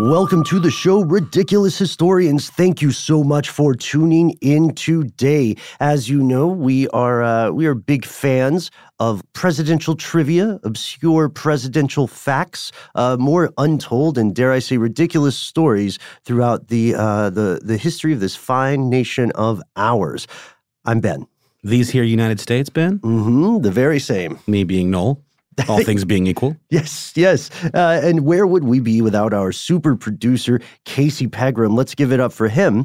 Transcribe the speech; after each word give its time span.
Welcome 0.00 0.44
to 0.44 0.60
the 0.60 0.70
show, 0.70 1.00
Ridiculous 1.00 1.76
Historians. 1.76 2.50
Thank 2.50 2.80
you 2.80 2.92
so 2.92 3.24
much 3.24 3.50
for 3.50 3.74
tuning 3.74 4.30
in 4.40 4.72
today. 4.76 5.56
As 5.80 6.08
you 6.08 6.22
know, 6.22 6.46
we 6.46 6.86
are 6.90 7.20
uh, 7.24 7.50
we 7.50 7.66
are 7.66 7.74
big 7.74 8.04
fans 8.04 8.70
of 9.00 9.24
presidential 9.32 9.96
trivia, 9.96 10.60
obscure 10.62 11.28
presidential 11.28 12.06
facts, 12.06 12.70
uh, 12.94 13.16
more 13.18 13.52
untold 13.58 14.18
and 14.18 14.36
dare 14.36 14.52
I 14.52 14.60
say 14.60 14.76
ridiculous 14.76 15.36
stories 15.36 15.98
throughout 16.22 16.68
the 16.68 16.94
uh, 16.94 17.30
the 17.30 17.60
the 17.60 17.76
history 17.76 18.12
of 18.12 18.20
this 18.20 18.36
fine 18.36 18.88
nation 18.88 19.32
of 19.32 19.60
ours. 19.76 20.28
I'm 20.84 21.00
Ben. 21.00 21.26
These 21.64 21.90
here 21.90 22.04
United 22.04 22.38
States, 22.38 22.70
Ben? 22.70 23.00
Mm-hmm, 23.00 23.62
the 23.62 23.72
very 23.72 23.98
same. 23.98 24.38
Me 24.46 24.62
being 24.62 24.92
Noel. 24.92 25.20
All 25.68 25.82
things 25.82 26.04
being 26.04 26.26
equal. 26.26 26.56
Yes, 26.70 27.12
yes. 27.16 27.50
Uh, 27.74 28.00
and 28.02 28.24
where 28.24 28.46
would 28.46 28.64
we 28.64 28.80
be 28.80 29.02
without 29.02 29.32
our 29.32 29.52
super 29.52 29.96
producer, 29.96 30.60
Casey 30.84 31.26
Pegram? 31.26 31.74
Let's 31.74 31.94
give 31.94 32.12
it 32.12 32.20
up 32.20 32.32
for 32.32 32.48
him. 32.48 32.84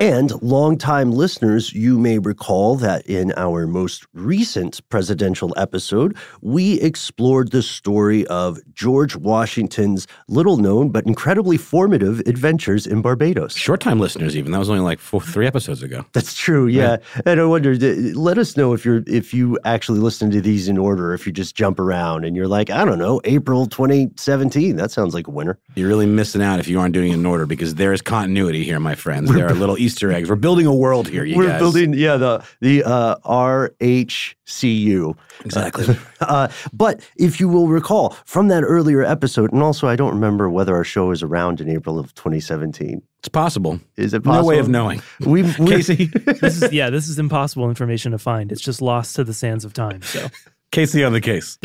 And 0.00 0.32
longtime 0.40 1.12
listeners, 1.12 1.74
you 1.74 1.98
may 1.98 2.18
recall 2.18 2.74
that 2.76 3.04
in 3.04 3.34
our 3.36 3.66
most 3.66 4.06
recent 4.14 4.80
presidential 4.88 5.52
episode, 5.58 6.16
we 6.40 6.80
explored 6.80 7.50
the 7.50 7.62
story 7.62 8.26
of 8.28 8.58
George 8.72 9.14
Washington's 9.14 10.06
little 10.26 10.56
known 10.56 10.88
but 10.88 11.06
incredibly 11.06 11.58
formative 11.58 12.20
adventures 12.20 12.86
in 12.86 13.02
Barbados. 13.02 13.54
Short 13.54 13.82
time 13.82 14.00
listeners, 14.00 14.38
even. 14.38 14.52
That 14.52 14.58
was 14.58 14.70
only 14.70 14.80
like 14.80 15.00
four, 15.00 15.20
three 15.20 15.46
episodes 15.46 15.82
ago. 15.82 16.06
That's 16.14 16.34
true, 16.34 16.66
yeah. 16.66 16.96
And 17.26 17.38
I 17.38 17.44
wonder, 17.44 17.76
let 18.14 18.38
us 18.38 18.56
know 18.56 18.72
if 18.72 18.86
you're 18.86 19.02
if 19.06 19.34
you 19.34 19.58
actually 19.66 19.98
listen 19.98 20.30
to 20.30 20.40
these 20.40 20.66
in 20.66 20.78
order, 20.78 21.12
if 21.12 21.26
you 21.26 21.32
just 21.32 21.54
jump 21.54 21.78
around 21.78 22.24
and 22.24 22.34
you're 22.34 22.48
like, 22.48 22.70
I 22.70 22.86
don't 22.86 22.98
know, 22.98 23.20
April 23.24 23.66
2017. 23.66 24.76
That 24.76 24.90
sounds 24.90 25.12
like 25.12 25.26
a 25.26 25.30
winner. 25.30 25.58
You're 25.74 25.88
really 25.88 26.06
missing 26.06 26.40
out 26.40 26.58
if 26.58 26.68
you 26.68 26.80
aren't 26.80 26.94
doing 26.94 27.10
it 27.12 27.16
in 27.16 27.26
order 27.26 27.44
because 27.44 27.74
there 27.74 27.92
is 27.92 28.00
continuity 28.00 28.64
here, 28.64 28.80
my 28.80 28.94
friends. 28.94 29.30
There 29.30 29.46
are 29.46 29.52
little 29.52 29.76
Easter 29.76 29.89
eggs. 30.12 30.28
We're 30.28 30.36
building 30.36 30.66
a 30.66 30.74
world 30.74 31.08
here, 31.08 31.24
you 31.24 31.36
We're 31.36 31.48
guys. 31.48 31.60
building, 31.60 31.94
yeah, 31.94 32.16
the 32.16 32.44
the 32.60 32.84
uh, 32.84 33.16
RHCU. 33.24 35.16
Exactly. 35.44 35.96
Uh, 36.20 36.48
but 36.74 37.00
if 37.16 37.40
you 37.40 37.48
will 37.48 37.66
recall 37.66 38.10
from 38.26 38.48
that 38.48 38.62
earlier 38.62 39.02
episode, 39.02 39.50
and 39.54 39.62
also 39.62 39.88
I 39.88 39.96
don't 39.96 40.12
remember 40.12 40.50
whether 40.50 40.76
our 40.76 40.84
show 40.84 41.12
is 41.12 41.22
around 41.22 41.62
in 41.62 41.68
April 41.70 41.98
of 41.98 42.14
2017. 42.14 43.00
It's 43.20 43.28
possible. 43.28 43.80
Is 43.96 44.12
it 44.12 44.22
possible? 44.22 44.42
No 44.42 44.46
way 44.46 44.58
of 44.58 44.68
knowing. 44.68 45.00
We, 45.20 45.42
we 45.58 45.66
Casey, 45.66 46.04
This 46.04 46.62
is 46.62 46.72
yeah, 46.74 46.90
this 46.90 47.08
is 47.08 47.18
impossible 47.18 47.70
information 47.70 48.12
to 48.12 48.18
find. 48.18 48.52
It's 48.52 48.60
just 48.60 48.82
lost 48.82 49.16
to 49.16 49.24
the 49.24 49.32
sands 49.32 49.64
of 49.64 49.72
time. 49.72 50.02
So 50.02 50.28
Casey 50.72 51.02
on 51.02 51.14
the 51.14 51.22
case. 51.22 51.58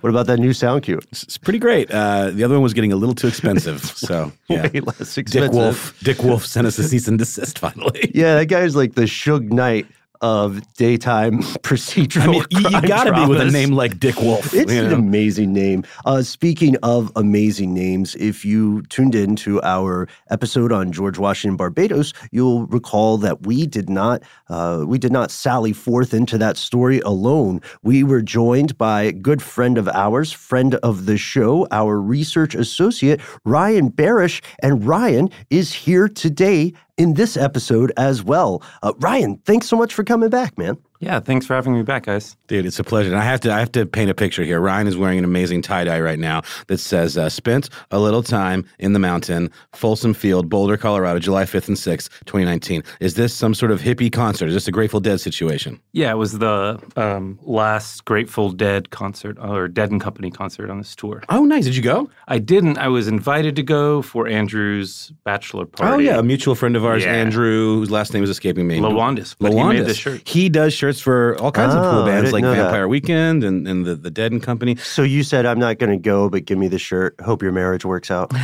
What 0.00 0.10
about 0.10 0.26
that 0.26 0.38
new 0.38 0.52
sound 0.52 0.82
cue? 0.82 1.00
It's, 1.10 1.38
pretty 1.38 1.58
great. 1.58 1.90
Uh, 1.90 2.30
the 2.30 2.44
other 2.44 2.54
one 2.54 2.62
was 2.62 2.74
getting 2.74 2.92
a 2.92 2.96
little 2.96 3.14
too 3.14 3.28
expensive. 3.28 3.82
So, 3.96 4.30
yeah. 4.48 4.68
Way 4.68 4.80
less 4.80 5.14
Dick. 5.14 5.50
Wolf. 5.52 5.98
Dick 6.00 6.22
Wolf 6.22 6.44
sent 6.44 6.66
us 6.66 6.78
a 6.78 6.84
cease 6.84 7.08
and 7.08 7.18
desist 7.18 7.58
finally. 7.58 8.10
Yeah, 8.14 8.36
that 8.36 8.46
guy's 8.46 8.76
like 8.76 8.94
the 8.94 9.02
Suge 9.02 9.50
Knight 9.50 9.86
of 10.20 10.74
daytime 10.74 11.42
procedural. 11.62 12.22
I 12.22 12.26
mean, 12.26 12.44
you, 12.50 12.70
you 12.70 12.88
got 12.88 13.04
to 13.04 13.12
be 13.12 13.26
with 13.26 13.40
a 13.40 13.50
name 13.50 13.70
like 13.70 13.98
Dick 13.98 14.20
Wolf. 14.20 14.52
It's 14.54 14.72
you 14.72 14.84
an 14.84 14.92
amazing 14.92 15.52
name. 15.52 15.84
Uh, 16.04 16.22
speaking 16.22 16.76
of 16.82 17.10
amazing 17.16 17.74
names, 17.74 18.14
if 18.16 18.44
you 18.44 18.82
tuned 18.82 19.14
in 19.14 19.36
to 19.36 19.62
our 19.62 20.08
episode 20.30 20.72
on 20.72 20.92
George 20.92 21.18
Washington 21.18 21.56
Barbados, 21.56 22.12
you'll 22.30 22.66
recall 22.66 23.18
that 23.18 23.46
we 23.46 23.66
did 23.66 23.88
not 23.88 24.22
uh, 24.48 24.84
we 24.86 24.98
did 24.98 25.12
not 25.12 25.30
sally 25.30 25.72
forth 25.72 26.14
into 26.14 26.38
that 26.38 26.56
story 26.56 27.00
alone. 27.00 27.60
We 27.82 28.02
were 28.02 28.22
joined 28.22 28.78
by 28.78 29.02
a 29.02 29.12
good 29.12 29.42
friend 29.42 29.78
of 29.78 29.88
ours, 29.88 30.32
friend 30.32 30.74
of 30.76 31.06
the 31.06 31.16
show, 31.16 31.66
our 31.70 32.00
research 32.00 32.54
associate 32.54 33.20
Ryan 33.44 33.90
Barish, 33.90 34.42
and 34.60 34.86
Ryan 34.86 35.30
is 35.50 35.72
here 35.72 36.08
today 36.08 36.72
in 36.96 37.14
this 37.14 37.36
episode 37.36 37.92
as 37.96 38.22
well. 38.22 38.62
Uh, 38.82 38.92
Ryan, 38.98 39.38
thanks 39.44 39.66
so 39.68 39.76
much 39.76 39.94
for 39.94 40.04
coming 40.04 40.30
back, 40.30 40.56
man. 40.58 40.78
Yeah, 41.00 41.20
thanks 41.20 41.46
for 41.46 41.54
having 41.54 41.74
me 41.74 41.82
back, 41.82 42.04
guys. 42.06 42.36
Dude, 42.46 42.64
it's 42.66 42.78
a 42.78 42.84
pleasure. 42.84 43.10
And 43.10 43.18
I 43.18 43.24
have 43.24 43.40
to 43.40 43.52
I 43.52 43.58
have 43.58 43.72
to 43.72 43.84
paint 43.86 44.10
a 44.10 44.14
picture 44.14 44.44
here. 44.44 44.60
Ryan 44.60 44.86
is 44.86 44.96
wearing 44.96 45.18
an 45.18 45.24
amazing 45.24 45.62
tie-dye 45.62 46.00
right 46.00 46.18
now 46.18 46.42
that 46.68 46.78
says 46.78 47.18
uh, 47.18 47.28
spent 47.28 47.68
a 47.90 47.98
little 47.98 48.22
time 48.22 48.64
in 48.78 48.92
the 48.92 48.98
mountain, 48.98 49.50
Folsom 49.74 50.14
Field, 50.14 50.48
Boulder, 50.48 50.76
Colorado, 50.76 51.18
July 51.18 51.44
5th 51.44 51.68
and 51.68 51.76
6th, 51.76 52.08
2019. 52.26 52.82
Is 53.00 53.14
this 53.14 53.34
some 53.34 53.52
sort 53.54 53.70
of 53.72 53.80
hippie 53.80 54.10
concert? 54.12 54.48
Is 54.48 54.54
this 54.54 54.68
a 54.68 54.72
Grateful 54.72 55.00
Dead 55.00 55.20
situation? 55.20 55.80
Yeah, 55.92 56.12
it 56.12 56.16
was 56.16 56.38
the 56.38 56.80
um, 56.96 57.38
last 57.42 58.04
Grateful 58.04 58.50
Dead 58.52 58.90
concert 58.90 59.36
or 59.40 59.68
Dead 59.68 59.90
and 59.90 60.00
Company 60.00 60.30
concert 60.30 60.70
on 60.70 60.78
this 60.78 60.94
tour. 60.96 61.22
Oh, 61.28 61.44
nice. 61.44 61.64
Did 61.64 61.76
you 61.76 61.82
go? 61.82 62.08
I 62.28 62.38
didn't. 62.38 62.78
I 62.78 62.88
was 62.88 63.06
invited 63.08 63.54
to 63.56 63.62
go 63.62 64.00
for 64.02 64.26
Andrew's 64.28 65.12
bachelor 65.24 65.66
party. 65.66 65.92
Oh, 65.94 65.98
yeah. 65.98 66.18
A 66.18 66.22
mutual 66.22 66.54
friend 66.54 66.76
of 66.76 66.84
ours, 66.84 67.04
Yeah. 67.04 67.12
Andrew, 67.12 67.76
whose 67.80 67.90
last 67.90 68.14
name 68.14 68.22
is 68.24 68.30
escaping 68.30 68.66
me. 68.66 68.78
Lawandis, 68.78 69.34
but 69.38 69.52
he 69.52 69.62
made 69.62 69.84
the 69.84 69.92
shirt. 69.94 70.26
He 70.26 70.48
does 70.48 70.72
shirts 70.72 70.85
for 70.92 71.36
all 71.40 71.52
kinds 71.52 71.74
of 71.74 71.82
Oh, 71.84 71.90
cool 71.90 72.04
bands 72.06 72.32
like 72.32 72.42
know 72.42 72.50
that. 72.52 72.62
Vampire 72.62 72.88
Weekend 72.88 73.44
and, 73.44 73.66
and 73.68 73.84
the, 73.84 73.94
the 73.94 74.10
Dead 74.10 74.32
and 74.32 74.42
Company. 74.42 74.76
So 74.76 75.02
you 75.02 75.22
said 75.22 75.46
I'm 75.46 75.58
not 75.58 75.78
going 75.78 75.90
to 75.90 75.98
go, 75.98 76.28
but 76.30 76.44
give 76.44 76.58
me 76.58 76.68
the 76.68 76.78
shirt. 76.78 77.20
Hope 77.20 77.42
your 77.42 77.52
marriage 77.52 77.84
works 77.84 78.10
out. 78.10 78.32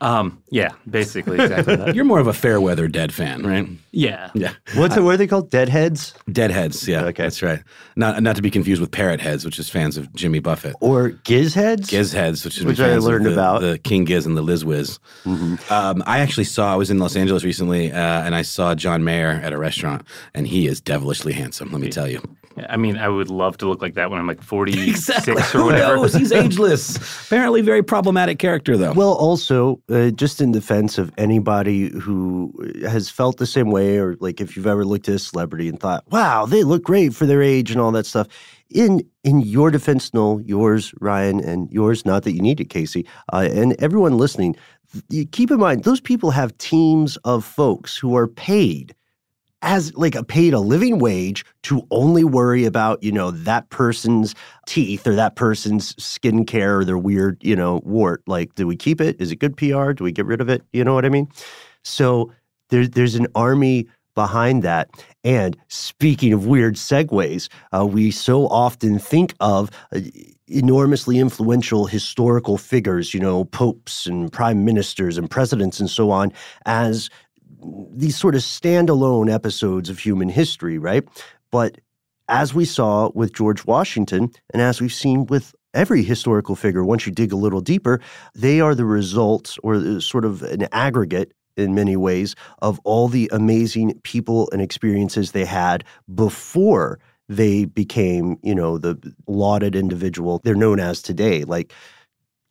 Um, 0.00 0.40
yeah, 0.50 0.70
basically 0.88 1.40
exactly 1.40 1.74
that. 1.76 1.94
You're 1.96 2.04
more 2.04 2.20
of 2.20 2.26
a 2.28 2.32
fair 2.32 2.60
weather 2.60 2.86
Dead 2.86 3.12
fan, 3.12 3.44
right? 3.44 3.66
Yeah. 3.90 4.30
Yeah. 4.34 4.52
What's 4.76 4.96
it? 4.96 5.00
What 5.00 5.14
are 5.14 5.16
they 5.16 5.26
called? 5.26 5.50
Deadheads 5.50 6.14
Deadheads, 6.30 6.86
yeah. 6.86 7.04
Okay. 7.06 7.24
That's 7.24 7.42
right. 7.42 7.60
Not 7.96 8.22
not 8.22 8.36
to 8.36 8.42
be 8.42 8.50
confused 8.50 8.80
with 8.80 8.90
Parrot 8.92 9.20
Heads, 9.20 9.44
which 9.44 9.58
is 9.58 9.68
fans 9.68 9.96
of 9.96 10.12
Jimmy 10.14 10.38
Buffett. 10.38 10.76
or 10.80 11.10
Gizheads? 11.10 11.88
Giz 11.88 12.12
Heads, 12.12 12.44
which 12.44 12.58
is 12.58 12.64
Which 12.64 12.78
I 12.80 12.96
learned 12.98 13.26
the, 13.26 13.32
about. 13.32 13.60
the 13.62 13.78
King 13.78 14.04
Giz 14.04 14.24
and 14.26 14.36
the 14.36 14.42
Liz 14.42 14.64
Wiz. 14.64 14.98
Um, 15.26 16.02
I 16.06 16.20
actually 16.20 16.44
saw. 16.44 16.72
I 16.72 16.76
was 16.76 16.90
in 16.90 16.98
Los 16.98 17.16
Angeles 17.16 17.42
recently, 17.44 17.90
uh, 17.90 17.96
and 17.96 18.34
I 18.34 18.42
saw 18.42 18.74
John 18.76 19.02
Mayer 19.04 19.40
at 19.42 19.52
a 19.52 19.58
restaurant, 19.58 20.02
and 20.34 20.46
he 20.46 20.66
is 20.68 20.80
devilishly 20.80 21.32
handsome. 21.32 21.41
Let 21.42 21.80
me 21.80 21.88
tell 21.90 22.08
you. 22.08 22.20
I 22.68 22.76
mean, 22.76 22.98
I 22.98 23.08
would 23.08 23.30
love 23.30 23.56
to 23.58 23.66
look 23.68 23.80
like 23.80 23.94
that 23.94 24.10
when 24.10 24.18
I'm 24.18 24.26
like 24.26 24.42
46 24.42 25.26
or 25.28 25.40
Who 25.40 25.64
whatever. 25.66 25.96
knows? 25.96 26.12
He's 26.14 26.32
ageless. 26.44 26.96
Apparently, 27.26 27.62
very 27.62 27.82
problematic 27.82 28.38
character 28.38 28.76
though. 28.76 28.92
Well, 28.92 29.14
also, 29.14 29.80
uh, 29.90 30.10
just 30.10 30.40
in 30.40 30.52
defense 30.52 30.98
of 30.98 31.10
anybody 31.16 31.88
who 31.98 32.52
has 32.86 33.08
felt 33.08 33.38
the 33.38 33.46
same 33.46 33.70
way, 33.70 33.96
or 33.96 34.16
like 34.20 34.40
if 34.40 34.54
you've 34.54 34.66
ever 34.66 34.84
looked 34.84 35.08
at 35.08 35.14
a 35.14 35.18
celebrity 35.18 35.68
and 35.68 35.80
thought, 35.80 36.04
"Wow, 36.10 36.44
they 36.44 36.62
look 36.62 36.82
great 36.82 37.14
for 37.14 37.24
their 37.24 37.42
age" 37.42 37.70
and 37.70 37.80
all 37.80 37.92
that 37.92 38.04
stuff. 38.06 38.28
In 38.68 39.02
in 39.24 39.40
your 39.40 39.70
defense, 39.70 40.12
Noel, 40.12 40.40
yours, 40.42 40.92
Ryan, 41.00 41.40
and 41.40 41.70
yours. 41.72 42.04
Not 42.04 42.24
that 42.24 42.32
you 42.32 42.42
need 42.42 42.60
it, 42.60 42.66
Casey, 42.68 43.06
uh, 43.32 43.48
and 43.50 43.74
everyone 43.78 44.18
listening. 44.18 44.56
Keep 45.30 45.50
in 45.50 45.58
mind 45.58 45.84
those 45.84 46.00
people 46.02 46.30
have 46.32 46.56
teams 46.58 47.16
of 47.24 47.46
folks 47.46 47.96
who 47.96 48.14
are 48.14 48.28
paid 48.28 48.94
as 49.62 49.94
like 49.96 50.14
a 50.14 50.24
paid 50.24 50.52
a 50.52 50.60
living 50.60 50.98
wage 50.98 51.44
to 51.62 51.86
only 51.90 52.24
worry 52.24 52.64
about 52.64 53.02
you 53.02 53.12
know 53.12 53.30
that 53.30 53.70
person's 53.70 54.34
teeth 54.66 55.06
or 55.06 55.14
that 55.14 55.36
person's 55.36 55.94
skincare 55.94 56.80
or 56.80 56.84
their 56.84 56.98
weird 56.98 57.38
you 57.42 57.56
know 57.56 57.80
wart. 57.84 58.22
Like 58.26 58.54
do 58.54 58.66
we 58.66 58.76
keep 58.76 59.00
it? 59.00 59.20
Is 59.20 59.30
it 59.32 59.36
good 59.36 59.56
pr 59.56 59.92
do 59.92 60.04
we 60.04 60.12
get 60.12 60.26
rid 60.26 60.40
of 60.40 60.48
it? 60.48 60.62
You 60.72 60.84
know 60.84 60.94
what 60.94 61.04
i 61.04 61.08
mean? 61.08 61.28
So 61.84 62.32
there's 62.70 62.90
there's 62.90 63.14
an 63.14 63.26
army 63.34 63.86
behind 64.14 64.62
that. 64.62 64.90
And 65.24 65.56
speaking 65.68 66.32
of 66.32 66.46
weird 66.46 66.74
segues 66.74 67.48
uh, 67.72 67.86
we 67.86 68.10
so 68.10 68.46
often 68.48 68.98
think 68.98 69.34
of 69.40 69.70
uh, 69.94 70.00
enormously 70.48 71.18
influential 71.18 71.86
historical 71.86 72.58
figures 72.58 73.14
you 73.14 73.20
know 73.20 73.44
popes 73.46 74.06
and 74.06 74.30
prime 74.30 74.64
ministers 74.64 75.16
and 75.16 75.30
presidents 75.30 75.80
and 75.80 75.88
so 75.88 76.10
on 76.10 76.30
as 76.66 77.08
these 77.94 78.16
sort 78.16 78.34
of 78.34 78.42
standalone 78.42 79.32
episodes 79.32 79.88
of 79.88 79.98
human 79.98 80.28
history, 80.28 80.78
right? 80.78 81.04
But 81.50 81.78
as 82.28 82.54
we 82.54 82.64
saw 82.64 83.10
with 83.14 83.32
George 83.32 83.66
Washington, 83.66 84.30
and 84.52 84.62
as 84.62 84.80
we've 84.80 84.92
seen 84.92 85.26
with 85.26 85.54
every 85.74 86.02
historical 86.02 86.56
figure, 86.56 86.84
once 86.84 87.06
you 87.06 87.12
dig 87.12 87.32
a 87.32 87.36
little 87.36 87.60
deeper, 87.60 88.00
they 88.34 88.60
are 88.60 88.74
the 88.74 88.84
results 88.84 89.58
or 89.62 90.00
sort 90.00 90.24
of 90.24 90.42
an 90.42 90.66
aggregate 90.72 91.32
in 91.56 91.74
many 91.74 91.96
ways 91.96 92.34
of 92.62 92.80
all 92.84 93.08
the 93.08 93.28
amazing 93.32 93.98
people 94.02 94.48
and 94.52 94.62
experiences 94.62 95.32
they 95.32 95.44
had 95.44 95.84
before 96.14 96.98
they 97.28 97.64
became, 97.66 98.36
you 98.42 98.54
know, 98.54 98.78
the 98.78 98.98
lauded 99.26 99.76
individual 99.76 100.40
they're 100.44 100.54
known 100.54 100.80
as 100.80 101.02
today, 101.02 101.44
like 101.44 101.72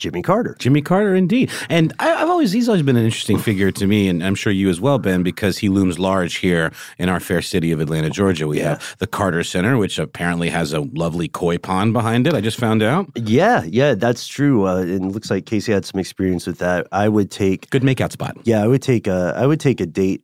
Jimmy 0.02 0.24
Carter. 0.24 0.56
Jimmy 0.58 0.82
Carter, 0.82 1.14
indeed. 1.14 1.52
And 1.70 1.94
I, 2.00 2.12
I've 2.16 2.30
always, 2.30 2.52
he's 2.52 2.68
always 2.68 2.82
been 2.82 2.98
an 2.98 3.06
interesting 3.06 3.38
figure 3.38 3.72
to 3.72 3.86
me, 3.86 4.10
and 4.10 4.24
I'm 4.24 4.34
sure 4.34 4.52
you 4.52 4.68
as 4.68 4.82
well, 4.82 4.98
Ben, 4.98 5.22
because 5.22 5.60
he 5.60 5.70
looms 5.70 6.00
large 6.00 6.38
here 6.38 6.72
in 6.98 7.08
our 7.08 7.20
fair 7.20 7.44
city 7.44 7.72
of 7.72 7.80
Atlanta, 7.80 8.10
Georgia. 8.10 8.48
We 8.48 8.60
have 8.60 8.96
the 8.98 9.06
Carter 9.06 9.44
Center, 9.44 9.78
which 9.78 10.00
apparently 10.00 10.50
has 10.50 10.74
a 10.74 10.82
lovely 10.82 11.28
koi 11.28 11.60
pond 11.60 11.94
behind 11.94 12.26
it. 12.26 12.34
I 12.34 12.42
just 12.42 12.58
found 12.60 12.82
out. 12.82 13.12
Yeah, 13.16 13.64
yeah, 13.64 13.94
that's 13.94 14.28
true. 14.28 14.68
Uh, 14.68 14.80
it 14.82 15.02
looks 15.04 15.30
like 15.30 15.46
Casey 15.46 15.72
had 15.72 15.86
some 15.86 16.00
experience 16.00 16.48
with 16.48 16.58
that. 16.58 16.88
I 16.92 17.08
would 17.08 17.30
take 17.30 17.70
Good 17.70 17.84
makeout 17.84 18.12
spot. 18.12 18.36
Yeah, 18.44 18.64
I 18.64 18.68
would 18.68 18.82
take 18.82 19.06
a 19.06 19.36
I 19.38 19.46
would 19.46 19.60
take 19.60 19.80
a 19.80 19.86
date 19.86 20.24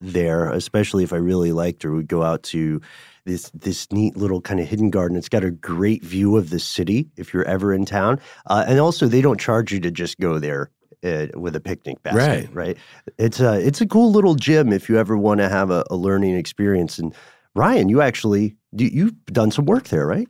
there, 0.00 0.50
especially 0.50 1.02
if 1.02 1.12
I 1.12 1.16
really 1.16 1.50
liked 1.50 1.82
her. 1.82 1.92
We'd 1.92 2.06
go 2.06 2.22
out 2.22 2.44
to 2.44 2.80
this 3.26 3.50
this 3.50 3.92
neat 3.92 4.16
little 4.16 4.40
kind 4.40 4.58
of 4.60 4.66
hidden 4.66 4.88
garden. 4.90 5.16
It's 5.18 5.28
got 5.28 5.44
a 5.44 5.50
great 5.50 6.02
view 6.02 6.38
of 6.38 6.48
the 6.48 6.58
city 6.58 7.10
if 7.16 7.34
you're 7.34 7.44
ever 7.44 7.74
in 7.74 7.84
town, 7.84 8.18
uh, 8.46 8.64
and 8.66 8.80
also 8.80 9.06
they 9.06 9.20
don't 9.20 9.38
charge 9.38 9.70
you 9.72 9.80
to 9.80 9.90
just 9.90 10.18
go 10.18 10.38
there. 10.38 10.70
Uh, 11.04 11.26
with 11.34 11.54
a 11.54 11.60
picnic 11.60 12.02
basket, 12.02 12.48
Right. 12.48 12.54
right? 12.54 12.76
It's 13.18 13.38
a 13.38 13.60
it's 13.64 13.80
a 13.82 13.86
cool 13.86 14.10
little 14.10 14.34
gym 14.34 14.72
if 14.72 14.88
you 14.88 14.98
ever 14.98 15.16
want 15.16 15.40
to 15.40 15.48
have 15.48 15.70
a, 15.70 15.84
a 15.90 15.94
learning 15.94 16.34
experience. 16.34 16.98
And 16.98 17.14
Ryan, 17.54 17.88
you 17.90 18.00
actually 18.00 18.56
you, 18.72 18.88
you've 18.90 19.26
done 19.26 19.50
some 19.50 19.66
work 19.66 19.88
there, 19.88 20.06
right? 20.06 20.26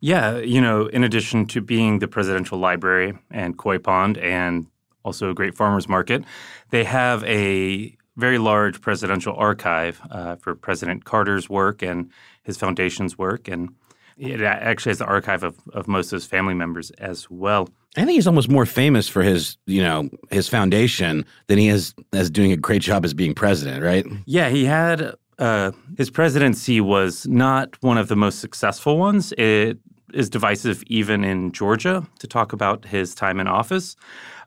Yeah, 0.00 0.38
you 0.38 0.60
know, 0.60 0.86
in 0.86 1.04
addition 1.04 1.46
to 1.46 1.60
being 1.60 2.00
the 2.00 2.08
presidential 2.08 2.58
library 2.58 3.16
and 3.30 3.56
koi 3.56 3.78
pond 3.78 4.18
and 4.18 4.66
also 5.04 5.30
a 5.30 5.34
great 5.34 5.54
farmers 5.56 5.88
market, 5.88 6.24
they 6.70 6.84
have 6.84 7.24
a 7.24 7.96
very 8.18 8.38
large 8.38 8.80
presidential 8.80 9.34
archive 9.36 10.00
uh, 10.10 10.36
for 10.36 10.54
President 10.54 11.04
Carter's 11.04 11.48
work 11.48 11.82
and 11.82 12.10
his 12.42 12.56
foundation's 12.56 13.16
work. 13.16 13.48
And 13.48 13.70
it 14.16 14.42
actually 14.42 14.90
has 14.90 14.98
the 14.98 15.06
archive 15.06 15.44
of, 15.44 15.56
of 15.72 15.86
most 15.86 16.12
of 16.12 16.16
his 16.16 16.26
family 16.26 16.54
members 16.54 16.90
as 16.92 17.30
well. 17.30 17.68
I 17.96 18.04
think 18.04 18.16
he's 18.16 18.26
almost 18.26 18.48
more 18.48 18.66
famous 18.66 19.08
for 19.08 19.22
his, 19.22 19.56
you 19.66 19.82
know, 19.82 20.10
his 20.30 20.48
foundation 20.48 21.24
than 21.46 21.58
he 21.58 21.68
is 21.68 21.94
as 22.12 22.28
doing 22.28 22.52
a 22.52 22.56
great 22.56 22.82
job 22.82 23.04
as 23.04 23.14
being 23.14 23.34
president, 23.34 23.82
right? 23.84 24.04
Yeah, 24.26 24.48
he 24.50 24.64
had 24.64 25.14
uh, 25.38 25.72
his 25.96 26.10
presidency 26.10 26.80
was 26.80 27.26
not 27.28 27.80
one 27.82 27.96
of 27.96 28.08
the 28.08 28.16
most 28.16 28.40
successful 28.40 28.98
ones. 28.98 29.32
It 29.38 29.78
is 30.12 30.28
divisive 30.28 30.82
even 30.86 31.24
in 31.24 31.52
Georgia 31.52 32.06
to 32.18 32.26
talk 32.26 32.52
about 32.52 32.84
his 32.84 33.14
time 33.14 33.38
in 33.40 33.46
office. 33.46 33.94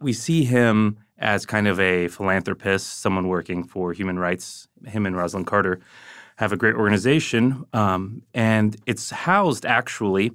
We 0.02 0.14
see 0.14 0.44
him 0.44 0.98
as 1.22 1.46
kind 1.46 1.68
of 1.68 1.80
a 1.80 2.08
philanthropist, 2.08 3.00
someone 3.02 3.28
working 3.28 3.64
for 3.64 3.94
human 3.94 4.20
rights. 4.20 4.68
Him 4.86 5.06
and 5.06 5.16
Rosalynn 5.16 5.46
Carter 5.46 5.80
have 6.38 6.52
a 6.52 6.58
great 6.58 6.76
organization, 6.76 7.66
um, 7.74 8.24
and 8.34 8.76
it's 8.88 9.12
housed 9.12 9.66
actually 9.66 10.32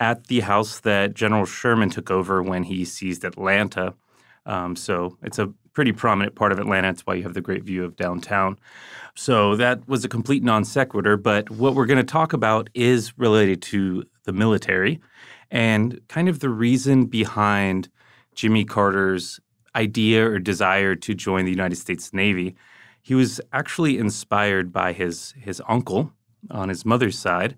at 0.00 0.26
the 0.26 0.40
house 0.40 0.80
that 0.80 1.14
General 1.14 1.44
Sherman 1.44 1.90
took 1.90 2.10
over 2.10 2.42
when 2.42 2.64
he 2.64 2.84
seized 2.84 3.24
Atlanta. 3.24 3.94
Um, 4.46 4.74
so 4.76 5.16
it's 5.22 5.38
a 5.38 5.52
pretty 5.74 5.92
prominent 5.92 6.34
part 6.34 6.52
of 6.52 6.58
Atlanta. 6.58 6.88
It's 6.88 7.02
why 7.02 7.14
you 7.14 7.22
have 7.24 7.34
the 7.34 7.40
great 7.40 7.62
view 7.62 7.84
of 7.84 7.96
downtown. 7.96 8.58
So 9.14 9.56
that 9.56 9.86
was 9.88 10.04
a 10.04 10.08
complete 10.08 10.42
non 10.42 10.64
sequitur. 10.64 11.16
But 11.16 11.50
what 11.50 11.74
we're 11.74 11.86
going 11.86 11.98
to 11.98 12.04
talk 12.04 12.32
about 12.32 12.70
is 12.74 13.16
related 13.18 13.62
to 13.62 14.04
the 14.24 14.32
military 14.32 15.00
and 15.50 16.00
kind 16.08 16.28
of 16.28 16.40
the 16.40 16.48
reason 16.48 17.06
behind 17.06 17.88
Jimmy 18.34 18.64
Carter's 18.64 19.40
idea 19.76 20.28
or 20.28 20.38
desire 20.38 20.94
to 20.94 21.14
join 21.14 21.44
the 21.44 21.50
United 21.50 21.76
States 21.76 22.12
Navy. 22.12 22.54
He 23.02 23.14
was 23.14 23.40
actually 23.52 23.98
inspired 23.98 24.72
by 24.72 24.92
his, 24.92 25.34
his 25.38 25.60
uncle 25.68 26.12
on 26.50 26.68
his 26.68 26.84
mother's 26.84 27.18
side, 27.18 27.56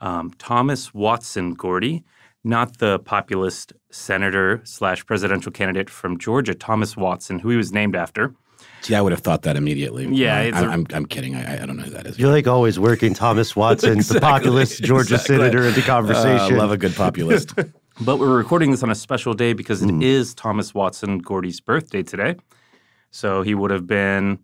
um, 0.00 0.32
Thomas 0.38 0.94
Watson 0.94 1.54
Gordy, 1.54 2.04
not 2.44 2.78
the 2.78 2.98
populist 3.00 3.72
senator 3.90 4.60
slash 4.64 5.04
presidential 5.04 5.50
candidate 5.52 5.90
from 5.90 6.18
Georgia, 6.18 6.54
Thomas 6.54 6.96
Watson, 6.96 7.38
who 7.40 7.50
he 7.50 7.56
was 7.56 7.72
named 7.72 7.96
after. 7.96 8.34
See, 8.80 8.94
I 8.94 9.00
would 9.00 9.12
have 9.12 9.20
thought 9.20 9.42
that 9.42 9.56
immediately. 9.56 10.06
Yeah, 10.10 10.36
I, 10.36 10.40
it's 10.42 10.56
a- 10.58 10.66
I'm, 10.66 10.86
I'm 10.92 11.04
kidding. 11.06 11.34
I, 11.34 11.62
I 11.62 11.66
don't 11.66 11.76
know 11.76 11.82
who 11.82 11.90
that 11.90 12.06
is. 12.06 12.18
You're 12.18 12.30
like 12.30 12.46
always 12.46 12.78
working 12.78 13.12
Thomas 13.12 13.54
Watson, 13.62 13.98
the 13.98 14.18
populist 14.20 14.82
Georgia 14.82 15.14
exactly. 15.14 15.36
senator, 15.36 15.64
into 15.66 15.82
Uh, 15.82 15.86
conversation. 15.86 16.54
I 16.54 16.58
love 16.58 16.70
a 16.70 16.76
good 16.78 16.94
populist. 16.94 17.52
But 18.00 18.18
we're 18.18 18.36
recording 18.36 18.70
this 18.70 18.82
on 18.82 18.90
a 18.90 18.94
special 18.94 19.34
day 19.34 19.52
because 19.52 19.82
it 19.82 20.02
is 20.02 20.34
Thomas 20.34 20.72
Watson 20.72 21.18
Gordy's 21.18 21.60
birthday 21.60 22.02
today. 22.02 22.36
So 23.10 23.42
he 23.42 23.54
would 23.54 23.70
have 23.72 23.86
been 23.86 24.38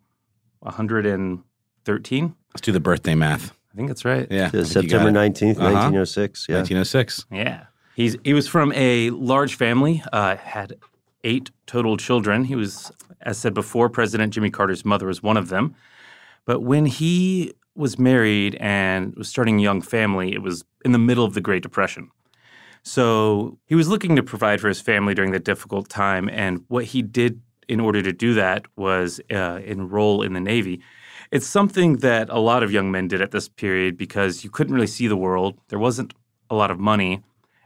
113. 0.60 2.34
Let's 2.52 2.60
do 2.60 2.72
the 2.72 2.80
birthday 2.80 3.14
math. 3.14 3.52
I 3.72 3.76
think 3.76 3.88
that's 3.88 4.04
right. 4.04 4.26
Yeah, 4.30 4.46
I 4.46 4.50
think 4.50 4.54
you 4.54 4.64
September 4.64 5.10
nineteenth, 5.10 5.58
Uh-huh. 5.58 5.70
nineteen 5.70 5.98
oh 5.98 6.04
six. 6.04 6.46
Yeah. 6.48 6.56
1906. 6.58 7.26
Yeah. 7.30 7.64
He's 7.96 8.16
he 8.24 8.32
was 8.32 8.46
from 8.48 8.72
a 8.72 9.10
large 9.10 9.56
family, 9.56 10.02
uh, 10.12 10.36
had 10.36 10.74
eight 11.24 11.50
total 11.66 11.96
children. 11.96 12.44
He 12.44 12.54
was, 12.54 12.92
as 13.20 13.38
said 13.38 13.52
before, 13.54 13.88
President 13.88 14.32
Jimmy 14.32 14.50
Carter's 14.50 14.84
mother 14.84 15.06
was 15.06 15.22
one 15.22 15.36
of 15.36 15.48
them. 15.48 15.74
But 16.44 16.60
when 16.60 16.86
he 16.86 17.52
was 17.74 17.98
married 17.98 18.56
and 18.60 19.14
was 19.16 19.28
starting 19.28 19.58
a 19.58 19.62
young 19.62 19.80
family, 19.82 20.32
it 20.34 20.42
was 20.42 20.64
in 20.84 20.92
the 20.92 20.98
middle 20.98 21.24
of 21.24 21.34
the 21.34 21.40
Great 21.40 21.62
Depression. 21.62 22.10
So 22.84 23.58
he 23.64 23.74
was 23.74 23.88
looking 23.88 24.14
to 24.16 24.22
provide 24.22 24.60
for 24.60 24.68
his 24.68 24.80
family 24.80 25.14
during 25.14 25.32
the 25.32 25.40
difficult 25.40 25.88
time. 25.88 26.28
And 26.28 26.64
what 26.68 26.84
he 26.84 27.02
did 27.02 27.40
in 27.66 27.80
order 27.80 28.02
to 28.02 28.12
do 28.12 28.34
that 28.34 28.66
was 28.76 29.20
uh, 29.30 29.60
enroll 29.64 30.22
in 30.22 30.34
the 30.34 30.40
Navy. 30.40 30.82
It's 31.30 31.46
something 31.46 31.96
that 31.98 32.28
a 32.28 32.38
lot 32.38 32.62
of 32.62 32.70
young 32.70 32.90
men 32.90 33.08
did 33.08 33.22
at 33.22 33.30
this 33.30 33.48
period 33.48 33.96
because 33.96 34.44
you 34.44 34.50
couldn't 34.50 34.74
really 34.74 34.86
see 34.86 35.06
the 35.06 35.16
world. 35.16 35.58
There 35.68 35.78
wasn't 35.78 36.12
a 36.50 36.54
lot 36.54 36.70
of 36.70 36.78
money, 36.78 37.22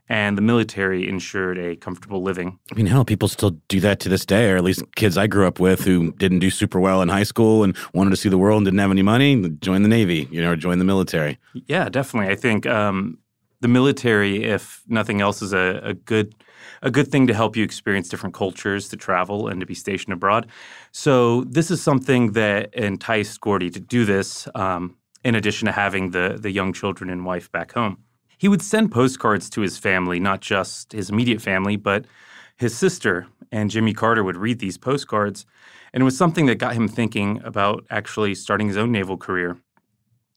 and 0.08 0.38
the 0.38 0.42
military 0.42 1.08
ensured 1.08 1.58
a 1.58 1.74
comfortable 1.76 2.22
living. 2.22 2.58
I 2.70 2.76
mean, 2.76 2.86
hell, 2.86 3.04
people 3.04 3.28
still 3.28 3.58
do 3.66 3.80
that 3.80 3.98
to 4.00 4.08
this 4.08 4.24
day, 4.24 4.50
or 4.50 4.56
at 4.56 4.64
least 4.64 4.82
kids 4.94 5.18
I 5.18 5.26
grew 5.26 5.46
up 5.46 5.58
with 5.58 5.84
who 5.84 6.12
didn't 6.12 6.38
do 6.38 6.48
super 6.48 6.78
well 6.78 7.02
in 7.02 7.08
high 7.08 7.24
school 7.24 7.64
and 7.64 7.76
wanted 7.92 8.10
to 8.10 8.16
see 8.16 8.28
the 8.28 8.38
world 8.38 8.58
and 8.58 8.66
didn't 8.66 8.78
have 8.78 8.92
any 8.92 9.02
money, 9.02 9.48
join 9.60 9.82
the 9.82 9.88
Navy, 9.88 10.28
you 10.30 10.40
know, 10.40 10.52
or 10.52 10.56
join 10.56 10.78
the 10.78 10.84
military. 10.84 11.38
Yeah, 11.66 11.88
definitely. 11.88 12.32
I 12.32 12.36
think 12.36 12.64
um, 12.66 13.18
the 13.60 13.68
military, 13.68 14.44
if 14.44 14.82
nothing 14.88 15.20
else, 15.20 15.42
is 15.42 15.52
a, 15.52 15.80
a 15.82 15.94
good 15.94 16.34
a 16.82 16.90
good 16.90 17.08
thing 17.08 17.26
to 17.26 17.34
help 17.34 17.56
you 17.56 17.64
experience 17.64 18.08
different 18.08 18.34
cultures, 18.34 18.88
to 18.88 18.96
travel 18.96 19.48
and 19.48 19.60
to 19.60 19.66
be 19.66 19.74
stationed 19.74 20.12
abroad. 20.12 20.46
So 20.92 21.44
this 21.44 21.70
is 21.70 21.82
something 21.82 22.32
that 22.32 22.72
enticed 22.74 23.40
Gordy 23.40 23.70
to 23.70 23.80
do 23.80 24.04
this. 24.04 24.48
Um, 24.54 24.96
in 25.24 25.34
addition 25.34 25.66
to 25.66 25.72
having 25.72 26.12
the 26.12 26.38
the 26.40 26.50
young 26.50 26.72
children 26.72 27.10
and 27.10 27.24
wife 27.24 27.50
back 27.50 27.72
home, 27.72 27.98
he 28.38 28.48
would 28.48 28.62
send 28.62 28.92
postcards 28.92 29.50
to 29.50 29.60
his 29.60 29.78
family, 29.78 30.20
not 30.20 30.40
just 30.40 30.92
his 30.92 31.10
immediate 31.10 31.42
family, 31.42 31.76
but 31.76 32.04
his 32.56 32.76
sister 32.76 33.26
and 33.50 33.70
Jimmy 33.70 33.92
Carter 33.92 34.22
would 34.22 34.36
read 34.36 34.58
these 34.58 34.78
postcards, 34.78 35.46
and 35.92 36.02
it 36.02 36.04
was 36.04 36.16
something 36.16 36.46
that 36.46 36.56
got 36.56 36.74
him 36.74 36.86
thinking 36.86 37.40
about 37.44 37.84
actually 37.90 38.34
starting 38.34 38.68
his 38.68 38.76
own 38.76 38.92
naval 38.92 39.16
career. 39.16 39.56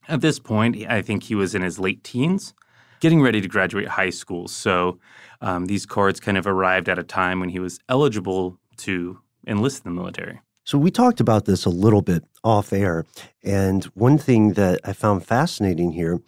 At 0.08 0.20
this 0.20 0.38
point, 0.40 0.76
I 0.88 1.02
think 1.02 1.24
he 1.24 1.34
was 1.34 1.54
in 1.54 1.62
his 1.62 1.78
late 1.78 2.02
teens, 2.02 2.54
getting 3.02 3.20
ready 3.20 3.40
to 3.40 3.48
graduate 3.48 3.88
high 3.88 4.10
school. 4.10 4.46
So 4.46 5.00
um, 5.40 5.66
these 5.66 5.84
cards 5.84 6.20
kind 6.20 6.38
of 6.38 6.46
arrived 6.46 6.88
at 6.88 7.00
a 7.00 7.02
time 7.02 7.40
when 7.40 7.48
he 7.48 7.58
was 7.58 7.80
eligible 7.88 8.60
to 8.76 9.18
enlist 9.44 9.84
in 9.84 9.92
the 9.92 10.00
military. 10.00 10.40
So 10.62 10.78
we 10.78 10.92
talked 10.92 11.18
about 11.18 11.44
this 11.44 11.64
a 11.64 11.68
little 11.68 12.00
bit 12.02 12.22
off 12.44 12.72
air. 12.72 13.04
And 13.42 13.82
one 13.94 14.18
thing 14.18 14.52
that 14.52 14.78
I 14.84 14.92
found 14.92 15.26
fascinating 15.26 15.90
here 15.90 16.20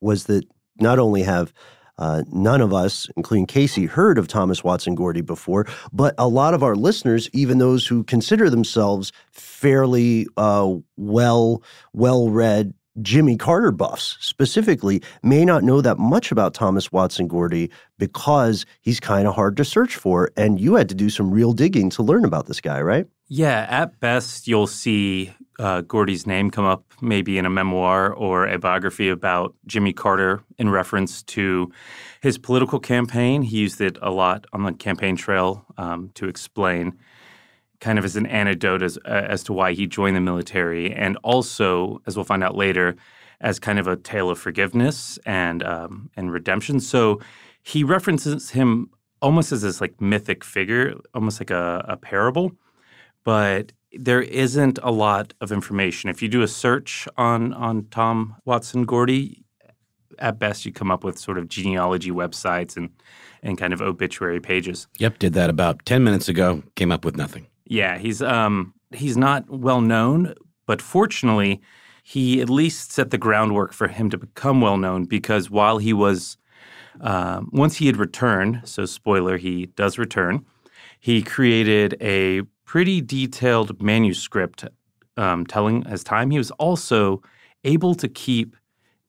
was 0.00 0.26
that 0.26 0.44
not 0.78 1.00
only 1.00 1.24
have 1.24 1.52
uh, 1.98 2.22
none 2.30 2.60
of 2.60 2.72
us, 2.72 3.08
including 3.16 3.46
Casey, 3.46 3.86
heard 3.86 4.16
of 4.16 4.28
Thomas 4.28 4.62
Watson 4.62 4.94
Gordy 4.94 5.22
before, 5.22 5.66
but 5.92 6.14
a 6.16 6.28
lot 6.28 6.54
of 6.54 6.62
our 6.62 6.76
listeners, 6.76 7.28
even 7.32 7.58
those 7.58 7.88
who 7.88 8.04
consider 8.04 8.48
themselves 8.48 9.12
fairly 9.32 10.28
uh, 10.36 10.74
well 10.96 11.62
well 11.92 12.30
read 12.30 12.72
Jimmy 13.00 13.36
Carter 13.36 13.70
buffs 13.70 14.16
specifically 14.20 15.02
may 15.22 15.44
not 15.44 15.62
know 15.62 15.80
that 15.80 15.98
much 15.98 16.32
about 16.32 16.54
Thomas 16.54 16.90
Watson 16.90 17.28
Gordy 17.28 17.70
because 17.98 18.66
he's 18.80 18.98
kind 18.98 19.28
of 19.28 19.34
hard 19.34 19.56
to 19.58 19.64
search 19.64 19.96
for. 19.96 20.30
And 20.36 20.60
you 20.60 20.74
had 20.74 20.88
to 20.88 20.94
do 20.94 21.08
some 21.08 21.30
real 21.30 21.52
digging 21.52 21.90
to 21.90 22.02
learn 22.02 22.24
about 22.24 22.46
this 22.46 22.60
guy, 22.60 22.80
right? 22.82 23.06
Yeah, 23.28 23.66
at 23.70 24.00
best, 24.00 24.48
you'll 24.48 24.66
see 24.66 25.32
uh, 25.60 25.82
Gordy's 25.82 26.26
name 26.26 26.50
come 26.50 26.64
up 26.64 26.84
maybe 27.00 27.38
in 27.38 27.46
a 27.46 27.50
memoir 27.50 28.12
or 28.12 28.46
a 28.46 28.58
biography 28.58 29.08
about 29.08 29.54
Jimmy 29.66 29.92
Carter 29.92 30.42
in 30.58 30.68
reference 30.68 31.22
to 31.24 31.70
his 32.22 32.38
political 32.38 32.80
campaign. 32.80 33.42
He 33.42 33.58
used 33.58 33.80
it 33.80 33.98
a 34.02 34.10
lot 34.10 34.46
on 34.52 34.64
the 34.64 34.72
campaign 34.72 35.16
trail 35.16 35.64
um, 35.78 36.10
to 36.14 36.26
explain 36.26 36.98
kind 37.80 37.98
of 37.98 38.04
as 38.04 38.16
an 38.16 38.26
anecdote 38.26 38.82
as, 38.82 38.98
uh, 38.98 39.26
as 39.28 39.42
to 39.44 39.52
why 39.52 39.72
he 39.72 39.86
joined 39.86 40.16
the 40.16 40.20
military, 40.20 40.92
and 40.92 41.16
also, 41.22 42.00
as 42.06 42.16
we'll 42.16 42.24
find 42.24 42.44
out 42.44 42.54
later, 42.54 42.96
as 43.40 43.58
kind 43.58 43.78
of 43.78 43.86
a 43.86 43.96
tale 43.96 44.30
of 44.30 44.38
forgiveness 44.38 45.18
and 45.24 45.62
um, 45.62 46.10
and 46.16 46.32
redemption. 46.32 46.80
So 46.80 47.20
he 47.62 47.84
references 47.84 48.50
him 48.50 48.90
almost 49.22 49.52
as 49.52 49.62
this 49.62 49.80
like 49.80 50.00
mythic 50.00 50.44
figure, 50.44 50.94
almost 51.14 51.40
like 51.40 51.50
a, 51.50 51.84
a 51.88 51.96
parable 51.96 52.52
but 53.24 53.72
there 53.92 54.22
isn't 54.22 54.78
a 54.82 54.90
lot 54.90 55.34
of 55.40 55.52
information. 55.52 56.10
If 56.10 56.22
you 56.22 56.28
do 56.28 56.42
a 56.42 56.48
search 56.48 57.08
on 57.16 57.52
on 57.54 57.86
Tom 57.90 58.36
Watson 58.44 58.84
Gordy, 58.84 59.44
at 60.18 60.38
best 60.38 60.64
you 60.64 60.72
come 60.72 60.90
up 60.90 61.02
with 61.04 61.18
sort 61.18 61.38
of 61.38 61.48
genealogy 61.48 62.10
websites 62.10 62.76
and 62.76 62.90
and 63.42 63.58
kind 63.58 63.72
of 63.72 63.80
obituary 63.80 64.40
pages. 64.40 64.86
Yep, 64.98 65.18
did 65.18 65.32
that 65.34 65.50
about 65.50 65.84
ten 65.84 66.04
minutes 66.04 66.28
ago. 66.28 66.62
Came 66.76 66.92
up 66.92 67.04
with 67.04 67.16
nothing. 67.16 67.46
Yeah, 67.70 67.98
he's 67.98 68.20
um 68.20 68.74
he's 68.90 69.16
not 69.16 69.48
well 69.48 69.80
known, 69.80 70.34
but 70.66 70.82
fortunately, 70.82 71.60
he 72.02 72.40
at 72.40 72.50
least 72.50 72.90
set 72.90 73.10
the 73.10 73.16
groundwork 73.18 73.72
for 73.72 73.86
him 73.86 74.10
to 74.10 74.18
become 74.18 74.60
well 74.60 74.76
known 74.76 75.04
because 75.04 75.50
while 75.50 75.78
he 75.78 75.92
was 75.92 76.36
um, 77.00 77.48
once 77.52 77.76
he 77.76 77.86
had 77.86 77.96
returned, 77.96 78.62
so 78.64 78.84
spoiler, 78.86 79.36
he 79.36 79.66
does 79.66 79.98
return. 79.98 80.44
He 80.98 81.22
created 81.22 81.96
a 82.00 82.42
pretty 82.64 83.00
detailed 83.00 83.80
manuscript 83.80 84.64
um, 85.16 85.46
telling 85.46 85.82
his 85.84 86.02
time. 86.02 86.30
He 86.32 86.38
was 86.38 86.50
also 86.52 87.22
able 87.62 87.94
to 87.94 88.08
keep 88.08 88.56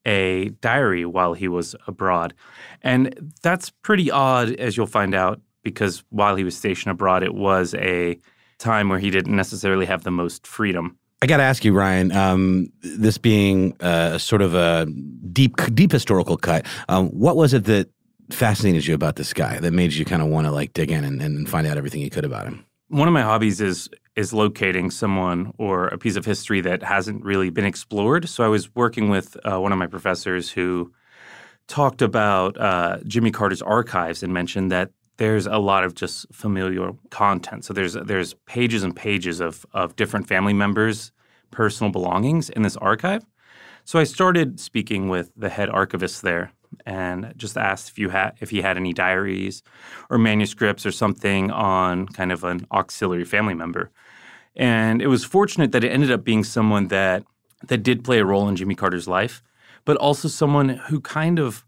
a 0.06 0.50
diary 0.62 1.06
while 1.06 1.34
he 1.34 1.48
was 1.48 1.76
abroad. 1.88 2.36
And 2.84 3.32
that's 3.42 3.72
pretty 3.72 4.12
odd, 4.12 4.52
as 4.54 4.78
you'll 4.78 4.86
find 4.86 5.16
out, 5.16 5.42
because 5.64 6.04
while 6.10 6.36
he 6.36 6.44
was 6.44 6.56
stationed 6.56 6.92
abroad, 6.92 7.24
it 7.24 7.34
was 7.34 7.74
a 7.76 8.20
time 8.62 8.90
where 8.90 9.00
he 9.00 9.10
didn't 9.10 9.36
necessarily 9.36 9.86
have 9.86 10.04
the 10.04 10.12
most 10.12 10.48
freedom. 10.48 10.98
I 11.22 11.28
got 11.28 11.38
to 11.38 11.44
ask 11.44 11.64
you, 11.64 11.74
Ryan. 11.74 12.12
Um, 12.12 12.72
this 12.82 13.18
being 13.18 13.76
uh, 13.80 14.18
sort 14.18 14.42
of 14.42 14.56
a 14.56 14.88
deep, 15.32 15.56
deep 15.74 15.92
historical 15.92 16.38
cut, 16.38 16.66
um, 16.90 17.10
what 17.10 17.36
was 17.36 17.54
it 17.54 17.66
that 17.66 17.90
fascinated 18.32 18.88
you 18.88 18.96
about 18.96 19.18
this 19.18 19.34
guy 19.34 19.60
that 19.60 19.72
made 19.72 19.94
you 19.94 20.06
kind 20.06 20.22
of 20.22 20.30
want 20.30 20.48
to 20.48 20.52
like 20.52 20.74
dig 20.74 20.90
in 20.90 21.04
and, 21.04 21.22
and 21.22 21.50
find 21.50 21.68
out 21.68 21.78
everything 21.78 22.02
you 22.02 22.10
could 22.10 22.26
about 22.26 22.48
him? 22.48 22.66
one 22.92 23.08
of 23.08 23.14
my 23.14 23.22
hobbies 23.22 23.62
is 23.62 23.90
is 24.18 24.34
locating 24.34 24.92
someone 24.92 25.54
or 25.58 25.88
a 25.88 25.98
piece 25.98 26.18
of 26.18 26.26
history 26.26 26.60
that 26.60 26.84
hasn't 26.84 27.24
really 27.24 27.50
been 27.50 27.64
explored. 27.64 28.28
So 28.28 28.44
I 28.44 28.50
was 28.50 28.76
working 28.76 29.10
with 29.10 29.38
uh, 29.46 29.60
one 29.62 29.72
of 29.72 29.78
my 29.78 29.88
professors 29.88 30.52
who 30.52 30.92
talked 31.68 32.02
about 32.02 32.60
uh, 32.60 32.98
Jimmy 33.06 33.32
Carter's 33.32 33.62
archives 33.62 34.22
and 34.22 34.34
mentioned 34.34 34.70
that 34.72 34.92
there's 35.22 35.46
a 35.46 35.60
lot 35.60 35.84
of 35.84 35.94
just 35.94 36.26
familial 36.34 36.98
content. 37.12 37.64
So 37.64 37.74
there's 37.76 37.94
there's 37.94 38.34
pages 38.48 38.82
and 38.82 38.96
pages 38.96 39.40
of 39.40 39.68
of 39.72 39.96
different 39.96 40.28
family 40.28 40.54
members' 40.54 41.12
personal 41.52 41.92
belongings 41.92 42.50
in 42.50 42.64
this 42.64 42.76
archive. 42.78 43.24
So 43.86 44.00
I 44.00 44.04
started 44.04 44.60
speaking 44.60 45.10
with 45.10 45.32
the 45.38 45.50
head 45.50 45.70
archivist 45.70 46.24
there 46.24 46.54
and 46.88 47.34
just 47.38 47.56
asked 47.56 47.90
if 47.92 48.00
you 48.00 48.10
had 48.10 48.32
if 48.42 48.50
he 48.50 48.62
had 48.62 48.78
any 48.78 48.94
diaries 48.94 49.62
or 50.10 50.18
manuscripts 50.18 50.88
or 50.88 50.92
something 50.92 51.52
on 51.52 52.08
kind 52.08 52.32
of 52.32 52.44
an 52.44 52.66
auxiliary 52.72 53.26
family 53.26 53.54
member. 53.54 53.92
And 54.56 55.04
it 55.04 55.08
was 55.08 55.24
fortunate 55.24 55.72
that 55.74 55.84
it 55.84 55.92
ended 55.92 56.10
up 56.10 56.24
being 56.24 56.44
someone 56.44 56.88
that 56.88 57.24
that 57.68 57.84
did 57.84 58.04
play 58.04 58.18
a 58.18 58.26
role 58.26 58.50
in 58.50 58.56
Jimmy 58.56 58.74
Carter's 58.74 59.08
life, 59.08 59.44
but 59.86 59.98
also 59.98 60.28
someone 60.28 60.70
who 60.90 61.00
kind 61.00 61.38
of 61.38 61.64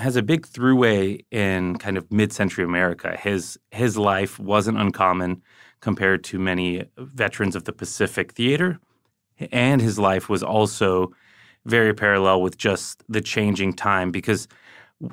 has 0.00 0.16
a 0.16 0.22
big 0.22 0.46
throughway 0.46 1.24
in 1.30 1.76
kind 1.76 1.96
of 1.96 2.10
mid-century 2.10 2.64
America. 2.64 3.16
His 3.16 3.58
his 3.70 3.96
life 3.96 4.38
wasn't 4.38 4.78
uncommon 4.78 5.42
compared 5.80 6.24
to 6.24 6.38
many 6.38 6.84
veterans 6.98 7.54
of 7.54 7.64
the 7.64 7.72
Pacific 7.72 8.32
Theater, 8.32 8.78
and 9.52 9.80
his 9.80 9.98
life 9.98 10.28
was 10.28 10.42
also 10.42 11.12
very 11.66 11.94
parallel 11.94 12.40
with 12.42 12.56
just 12.56 13.02
the 13.08 13.20
changing 13.20 13.74
time 13.74 14.10
because 14.10 14.48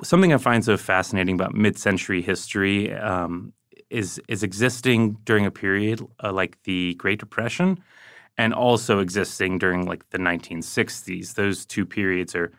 something 0.02 0.32
I 0.32 0.38
find 0.38 0.64
so 0.64 0.76
fascinating 0.76 1.34
about 1.34 1.54
mid-century 1.54 2.22
history 2.22 2.92
um, 2.94 3.52
is 3.90 4.20
is 4.28 4.42
existing 4.42 5.18
during 5.24 5.46
a 5.46 5.50
period 5.50 6.00
uh, 6.22 6.32
like 6.32 6.62
the 6.64 6.94
Great 6.94 7.20
Depression, 7.20 7.78
and 8.38 8.54
also 8.54 9.00
existing 9.00 9.58
during 9.58 9.86
like 9.86 10.08
the 10.10 10.18
1960s. 10.18 11.34
Those 11.34 11.66
two 11.66 11.84
periods 11.84 12.34
are 12.34 12.52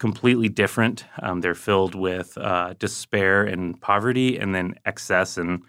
completely 0.00 0.48
different. 0.48 1.04
Um, 1.22 1.42
they're 1.42 1.54
filled 1.54 1.94
with 1.94 2.36
uh, 2.36 2.74
despair 2.78 3.44
and 3.44 3.80
poverty, 3.80 4.36
and 4.36 4.52
then 4.52 4.74
excess 4.84 5.38
and 5.38 5.62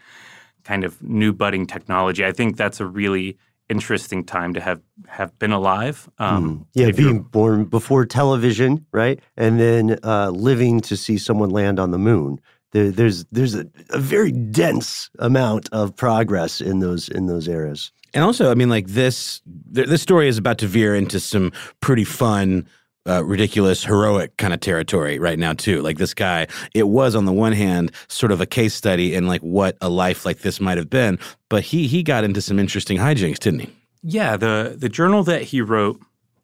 kind 0.64 0.84
of 0.84 1.04
new 1.04 1.34
budding 1.34 1.68
technology. 1.68 2.26
I 2.26 2.32
think 2.32 2.58
that's 2.58 2.80
a 2.80 2.86
really 2.86 3.38
interesting 3.70 4.26
time 4.26 4.54
to 4.54 4.62
have 4.62 4.82
have 5.08 5.38
been 5.38 5.52
alive. 5.52 6.10
Um, 6.18 6.44
mm. 6.44 6.66
Yeah, 6.74 6.92
being 6.92 7.22
born 7.22 7.66
before 7.66 8.06
television, 8.06 8.86
right, 8.92 9.20
and 9.38 9.60
then 9.60 10.00
uh, 10.04 10.32
living 10.32 10.82
to 10.82 10.98
see 10.98 11.18
someone 11.18 11.52
land 11.52 11.80
on 11.80 11.92
the 11.92 12.00
moon. 12.00 12.40
There, 12.72 12.90
there's 12.90 13.26
there's 13.32 13.54
a, 13.54 13.68
a, 13.90 14.00
very 14.00 14.32
dense 14.32 15.10
amount 15.20 15.68
of 15.74 15.94
progress 15.96 16.62
in 16.62 16.80
those 16.80 17.10
in 17.10 17.28
those 17.28 17.48
eras. 17.50 17.92
And 18.14 18.24
also, 18.24 18.50
I 18.52 18.56
mean, 18.56 18.70
like 18.70 18.88
this 18.88 19.42
this 19.46 20.02
story 20.02 20.28
is 20.30 20.38
about 20.38 20.58
to 20.60 20.68
veer 20.68 20.96
into 20.96 21.20
some 21.20 21.52
pretty 21.82 22.06
fun 22.06 22.66
uh, 23.08 23.24
ridiculous, 23.24 23.84
heroic 23.84 24.38
kind 24.38 24.54
of 24.54 24.60
territory 24.60 25.18
right 25.20 25.40
now 25.40 25.54
too. 25.54 25.82
Like 25.82 25.98
this 25.98 26.14
guy, 26.14 26.48
it 26.74 26.88
was 26.88 27.16
on 27.16 27.26
the 27.26 27.34
one 27.34 27.54
hand 27.54 27.92
sort 28.08 28.32
of 28.32 28.42
a 28.42 28.46
case 28.46 28.74
study 28.74 29.16
in 29.16 29.28
like 29.28 29.42
what 29.42 29.78
a 29.82 29.90
life 29.90 30.26
like 30.26 30.40
this 30.40 30.60
might 30.60 30.78
have 30.78 30.90
been, 30.90 31.18
but 31.50 31.64
he 31.64 31.88
he 31.88 32.04
got 32.04 32.24
into 32.24 32.42
some 32.42 32.60
interesting 32.60 32.98
hijinks, 32.98 33.40
didn't 33.40 33.62
he? 33.62 33.70
Yeah, 34.04 34.38
the 34.38 34.76
the 34.78 34.90
journal 34.90 35.24
that 35.24 35.44
he 35.44 35.62
wrote, 35.62 36.00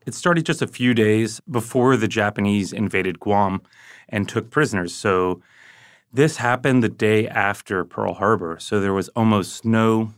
it 0.06 0.14
started 0.14 0.46
just 0.46 0.62
a 0.62 0.68
few 0.68 0.94
days 0.94 1.40
before 1.50 1.98
the 1.98 2.08
Japanese 2.08 2.74
invaded 2.74 3.20
Guam 3.20 3.62
and 4.10 4.28
took 4.28 4.50
prisoners. 4.50 4.94
So 4.94 5.42
this 6.12 6.38
happened 6.38 6.84
the 6.84 6.90
day 6.90 7.28
after 7.28 7.84
Pearl 7.84 8.14
Harbor. 8.14 8.58
So 8.60 8.80
there 8.80 8.94
was 8.94 9.10
almost 9.10 9.66
no 9.66 10.14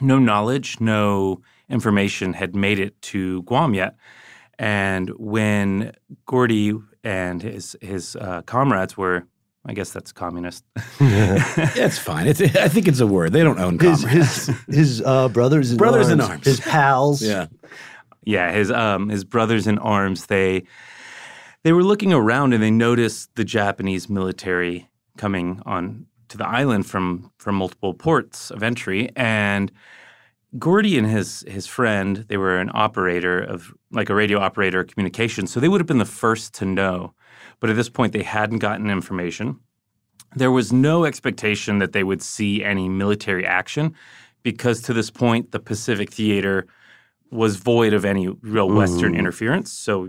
no 0.00 0.18
knowledge, 0.18 0.80
no 0.80 1.42
information 1.68 2.32
had 2.32 2.56
made 2.56 2.78
it 2.78 3.00
to 3.02 3.42
Guam 3.42 3.74
yet. 3.74 3.96
And 4.60 5.08
when 5.16 5.92
Gordy 6.26 6.74
and 7.02 7.42
his 7.42 7.78
his 7.80 8.14
uh, 8.14 8.42
comrades 8.42 8.94
were, 8.94 9.24
I 9.64 9.72
guess 9.72 9.90
that's 9.90 10.12
communist. 10.12 10.64
yeah, 11.00 11.42
it's 11.76 11.98
fine. 11.98 12.26
It's, 12.26 12.42
I 12.42 12.68
think 12.68 12.86
it's 12.86 13.00
a 13.00 13.06
word. 13.06 13.32
They 13.32 13.42
don't 13.42 13.58
own 13.58 13.78
his 13.78 14.02
his, 14.02 14.50
his 14.68 15.02
uh, 15.02 15.30
brothers 15.30 15.70
in 15.72 15.78
brothers 15.78 16.10
arms, 16.10 16.12
in 16.12 16.30
arms, 16.30 16.44
his 16.44 16.60
pals. 16.60 17.22
yeah, 17.22 17.46
yeah. 18.22 18.52
His 18.52 18.70
um 18.70 19.08
his 19.08 19.24
brothers 19.24 19.66
in 19.66 19.78
arms. 19.78 20.26
They 20.26 20.64
they 21.62 21.72
were 21.72 21.82
looking 21.82 22.12
around 22.12 22.52
and 22.52 22.62
they 22.62 22.70
noticed 22.70 23.34
the 23.36 23.44
Japanese 23.44 24.10
military 24.10 24.90
coming 25.16 25.62
on 25.64 26.04
to 26.28 26.36
the 26.36 26.46
island 26.46 26.84
from 26.84 27.32
from 27.38 27.54
multiple 27.54 27.94
ports 27.94 28.50
of 28.50 28.62
entry 28.62 29.08
and 29.16 29.72
Gordy 30.58 30.98
and 30.98 31.06
his 31.06 31.44
his 31.46 31.66
friend, 31.66 32.24
they 32.28 32.36
were 32.36 32.58
an 32.58 32.70
operator 32.74 33.38
of 33.38 33.72
like 33.92 34.10
a 34.10 34.14
radio 34.14 34.38
operator 34.38 34.82
communication, 34.84 35.46
so 35.46 35.60
they 35.60 35.68
would 35.68 35.80
have 35.80 35.86
been 35.86 35.98
the 35.98 36.04
first 36.04 36.54
to 36.54 36.64
know. 36.64 37.14
But 37.60 37.70
at 37.70 37.76
this 37.76 37.88
point, 37.88 38.12
they 38.12 38.22
hadn't 38.22 38.58
gotten 38.58 38.90
information. 38.90 39.60
There 40.34 40.50
was 40.50 40.72
no 40.72 41.04
expectation 41.04 41.78
that 41.78 41.92
they 41.92 42.04
would 42.04 42.22
see 42.22 42.64
any 42.64 42.88
military 42.88 43.46
action 43.46 43.94
because 44.42 44.80
to 44.82 44.92
this 44.92 45.10
point, 45.10 45.52
the 45.52 45.60
Pacific 45.60 46.10
Theater 46.12 46.66
was 47.30 47.56
void 47.56 47.92
of 47.92 48.04
any 48.04 48.28
real 48.28 48.68
Western 48.68 49.12
mm. 49.12 49.18
interference. 49.18 49.72
So 49.72 50.06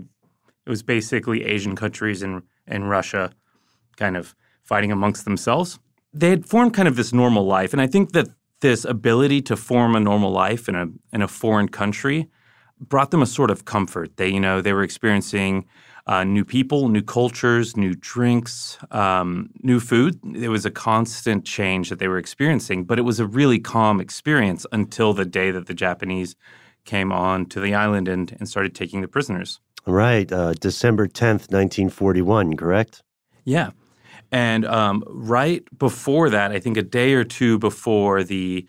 It 0.66 0.70
was 0.70 0.82
basically 0.82 1.44
Asian 1.44 1.76
countries 1.76 2.22
and 2.22 2.42
and 2.66 2.90
Russia 2.90 3.30
kind 3.96 4.16
of 4.16 4.34
fighting 4.64 4.92
amongst 4.92 5.24
themselves. 5.24 5.78
They 6.12 6.30
had 6.30 6.46
formed 6.46 6.74
kind 6.74 6.88
of 6.88 6.96
this 6.96 7.12
normal 7.12 7.46
life, 7.46 7.72
and 7.72 7.80
I 7.80 7.86
think 7.86 8.12
that 8.12 8.28
this 8.62 8.84
ability 8.84 9.42
to 9.42 9.56
form 9.56 9.94
a 9.94 10.00
normal 10.00 10.30
life 10.30 10.68
in 10.68 10.74
a 10.74 10.86
in 11.12 11.22
a 11.22 11.28
foreign 11.28 11.68
country 11.68 12.28
brought 12.88 13.10
them 13.10 13.22
a 13.22 13.26
sort 13.26 13.50
of 13.50 13.64
comfort. 13.64 14.16
They, 14.16 14.28
you 14.28 14.40
know, 14.40 14.60
they 14.60 14.72
were 14.72 14.82
experiencing 14.82 15.66
uh, 16.06 16.24
new 16.24 16.44
people, 16.44 16.88
new 16.88 17.02
cultures, 17.02 17.76
new 17.76 17.94
drinks, 17.94 18.76
um, 18.90 19.50
new 19.62 19.78
food. 19.78 20.18
It 20.34 20.48
was 20.48 20.66
a 20.66 20.70
constant 20.70 21.44
change 21.44 21.90
that 21.90 22.00
they 22.00 22.08
were 22.08 22.18
experiencing, 22.18 22.84
but 22.84 22.98
it 22.98 23.02
was 23.02 23.20
a 23.20 23.26
really 23.26 23.60
calm 23.60 24.00
experience 24.00 24.66
until 24.72 25.12
the 25.12 25.24
day 25.24 25.52
that 25.52 25.66
the 25.66 25.74
Japanese 25.74 26.34
came 26.84 27.12
on 27.12 27.46
to 27.46 27.60
the 27.60 27.74
island 27.74 28.08
and, 28.08 28.36
and 28.40 28.48
started 28.48 28.74
taking 28.74 29.00
the 29.00 29.08
prisoners. 29.08 29.60
Right. 29.86 30.30
Uh, 30.32 30.54
December 30.54 31.06
10th, 31.06 31.50
1941, 31.52 32.56
correct? 32.56 33.02
Yeah. 33.44 33.70
And 34.32 34.64
um, 34.64 35.04
right 35.06 35.62
before 35.78 36.30
that, 36.30 36.50
I 36.50 36.58
think 36.58 36.78
a 36.78 36.82
day 36.82 37.12
or 37.12 37.22
two 37.22 37.58
before 37.58 38.24
the 38.24 38.66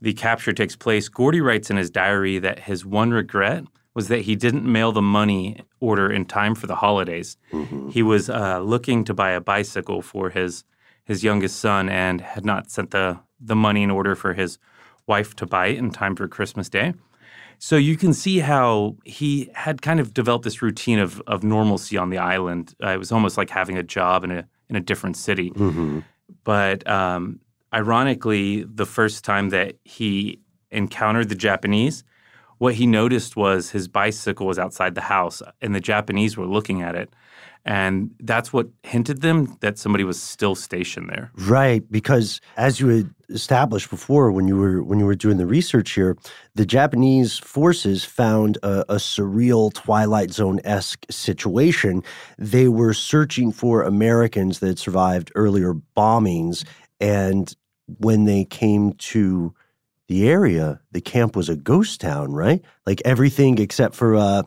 the 0.00 0.12
capture 0.12 0.52
takes 0.52 0.76
place, 0.76 1.08
Gordy 1.08 1.40
writes 1.40 1.70
in 1.70 1.76
his 1.78 1.88
diary 1.88 2.38
that 2.38 2.58
his 2.58 2.84
one 2.84 3.10
regret 3.12 3.64
was 3.94 4.08
that 4.08 4.22
he 4.22 4.36
didn't 4.36 4.70
mail 4.70 4.92
the 4.92 5.00
money 5.00 5.60
order 5.80 6.10
in 6.10 6.26
time 6.26 6.54
for 6.54 6.66
the 6.66 6.74
holidays. 6.74 7.38
Mm-hmm. 7.52 7.88
He 7.90 8.02
was 8.02 8.28
uh, 8.28 8.58
looking 8.58 9.04
to 9.04 9.14
buy 9.14 9.30
a 9.30 9.40
bicycle 9.40 10.02
for 10.02 10.30
his 10.30 10.64
his 11.04 11.22
youngest 11.22 11.60
son 11.60 11.88
and 11.88 12.20
had 12.20 12.44
not 12.44 12.70
sent 12.70 12.90
the 12.90 13.20
the 13.38 13.56
money 13.56 13.82
in 13.82 13.90
order 13.90 14.14
for 14.14 14.32
his 14.32 14.58
wife 15.06 15.36
to 15.36 15.46
buy 15.46 15.66
it 15.66 15.78
in 15.78 15.90
time 15.90 16.16
for 16.16 16.26
Christmas 16.26 16.68
Day. 16.68 16.94
So 17.58 17.76
you 17.76 17.96
can 17.96 18.12
see 18.12 18.40
how 18.40 18.96
he 19.04 19.50
had 19.54 19.80
kind 19.80 20.00
of 20.00 20.12
developed 20.12 20.44
this 20.44 20.62
routine 20.62 20.98
of 20.98 21.20
of 21.26 21.42
normalcy 21.42 21.96
on 21.96 22.10
the 22.10 22.18
island. 22.18 22.74
Uh, 22.82 22.88
it 22.88 22.98
was 22.98 23.12
almost 23.12 23.36
like 23.36 23.50
having 23.50 23.76
a 23.76 23.82
job 23.82 24.24
in 24.24 24.30
a 24.30 24.48
in 24.74 24.82
a 24.82 24.84
different 24.84 25.16
city. 25.16 25.50
Mm-hmm. 25.50 26.00
But 26.42 26.86
um, 26.88 27.40
ironically, 27.72 28.64
the 28.64 28.86
first 28.86 29.24
time 29.24 29.50
that 29.50 29.76
he 29.84 30.40
encountered 30.70 31.28
the 31.28 31.34
Japanese, 31.34 32.04
what 32.58 32.74
he 32.74 32.86
noticed 32.86 33.36
was 33.36 33.70
his 33.70 33.88
bicycle 33.88 34.46
was 34.46 34.58
outside 34.58 34.94
the 34.94 35.02
house 35.02 35.42
and 35.60 35.74
the 35.74 35.80
Japanese 35.80 36.36
were 36.36 36.46
looking 36.46 36.82
at 36.82 36.94
it. 36.94 37.10
And 37.64 38.10
that's 38.20 38.52
what 38.52 38.68
hinted 38.82 39.22
them 39.22 39.56
that 39.60 39.78
somebody 39.78 40.04
was 40.04 40.20
still 40.20 40.54
stationed 40.54 41.08
there. 41.08 41.30
Right, 41.34 41.90
because 41.90 42.40
as 42.58 42.78
you 42.78 42.88
had 42.88 43.13
established 43.28 43.90
before 43.90 44.30
when 44.32 44.48
you 44.48 44.56
were 44.56 44.82
when 44.82 44.98
you 44.98 45.06
were 45.06 45.14
doing 45.14 45.36
the 45.36 45.46
research 45.46 45.92
here, 45.92 46.16
the 46.54 46.66
Japanese 46.66 47.38
forces 47.38 48.04
found 48.04 48.58
a, 48.62 48.80
a 48.92 48.96
surreal 48.96 49.72
Twilight 49.72 50.32
Zone 50.32 50.60
esque 50.64 51.04
situation. 51.10 52.02
They 52.38 52.68
were 52.68 52.94
searching 52.94 53.52
for 53.52 53.82
Americans 53.82 54.58
that 54.58 54.68
had 54.68 54.78
survived 54.78 55.32
earlier 55.34 55.74
bombings, 55.96 56.64
and 57.00 57.54
when 57.98 58.24
they 58.24 58.44
came 58.44 58.92
to 58.94 59.54
the 60.08 60.28
area, 60.28 60.80
the 60.92 61.00
camp 61.00 61.34
was 61.34 61.48
a 61.48 61.56
ghost 61.56 62.00
town, 62.00 62.32
right? 62.32 62.62
Like 62.86 63.00
everything 63.04 63.58
except 63.58 63.94
for 63.94 64.16
uh, 64.16 64.42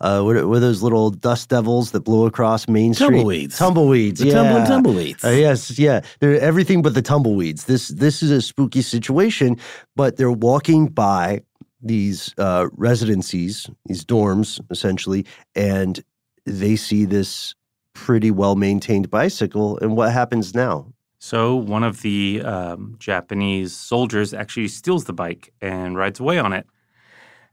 uh, 0.00 0.22
what, 0.22 0.34
those 0.60 0.82
little 0.82 1.10
dust 1.10 1.50
devils 1.50 1.90
that 1.90 2.00
blow 2.00 2.26
across 2.26 2.68
Main 2.68 2.94
Street? 2.94 3.08
Tumbleweeds. 3.08 3.58
Tumbleweeds. 3.58 4.20
The 4.20 4.26
yeah. 4.26 4.32
tumbling 4.32 4.64
tumbleweeds. 4.64 5.24
Uh, 5.24 5.30
yes, 5.30 5.78
yeah. 5.78 6.00
They're 6.20 6.40
everything 6.40 6.82
but 6.82 6.94
the 6.94 7.02
tumbleweeds. 7.02 7.64
This 7.64 7.88
this 7.88 8.22
is 8.22 8.30
a 8.30 8.40
spooky 8.40 8.82
situation, 8.82 9.58
but 9.94 10.16
they're 10.16 10.32
walking 10.32 10.86
by 10.86 11.42
these 11.82 12.34
uh, 12.38 12.68
residencies, 12.72 13.68
these 13.84 14.04
dorms, 14.04 14.58
essentially, 14.70 15.26
and 15.54 16.02
they 16.46 16.76
see 16.76 17.04
this 17.04 17.54
pretty 17.92 18.30
well 18.30 18.56
maintained 18.56 19.10
bicycle. 19.10 19.78
And 19.78 19.96
what 19.96 20.12
happens 20.12 20.54
now? 20.54 20.93
So 21.24 21.56
one 21.56 21.84
of 21.84 22.02
the 22.02 22.42
um, 22.42 22.96
Japanese 22.98 23.74
soldiers 23.74 24.34
actually 24.34 24.68
steals 24.68 25.06
the 25.06 25.14
bike 25.14 25.54
and 25.62 25.96
rides 25.96 26.20
away 26.20 26.38
on 26.38 26.52
it. 26.52 26.66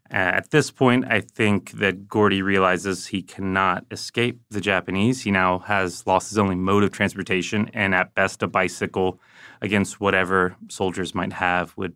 At 0.10 0.52
this 0.52 0.70
point, 0.70 1.06
I 1.08 1.22
think 1.22 1.72
that 1.80 2.10
Gordy 2.10 2.42
realizes 2.42 3.08
he 3.08 3.22
cannot 3.22 3.86
escape 3.90 4.42
the 4.50 4.60
Japanese. 4.60 5.22
He 5.22 5.32
now 5.32 5.60
has 5.60 6.06
lost 6.06 6.32
his 6.32 6.38
only 6.38 6.56
mode 6.56 6.84
of 6.84 6.92
transportation, 6.92 7.72
and 7.74 7.96
at 7.96 8.14
best, 8.14 8.44
a 8.44 8.48
bicycle 8.48 9.22
against 9.62 10.02
whatever 10.02 10.58
soldiers 10.68 11.16
might 11.16 11.32
have 11.32 11.72
would 11.78 11.96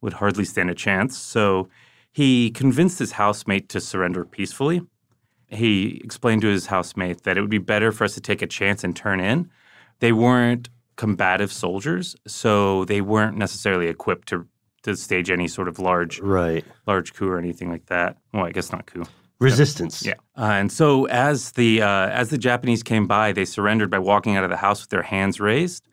would 0.00 0.14
hardly 0.14 0.46
stand 0.46 0.70
a 0.70 0.74
chance. 0.74 1.18
So 1.18 1.68
he 2.10 2.50
convinced 2.50 2.98
his 3.00 3.12
housemate 3.12 3.68
to 3.68 3.82
surrender 3.82 4.24
peacefully. 4.24 4.80
He 5.48 6.00
explained 6.02 6.40
to 6.40 6.48
his 6.48 6.68
housemate 6.68 7.24
that 7.24 7.36
it 7.36 7.42
would 7.42 7.50
be 7.50 7.58
better 7.58 7.92
for 7.92 8.04
us 8.04 8.14
to 8.14 8.22
take 8.22 8.40
a 8.40 8.46
chance 8.46 8.82
and 8.82 8.96
turn 8.96 9.20
in. 9.20 9.50
They 9.98 10.12
weren't 10.12 10.70
combative 10.96 11.52
soldiers, 11.52 12.16
so 12.26 12.84
they 12.84 13.00
weren't 13.00 13.36
necessarily 13.36 13.88
equipped 13.88 14.28
to 14.28 14.46
to 14.82 14.96
stage 14.96 15.30
any 15.30 15.46
sort 15.46 15.68
of 15.68 15.78
large 15.78 16.18
right 16.20 16.64
large 16.86 17.14
coup 17.14 17.28
or 17.28 17.38
anything 17.38 17.70
like 17.70 17.86
that. 17.86 18.16
Well, 18.34 18.44
I 18.44 18.50
guess 18.52 18.72
not 18.72 18.86
coup. 18.86 19.04
Resistance. 19.38 20.04
Yeah. 20.04 20.14
Uh, 20.36 20.52
and 20.52 20.70
so 20.72 21.06
as 21.06 21.52
the 21.52 21.82
uh, 21.82 22.08
as 22.08 22.30
the 22.30 22.38
Japanese 22.38 22.82
came 22.82 23.06
by, 23.06 23.32
they 23.32 23.44
surrendered 23.44 23.90
by 23.90 23.98
walking 23.98 24.36
out 24.36 24.44
of 24.44 24.50
the 24.50 24.56
house 24.56 24.80
with 24.82 24.90
their 24.90 25.02
hands 25.02 25.40
raised. 25.40 25.88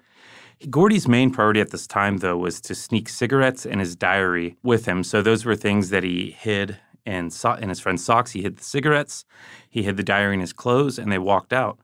Gordy's 0.70 1.08
main 1.08 1.32
priority 1.32 1.62
at 1.62 1.72
this 1.72 1.88
time, 1.88 2.18
though, 2.18 2.38
was 2.38 2.60
to 2.62 2.76
sneak 2.76 3.08
cigarettes 3.08 3.66
and 3.66 3.80
his 3.80 3.96
diary 3.96 4.58
with 4.62 4.86
him. 4.86 5.04
So 5.06 5.22
those 5.22 5.46
were 5.46 5.56
things 5.56 5.90
that 5.90 6.04
he 6.04 6.32
hid 6.38 6.78
in, 7.06 7.30
so- 7.30 7.54
in 7.54 7.70
his 7.70 7.80
friend's 7.80 8.04
socks. 8.04 8.32
He 8.32 8.42
hid 8.42 8.58
the 8.58 8.64
cigarettes, 8.64 9.24
he 9.70 9.84
hid 9.84 9.96
the 9.96 10.04
diary 10.04 10.34
in 10.34 10.42
his 10.42 10.52
clothes, 10.52 11.00
and 11.00 11.12
they 11.12 11.18
walked 11.18 11.54
out. 11.54 11.80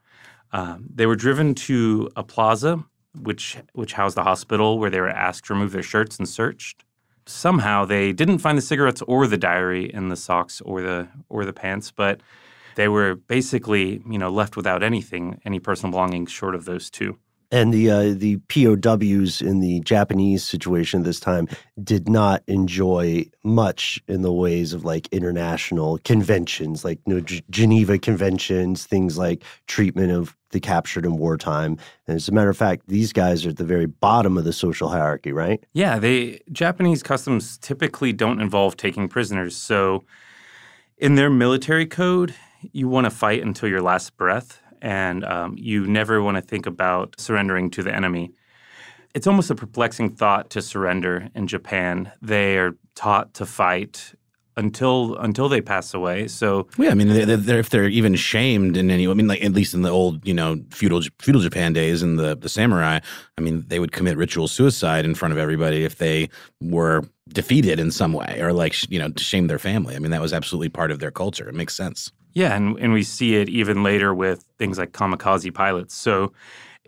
Um, 0.51 0.88
they 0.93 1.06
were 1.06 1.15
driven 1.15 1.56
to 1.56 2.10
a 2.17 2.23
plaza 2.23 2.84
which 3.21 3.58
which 3.73 3.93
housed 3.93 4.17
the 4.17 4.23
hospital, 4.23 4.80
where 4.80 4.89
they 4.89 4.99
were 4.99 5.10
asked 5.10 5.45
to 5.45 5.54
remove 5.54 5.71
their 5.71 5.84
shirts 5.84 6.17
and 6.17 6.28
searched. 6.28 6.84
Somehow 7.25 7.86
they 7.86 8.13
didn't 8.13 8.39
find 8.39 8.58
the 8.58 8.62
cigarettes 8.62 9.01
or 9.08 9.25
the 9.28 9.38
diary 9.38 9.91
in 9.91 10.10
the 10.10 10.15
socks 10.15 10.62
or 10.62 10.82
the 10.82 11.08
or 11.30 11.45
the 11.45 11.54
pants, 11.54 11.91
but 11.91 12.21
they 12.75 12.88
were 12.88 13.15
basically, 13.15 14.04
you 14.10 14.17
know, 14.17 14.30
left 14.30 14.56
without 14.56 14.84
anything, 14.84 15.39
any 15.45 15.60
personal 15.60 15.91
belongings 15.91 16.32
short 16.32 16.56
of 16.56 16.65
those 16.65 16.89
two. 16.89 17.17
And 17.51 17.73
the 17.73 17.89
uh, 17.91 18.13
the 18.15 18.38
POWs 18.47 19.41
in 19.41 19.60
the 19.60 19.79
Japanese 19.81 20.43
situation 20.43 21.03
this 21.03 21.19
time 21.19 21.47
did 21.84 22.10
not 22.10 22.43
enjoy 22.47 23.25
much 23.43 24.01
in 24.08 24.21
the 24.21 24.34
ways 24.34 24.73
of 24.73 24.84
like 24.84 25.08
international 25.12 25.99
conventions, 25.99 26.84
like 26.84 26.99
you 27.05 27.15
know, 27.15 27.21
G- 27.21 27.43
Geneva 27.49 27.97
conventions, 27.97 28.86
things 28.86 29.17
like 29.17 29.43
treatment 29.67 30.12
of 30.12 30.36
the 30.51 30.60
captured 30.60 31.05
in 31.05 31.17
wartime. 31.17 31.77
And 32.08 32.15
as 32.15 32.27
a 32.29 32.31
matter 32.31 32.49
of 32.49 32.58
fact, 32.58 32.84
these 32.88 33.12
guys 33.12 33.45
are 33.45 33.49
at 33.49 33.58
the 33.58 33.65
very 33.65 33.86
bottom 33.86 34.38
of 34.38 34.45
the 34.45 34.53
social 34.53 34.89
hierarchy, 34.89 35.31
right? 35.31 35.63
Yeah, 35.73 35.99
they 35.99 36.39
Japanese 36.51 37.03
customs 37.03 37.58
typically 37.58 38.13
don't 38.13 38.41
involve 38.41 38.77
taking 38.77 39.08
prisoners. 39.08 39.55
So 39.55 40.05
in 40.97 41.15
their 41.15 41.29
military 41.29 41.86
code, 41.86 42.34
you 42.71 42.88
want 42.88 43.05
to 43.05 43.12
fight 43.12 43.43
until 43.43 43.69
your 43.69 43.81
last 43.81 44.17
breath 44.17 44.62
and 44.85 45.25
um, 45.25 45.55
you 45.57 45.87
never 45.87 46.21
want 46.21 46.37
to 46.37 46.41
think 46.41 46.67
about 46.67 47.19
surrendering 47.19 47.71
to 47.71 47.81
the 47.81 47.93
enemy. 47.93 48.31
It's 49.15 49.25
almost 49.25 49.49
a 49.49 49.55
perplexing 49.55 50.11
thought 50.11 50.51
to 50.51 50.61
surrender 50.61 51.29
in 51.33 51.47
Japan. 51.47 52.11
They 52.21 52.57
are 52.59 52.77
taught 52.93 53.33
to 53.35 53.47
fight 53.47 54.13
until 54.57 55.15
until 55.17 55.49
they 55.49 55.59
pass 55.59 55.93
away. 55.95 56.27
So 56.27 56.67
yeah, 56.77 56.91
I 56.91 56.93
mean, 56.93 57.09
they're, 57.09 57.35
they're, 57.35 57.59
if 57.59 57.71
they're 57.71 57.89
even 57.89 58.13
shamed 58.15 58.77
in 58.77 58.91
any, 58.91 59.07
I 59.07 59.13
mean, 59.15 59.27
like 59.27 59.43
at 59.43 59.53
least 59.53 59.73
in 59.73 59.81
the 59.81 59.89
old, 59.89 60.25
you 60.25 60.35
know, 60.35 60.61
feudal 60.69 61.01
feudal 61.19 61.41
Japan 61.41 61.73
days 61.73 62.03
and 62.03 62.19
the 62.19 62.35
the 62.35 62.47
samurai, 62.47 62.99
I 63.39 63.41
mean, 63.41 63.63
they 63.67 63.79
would 63.79 63.91
commit 63.91 64.17
ritual 64.17 64.47
suicide 64.47 65.03
in 65.03 65.15
front 65.15 65.31
of 65.31 65.39
everybody 65.39 65.83
if 65.83 65.97
they 65.97 66.29
were 66.61 67.03
defeated 67.29 67.79
in 67.79 67.89
some 67.89 68.13
way 68.13 68.39
or 68.39 68.53
like 68.53 68.89
you 68.91 68.99
know 68.99 69.09
to 69.09 69.23
shame 69.23 69.47
their 69.47 69.59
family. 69.59 69.95
I 69.95 69.99
mean, 69.99 70.11
that 70.11 70.21
was 70.21 70.31
absolutely 70.31 70.69
part 70.69 70.91
of 70.91 70.99
their 70.99 71.11
culture. 71.11 71.49
It 71.49 71.55
makes 71.55 71.75
sense. 71.75 72.11
Yeah, 72.35 72.53
and, 72.53 72.77
and 72.79 72.93
we 72.93 73.01
see 73.01 73.35
it 73.35 73.49
even 73.49 73.81
later 73.81 74.13
with 74.13 74.45
things 74.59 74.77
like 74.77 74.91
kamikaze 74.91 75.53
pilots. 75.53 75.95
So 75.95 76.33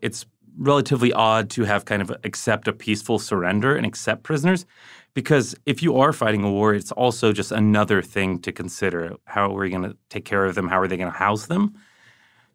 it's 0.02 0.26
relatively 0.58 1.14
odd 1.14 1.50
to 1.52 1.64
have 1.64 1.86
kind 1.86 2.02
of 2.02 2.12
accept 2.24 2.68
a 2.68 2.74
peaceful 2.74 3.18
surrender 3.18 3.76
and 3.76 3.86
accept 3.86 4.24
prisoners 4.24 4.66
because 5.14 5.56
if 5.66 5.82
you 5.82 5.98
are 5.98 6.14
fighting 6.14 6.44
a 6.44 6.52
war, 6.52 6.76
it's 6.76 6.92
also 6.92 7.32
just 7.34 7.52
another 7.52 8.04
thing 8.04 8.40
to 8.40 8.52
consider. 8.52 9.16
How 9.26 9.50
are 9.52 9.60
we 9.60 9.70
going 9.70 9.84
to 9.84 9.98
take 10.10 10.26
care 10.26 10.46
of 10.46 10.54
them? 10.54 10.68
How 10.68 10.80
are 10.80 10.88
they 10.88 10.98
going 10.98 11.12
to 11.12 11.18
house 11.18 11.48
them? 11.48 11.74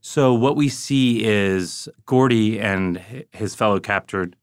So 0.01 0.35
what 0.35 0.55
we 0.55 0.69
see 0.69 1.25
is 1.25 1.89
Gordy 2.07 2.61
and 2.61 3.03
his 3.33 3.55
fellow 3.55 3.81
captured 3.81 4.37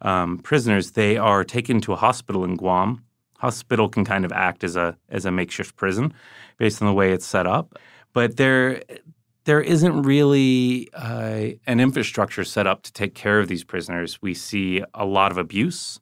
um, 0.00 0.38
prisoners. 0.38 0.92
They 0.92 1.16
are 1.16 1.44
taken 1.44 1.80
to 1.82 1.92
a 1.92 1.96
hospital 1.96 2.44
in 2.44 2.56
Guam. 2.56 3.04
Hospital 3.40 3.88
can 3.88 4.04
kind 4.04 4.24
of 4.24 4.32
act 4.32 4.64
as 4.64 4.76
a 4.76 4.96
as 5.08 5.24
a 5.24 5.30
makeshift 5.30 5.76
prison, 5.76 6.14
based 6.58 6.80
on 6.80 6.88
the 6.88 6.94
way 6.94 7.12
it's 7.12 7.26
set 7.26 7.46
up 7.46 7.78
but 8.12 8.36
there 8.36 8.82
there 9.44 9.60
isn't 9.60 10.02
really 10.02 10.88
uh, 10.92 11.46
an 11.66 11.80
infrastructure 11.80 12.44
set 12.44 12.66
up 12.66 12.82
to 12.82 12.92
take 12.92 13.14
care 13.14 13.40
of 13.40 13.48
these 13.48 13.64
prisoners. 13.64 14.20
We 14.20 14.34
see 14.34 14.82
a 14.94 15.04
lot 15.04 15.32
of 15.32 15.38
abuse. 15.38 15.98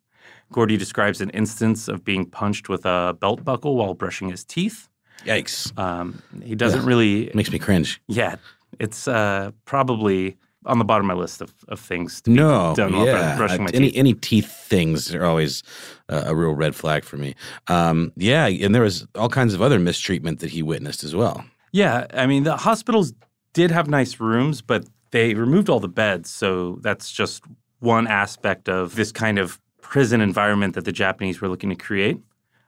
Gordy 0.53 0.77
describes 0.77 1.20
an 1.20 1.31
instance 1.31 1.88
of 1.88 2.05
being 2.05 2.27
punched 2.27 2.68
with 2.68 2.85
a 2.85 3.16
belt 3.18 3.44
buckle 3.44 3.77
while 3.77 3.94
brushing 3.94 4.31
his 4.31 4.44
teeth. 4.44 4.88
Yikes. 5.24 5.77
Um, 5.79 6.22
he 6.42 6.55
doesn't 6.55 6.81
Ugh. 6.81 6.87
really. 6.87 7.31
Makes 7.35 7.53
me 7.53 7.59
cringe. 7.59 8.01
Yeah, 8.09 8.37
it's 8.81 9.07
uh, 9.07 9.53
probably 9.64 10.37
on 10.68 10.78
the 10.78 10.85
bottom 10.85 11.11
of 11.11 11.16
my 11.16 11.20
list 11.20 11.40
of, 11.40 11.52
of 11.68 11.81
things 11.81 12.20
to 12.22 12.31
be 12.31 12.37
No, 12.37 12.74
done 12.76 12.94
yeah. 13.04 13.37
brushing 13.37 13.64
my 13.64 13.70
any 13.74 13.88
teeth. 13.90 13.98
any 13.98 14.14
teeth 14.14 14.52
things 14.52 15.14
are 15.14 15.24
always 15.24 15.62
uh, 16.09 16.22
a 16.26 16.35
real 16.37 16.52
red 16.52 16.74
flag 16.76 17.04
for 17.04 17.16
me. 17.16 17.35
Um, 17.66 18.12
yeah, 18.16 18.46
and 18.46 18.74
there 18.74 18.83
was 18.83 19.07
all 19.16 19.28
kinds 19.28 19.54
of 19.54 19.62
other 19.62 19.78
mistreatment 19.78 20.40
that 20.40 20.50
he 20.50 20.62
witnessed 20.62 21.02
as 21.04 21.14
well. 21.16 21.44
Yeah, 21.72 22.07
I 22.14 22.26
mean 22.26 22.44
the 22.44 22.57
hospitals 22.57 23.12
did 23.54 23.70
have 23.70 23.88
nice 23.88 24.20
rooms, 24.20 24.62
but 24.62 24.85
they 25.11 25.35
removed 25.35 25.68
all 25.68 25.81
the 25.81 25.88
beds, 25.88 26.31
so 26.31 26.78
that's 26.83 27.11
just 27.11 27.42
one 27.81 28.07
aspect 28.07 28.68
of 28.68 28.94
this 28.94 29.11
kind 29.12 29.38
of 29.38 29.59
prison 29.81 30.20
environment 30.20 30.74
that 30.74 30.85
the 30.85 30.92
Japanese 30.92 31.40
were 31.40 31.48
looking 31.48 31.70
to 31.70 31.76
create. 31.76 32.18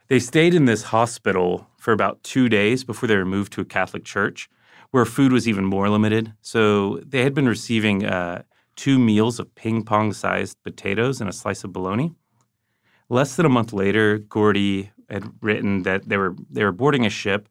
They 0.08 0.18
stayed 0.18 0.54
in 0.54 0.64
this 0.64 0.82
hospital 0.84 1.66
for 1.78 1.92
about 1.92 2.22
two 2.22 2.48
days 2.48 2.82
before 2.82 3.06
they 3.08 3.16
were 3.16 3.24
moved 3.26 3.52
to 3.52 3.60
a 3.60 3.64
Catholic 3.64 4.04
church, 4.04 4.48
where 4.90 5.04
food 5.04 5.32
was 5.32 5.48
even 5.48 5.64
more 5.64 5.88
limited. 5.88 6.32
So 6.40 7.00
they 7.06 7.22
had 7.22 7.34
been 7.34 7.48
receiving 7.48 8.04
uh, 8.04 8.42
two 8.76 8.98
meals 8.98 9.38
of 9.38 9.54
ping 9.54 9.84
pong 9.84 10.12
sized 10.12 10.62
potatoes 10.62 11.20
and 11.20 11.28
a 11.28 11.32
slice 11.32 11.64
of 11.64 11.72
bologna. 11.72 12.14
Less 13.08 13.36
than 13.36 13.46
a 13.46 13.50
month 13.50 13.72
later, 13.72 14.18
Gordy 14.18 14.90
had 15.08 15.32
written 15.40 15.82
that 15.82 16.08
they 16.08 16.16
were 16.16 16.36
they 16.48 16.64
were 16.64 16.72
boarding 16.72 17.04
a 17.04 17.10
ship, 17.10 17.48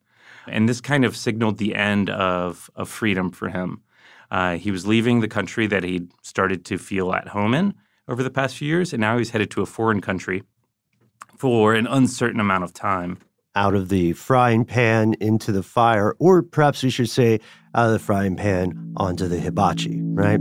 and 0.48 0.68
this 0.68 0.80
kind 0.80 1.04
of 1.04 1.16
signaled 1.16 1.58
the 1.58 1.74
end 1.74 2.08
of 2.10 2.70
of 2.74 2.88
freedom 2.88 3.30
for 3.30 3.48
him. 3.48 3.82
Uh, 4.30 4.56
he 4.56 4.70
was 4.70 4.86
leaving 4.86 5.20
the 5.20 5.28
country 5.28 5.66
that 5.66 5.82
he'd 5.82 6.10
started 6.22 6.64
to 6.64 6.78
feel 6.78 7.12
at 7.12 7.28
home 7.28 7.52
in 7.52 7.74
over 8.08 8.22
the 8.22 8.30
past 8.30 8.56
few 8.56 8.68
years, 8.68 8.92
and 8.92 9.00
now 9.00 9.18
he's 9.18 9.30
headed 9.30 9.50
to 9.50 9.62
a 9.62 9.66
foreign 9.66 10.00
country 10.00 10.42
for 11.36 11.74
an 11.74 11.86
uncertain 11.86 12.40
amount 12.40 12.64
of 12.64 12.72
time. 12.72 13.18
Out 13.56 13.74
of 13.74 13.88
the 13.88 14.12
frying 14.12 14.64
pan 14.64 15.14
into 15.20 15.50
the 15.50 15.64
fire, 15.64 16.14
or 16.20 16.42
perhaps 16.42 16.84
we 16.84 16.90
should 16.90 17.10
say, 17.10 17.40
out 17.74 17.86
of 17.86 17.92
the 17.92 17.98
frying 17.98 18.36
pan 18.36 18.94
onto 18.96 19.26
the 19.26 19.40
hibachi, 19.40 20.00
right? 20.02 20.40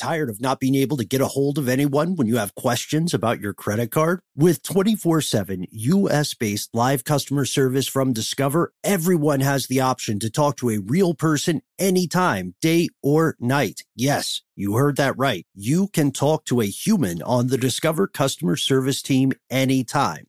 Tired 0.00 0.30
of 0.30 0.40
not 0.40 0.60
being 0.60 0.76
able 0.76 0.96
to 0.96 1.04
get 1.04 1.20
a 1.20 1.26
hold 1.26 1.58
of 1.58 1.68
anyone 1.68 2.16
when 2.16 2.26
you 2.26 2.38
have 2.38 2.54
questions 2.54 3.12
about 3.12 3.38
your 3.38 3.52
credit 3.52 3.90
card? 3.90 4.20
With 4.34 4.62
24 4.62 5.20
7 5.20 5.66
US 5.70 6.32
based 6.32 6.74
live 6.74 7.04
customer 7.04 7.44
service 7.44 7.86
from 7.86 8.14
Discover, 8.14 8.72
everyone 8.82 9.40
has 9.40 9.66
the 9.66 9.80
option 9.80 10.18
to 10.20 10.30
talk 10.30 10.56
to 10.56 10.70
a 10.70 10.78
real 10.78 11.12
person 11.12 11.60
anytime, 11.78 12.54
day 12.62 12.88
or 13.02 13.36
night. 13.38 13.82
Yes, 13.94 14.40
you 14.56 14.76
heard 14.76 14.96
that 14.96 15.18
right. 15.18 15.44
You 15.54 15.88
can 15.88 16.12
talk 16.12 16.46
to 16.46 16.62
a 16.62 16.66
human 16.66 17.20
on 17.22 17.48
the 17.48 17.58
Discover 17.58 18.06
customer 18.06 18.56
service 18.56 19.02
team 19.02 19.32
anytime. 19.50 20.28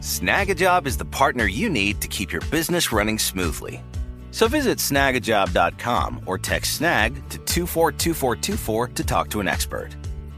Snagajob 0.00 0.86
is 0.86 0.96
the 0.96 1.04
partner 1.04 1.46
you 1.46 1.68
need 1.68 2.00
to 2.00 2.08
keep 2.08 2.32
your 2.32 2.42
business 2.50 2.92
running 2.92 3.18
smoothly. 3.18 3.82
So 4.30 4.46
visit 4.46 4.78
snagajob.com 4.78 6.22
or 6.26 6.38
text 6.38 6.76
snag 6.76 7.14
to 7.30 7.38
242424 7.38 8.88
to 8.88 9.04
talk 9.04 9.30
to 9.30 9.40
an 9.40 9.48
expert. 9.48 9.90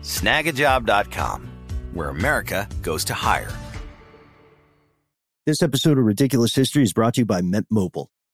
Snagajob.com, 0.03 1.49
where 1.93 2.09
America 2.09 2.69
goes 2.83 3.05
to 3.05 3.15
hire. 3.15 3.53
This 5.47 5.63
episode 5.63 5.99
of 5.99 6.05
Ridiculous 6.05 6.55
History 6.55 6.83
is 6.83 6.93
brought 6.93 7.15
to 7.15 7.23
you 7.23 7.27
by 7.27 7.41
Mint 7.41 7.67
Mobile. 7.71 8.11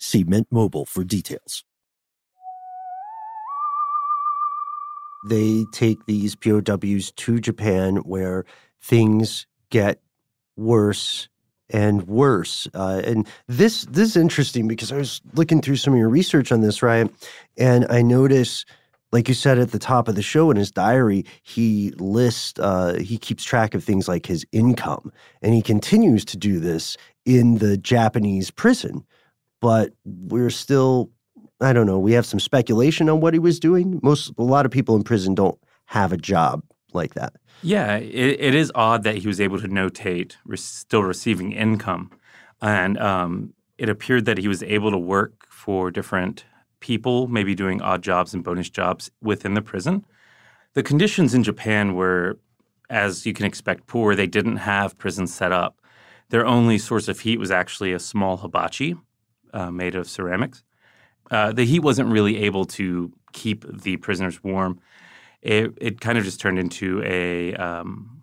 See 0.00 0.24
Mint 0.24 0.48
Mobile 0.50 0.86
for 0.86 1.04
details. 1.04 1.62
They 5.26 5.66
take 5.72 6.06
these 6.06 6.34
POWs 6.34 7.12
to 7.12 7.38
Japan 7.38 7.96
where 7.96 8.46
things 8.80 9.46
get 9.68 10.00
worse 10.56 11.28
and 11.68 12.08
worse. 12.08 12.66
Uh, 12.74 13.02
and 13.04 13.28
this 13.46 13.84
this 13.84 14.08
is 14.08 14.16
interesting 14.16 14.66
because 14.66 14.90
I 14.90 14.96
was 14.96 15.20
looking 15.34 15.60
through 15.60 15.76
some 15.76 15.92
of 15.92 15.98
your 15.98 16.08
research 16.08 16.50
on 16.50 16.62
this, 16.62 16.82
right? 16.82 17.08
And 17.58 17.86
I 17.90 18.00
notice, 18.00 18.64
like 19.12 19.28
you 19.28 19.34
said 19.34 19.58
at 19.58 19.70
the 19.72 19.78
top 19.78 20.08
of 20.08 20.14
the 20.14 20.22
show 20.22 20.50
in 20.50 20.56
his 20.56 20.70
diary, 20.70 21.26
he 21.42 21.92
lists 21.98 22.58
uh, 22.58 22.98
he 22.98 23.18
keeps 23.18 23.44
track 23.44 23.74
of 23.74 23.84
things 23.84 24.08
like 24.08 24.24
his 24.24 24.46
income, 24.50 25.12
and 25.42 25.52
he 25.52 25.60
continues 25.60 26.24
to 26.24 26.38
do 26.38 26.58
this 26.58 26.96
in 27.26 27.58
the 27.58 27.76
Japanese 27.76 28.50
prison 28.50 29.04
but 29.60 29.92
we're 30.04 30.50
still 30.50 31.10
I 31.62 31.74
don't 31.74 31.86
know, 31.86 31.98
we 31.98 32.12
have 32.12 32.24
some 32.24 32.40
speculation 32.40 33.08
on 33.10 33.20
what 33.20 33.34
he 33.34 33.38
was 33.38 33.60
doing. 33.60 34.00
Most 34.02 34.32
a 34.38 34.42
lot 34.42 34.64
of 34.64 34.72
people 34.72 34.96
in 34.96 35.02
prison 35.02 35.34
don't 35.34 35.58
have 35.86 36.12
a 36.12 36.16
job 36.16 36.62
like 36.92 37.14
that. 37.14 37.34
Yeah, 37.62 37.96
it, 37.96 38.40
it 38.40 38.54
is 38.54 38.72
odd 38.74 39.02
that 39.04 39.16
he 39.16 39.28
was 39.28 39.40
able 39.40 39.60
to 39.60 39.68
notate 39.68 40.36
re- 40.46 40.56
still 40.56 41.02
receiving 41.02 41.52
income. 41.52 42.10
And 42.62 42.98
um, 42.98 43.52
it 43.76 43.88
appeared 43.88 44.24
that 44.24 44.38
he 44.38 44.48
was 44.48 44.62
able 44.62 44.90
to 44.90 44.98
work 44.98 45.46
for 45.50 45.90
different 45.90 46.44
people, 46.80 47.28
maybe 47.28 47.54
doing 47.54 47.82
odd 47.82 48.02
jobs 48.02 48.32
and 48.32 48.42
bonus 48.42 48.70
jobs 48.70 49.10
within 49.22 49.54
the 49.54 49.62
prison. 49.62 50.04
The 50.72 50.82
conditions 50.82 51.34
in 51.34 51.42
Japan 51.42 51.94
were, 51.94 52.38
as 52.88 53.26
you 53.26 53.34
can 53.34 53.44
expect, 53.44 53.86
poor. 53.86 54.14
They 54.14 54.26
didn't 54.26 54.56
have 54.56 54.96
prisons 54.96 55.34
set 55.34 55.52
up. 55.52 55.80
Their 56.30 56.46
only 56.46 56.78
source 56.78 57.08
of 57.08 57.20
heat 57.20 57.38
was 57.38 57.50
actually 57.50 57.92
a 57.92 57.98
small 57.98 58.38
hibachi 58.38 58.96
uh, 59.52 59.70
made 59.70 59.94
of 59.94 60.08
ceramics. 60.08 60.62
Uh, 61.30 61.52
the 61.52 61.64
heat 61.64 61.80
wasn't 61.80 62.08
really 62.08 62.38
able 62.44 62.64
to 62.64 63.12
keep 63.32 63.64
the 63.82 63.96
prisoners 63.98 64.42
warm. 64.42 64.80
It, 65.42 65.72
it 65.80 66.00
kind 66.00 66.18
of 66.18 66.24
just 66.24 66.40
turned 66.40 66.58
into 66.58 67.02
a 67.04 67.54
um, 67.54 68.20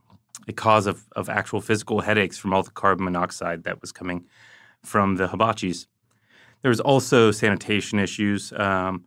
a 0.47 0.53
cause 0.53 0.87
of, 0.87 1.05
of 1.15 1.29
actual 1.29 1.61
physical 1.61 2.01
headaches 2.01 2.37
from 2.37 2.53
all 2.53 2.63
the 2.63 2.71
carbon 2.71 3.05
monoxide 3.05 3.63
that 3.63 3.81
was 3.81 3.91
coming 3.91 4.25
from 4.83 5.15
the 5.15 5.27
hibachis. 5.27 5.87
There 6.61 6.69
was 6.69 6.79
also 6.79 7.31
sanitation 7.31 7.99
issues, 7.99 8.53
um, 8.53 9.05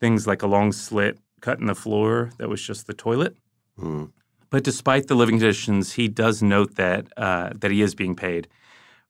things 0.00 0.26
like 0.26 0.42
a 0.42 0.46
long 0.46 0.72
slit 0.72 1.18
cut 1.40 1.58
in 1.58 1.66
the 1.66 1.74
floor 1.74 2.30
that 2.38 2.48
was 2.48 2.62
just 2.62 2.86
the 2.86 2.94
toilet. 2.94 3.36
Mm. 3.78 4.12
But 4.50 4.64
despite 4.64 5.08
the 5.08 5.14
living 5.14 5.38
conditions, 5.38 5.92
he 5.92 6.08
does 6.08 6.42
note 6.42 6.76
that 6.76 7.06
uh, 7.16 7.50
that 7.56 7.70
he 7.70 7.82
is 7.82 7.94
being 7.94 8.14
paid. 8.14 8.48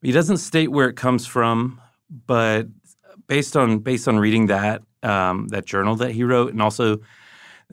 He 0.03 0.13
doesn't 0.13 0.39
state 0.39 0.71
where 0.71 0.89
it 0.89 0.97
comes 0.97 1.27
from, 1.27 1.81
but 2.11 2.67
based 3.27 3.57
on 3.57 3.79
based 3.81 4.09
on 4.09 4.19
reading 4.19 4.47
that 4.47 4.83
um, 5.03 5.49
that 5.49 5.65
journal 5.67 5.97
that 5.97 6.13
he 6.13 6.25
wrote, 6.25 6.53
and 6.53 6.63
also 6.63 6.99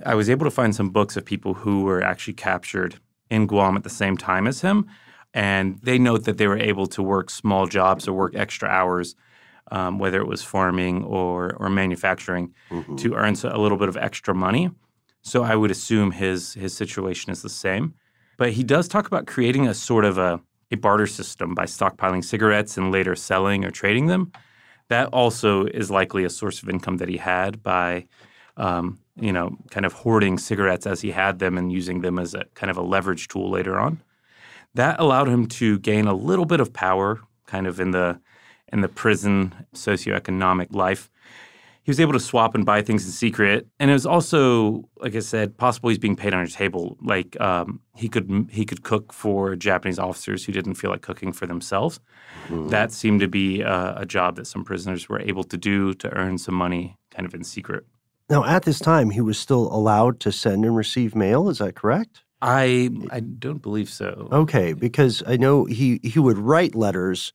I 0.06 0.16
was 0.16 0.30
able 0.30 0.46
to 0.46 0.52
find 0.52 0.76
some 0.76 0.90
books 0.90 1.18
of 1.18 1.26
people 1.26 1.54
who 1.54 1.84
were 1.84 2.02
actually 2.04 2.34
captured 2.34 3.00
in 3.30 3.48
Guam 3.48 3.76
at 3.78 3.84
the 3.84 3.90
same 3.90 4.18
time 4.18 4.48
as 4.48 4.62
him, 4.62 4.86
and 5.34 5.80
they 5.84 5.98
note 5.98 6.26
that 6.26 6.38
they 6.38 6.48
were 6.48 6.58
able 6.58 6.88
to 6.88 7.02
work 7.04 7.30
small 7.30 7.68
jobs 7.68 8.08
or 8.08 8.14
work 8.14 8.36
extra 8.36 8.68
hours, 8.70 9.16
um, 9.72 10.00
whether 10.00 10.20
it 10.22 10.28
was 10.28 10.44
farming 10.44 11.04
or 11.04 11.56
or 11.60 11.70
manufacturing, 11.70 12.54
Mhm. 12.72 12.98
to 13.00 13.14
earn 13.16 13.36
a 13.44 13.58
little 13.60 13.78
bit 13.78 13.90
of 13.90 13.98
extra 13.98 14.34
money. 14.34 14.70
So 15.22 15.44
I 15.44 15.56
would 15.56 15.72
assume 15.72 16.12
his 16.12 16.54
his 16.54 16.76
situation 16.76 17.32
is 17.32 17.42
the 17.42 17.50
same. 17.50 17.94
But 18.38 18.54
he 18.54 18.64
does 18.64 18.88
talk 18.88 19.06
about 19.08 19.28
creating 19.28 19.68
a 19.68 19.74
sort 19.74 20.06
of 20.06 20.18
a, 20.18 20.42
a 20.74 20.78
barter 20.78 21.08
system 21.08 21.54
by 21.54 21.66
stockpiling 21.66 22.24
cigarettes 22.24 22.78
and 22.78 22.92
later 22.92 23.16
selling 23.16 23.64
or 23.64 23.72
trading 23.72 24.08
them. 24.08 24.32
That 24.90 25.08
also 25.08 25.66
is 25.66 25.90
likely 25.90 26.24
a 26.26 26.30
source 26.30 26.62
of 26.62 26.70
income 26.70 26.98
that 26.98 27.10
he 27.10 27.18
had 27.18 27.64
by, 27.64 28.08
um, 28.58 29.00
you 29.16 29.32
know, 29.32 29.58
kind 29.72 29.86
of 29.86 29.94
hoarding 29.94 30.38
cigarettes 30.38 30.86
as 30.86 31.02
he 31.02 31.12
had 31.12 31.40
them 31.40 31.58
and 31.58 31.72
using 31.72 32.02
them 32.02 32.20
as 32.20 32.34
a 32.34 32.46
kind 32.54 32.70
of 32.70 32.78
a 32.78 32.82
leverage 32.82 33.28
tool 33.28 33.50
later 33.50 33.80
on. 33.80 34.02
That 34.74 35.00
allowed 35.00 35.30
him 35.30 35.48
to 35.60 35.80
gain 35.80 36.08
a 36.08 36.14
little 36.14 36.46
bit 36.46 36.60
of 36.60 36.74
power, 36.74 37.22
kind 37.46 37.68
of 37.68 37.80
in 37.80 37.92
the 37.92 38.20
in 38.72 38.82
the 38.82 38.88
prison 38.88 39.54
socioeconomic 39.74 40.74
life 40.74 41.10
he 41.84 41.90
was 41.90 42.00
able 42.00 42.14
to 42.14 42.20
swap 42.20 42.56
and 42.56 42.66
buy 42.66 42.82
things 42.82 43.06
in 43.06 43.12
secret. 43.12 43.68
And 43.80 43.90
it 43.90 43.94
was 43.94 44.06
also 44.06 44.90
like 44.98 45.16
i 45.16 45.20
said 45.20 45.58
possible 45.58 45.90
he's 45.90 45.98
being 45.98 46.16
paid 46.16 46.34
on 46.34 46.44
a 46.44 46.48
table. 46.48 46.98
Like 47.02 47.40
um, 47.40 47.82
he 47.96 48.10
could 48.10 48.48
he 48.52 48.66
could 48.66 48.84
cook 48.84 49.14
for 49.14 49.56
japanese 49.56 50.00
officers 50.00 50.46
who 50.46 50.52
didn't 50.52 50.76
feel 50.76 50.90
like 50.90 51.02
cooking 51.02 51.32
for 51.32 51.46
themselves. 51.46 52.00
That 52.50 52.92
seemed 52.92 53.20
to 53.22 53.28
be 53.28 53.62
a, 53.62 53.96
a 54.00 54.06
job 54.06 54.36
that 54.36 54.48
some 54.48 54.64
prisoners 54.64 55.08
were 55.08 55.22
able 55.22 55.44
to 55.46 55.58
do 55.58 55.94
to 55.96 56.12
earn 56.14 56.38
some 56.38 56.56
money 56.56 56.98
kind 57.12 57.26
of 57.26 57.34
in 57.34 57.44
secret. 57.44 57.86
Now, 58.30 58.44
at 58.46 58.64
this 58.64 58.80
time, 58.80 59.12
he 59.12 59.22
was 59.22 59.38
still 59.38 59.72
allowed 59.74 60.20
to 60.22 60.32
send 60.32 60.66
and 60.66 60.76
receive 60.76 61.16
mail. 61.16 61.50
Is 61.50 61.60
that 61.60 61.76
correct? 61.76 62.24
i 62.44 62.90
i 63.10 63.22
don't 63.22 63.62
believe 63.62 63.90
so. 63.90 64.28
Okay, 64.32 64.74
because 64.74 65.24
I 65.26 65.38
know 65.38 65.66
he 65.66 66.00
he 66.04 66.20
would 66.20 66.38
write 66.38 66.76
letters, 66.76 67.34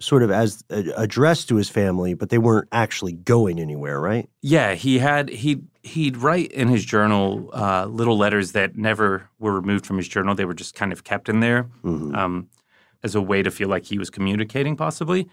sort 0.00 0.22
of 0.22 0.30
as 0.30 0.62
uh, 0.70 0.82
addressed 0.96 1.48
to 1.48 1.56
his 1.56 1.68
family, 1.68 2.14
but 2.14 2.30
they 2.30 2.38
weren't 2.38 2.68
actually 2.72 3.12
going 3.12 3.58
anywhere, 3.60 4.00
right? 4.00 4.28
Yeah, 4.42 4.74
he 4.74 4.98
had 4.98 5.28
he 5.28 5.62
he'd 5.82 6.16
write 6.16 6.50
in 6.52 6.68
his 6.68 6.84
journal 6.84 7.50
uh, 7.52 7.86
little 7.86 8.16
letters 8.18 8.52
that 8.52 8.76
never 8.76 9.28
were 9.38 9.52
removed 9.52 9.86
from 9.86 9.96
his 9.96 10.08
journal. 10.08 10.34
They 10.34 10.44
were 10.44 10.54
just 10.54 10.74
kind 10.74 10.92
of 10.92 11.04
kept 11.04 11.28
in 11.28 11.40
there 11.40 11.68
Mhm. 11.84 12.16
um, 12.16 12.48
as 13.02 13.14
a 13.14 13.20
way 13.22 13.42
to 13.42 13.50
feel 13.50 13.68
like 13.68 13.84
he 13.84 13.98
was 13.98 14.10
communicating, 14.10 14.76
possibly. 14.76 15.28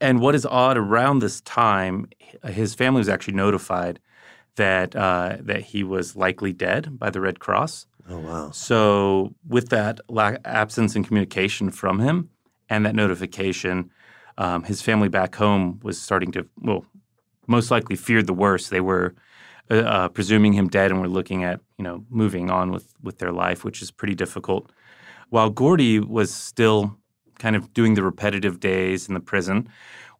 And 0.00 0.20
what 0.20 0.34
is 0.34 0.44
odd 0.46 0.76
around 0.76 1.18
this 1.20 1.40
time, 1.40 2.06
his 2.44 2.74
family 2.74 2.98
was 2.98 3.08
actually 3.08 3.34
notified 3.34 3.98
that 4.56 4.94
uh, 4.96 5.36
that 5.40 5.62
he 5.62 5.82
was 5.84 6.16
likely 6.16 6.52
dead 6.52 6.98
by 6.98 7.10
the 7.10 7.20
Red 7.20 7.40
Cross. 7.40 7.86
Oh 8.08 8.18
wow. 8.18 8.50
So, 8.52 9.34
with 9.48 9.70
that 9.70 10.00
lack, 10.08 10.40
absence 10.44 10.94
in 10.94 11.02
communication 11.04 11.70
from 11.70 11.98
him 11.98 12.30
and 12.68 12.86
that 12.86 12.94
notification, 12.94 13.90
um, 14.38 14.64
his 14.64 14.82
family 14.82 15.08
back 15.08 15.34
home 15.34 15.80
was 15.82 16.00
starting 16.00 16.32
to, 16.32 16.46
well, 16.60 16.84
most 17.46 17.70
likely 17.70 17.96
feared 17.96 18.26
the 18.26 18.34
worst. 18.34 18.70
They 18.70 18.80
were 18.80 19.14
uh, 19.70 19.74
uh, 19.74 20.08
presuming 20.08 20.52
him 20.52 20.68
dead 20.68 20.90
and 20.90 21.00
were 21.00 21.08
looking 21.08 21.44
at, 21.44 21.60
you 21.78 21.84
know, 21.84 22.04
moving 22.08 22.50
on 22.50 22.70
with, 22.70 22.94
with 23.02 23.18
their 23.18 23.32
life, 23.32 23.64
which 23.64 23.82
is 23.82 23.90
pretty 23.90 24.14
difficult. 24.14 24.70
While 25.30 25.50
Gordy 25.50 25.98
was 25.98 26.32
still 26.32 26.96
kind 27.38 27.56
of 27.56 27.72
doing 27.72 27.94
the 27.94 28.02
repetitive 28.02 28.60
days 28.60 29.08
in 29.08 29.14
the 29.14 29.20
prison, 29.20 29.68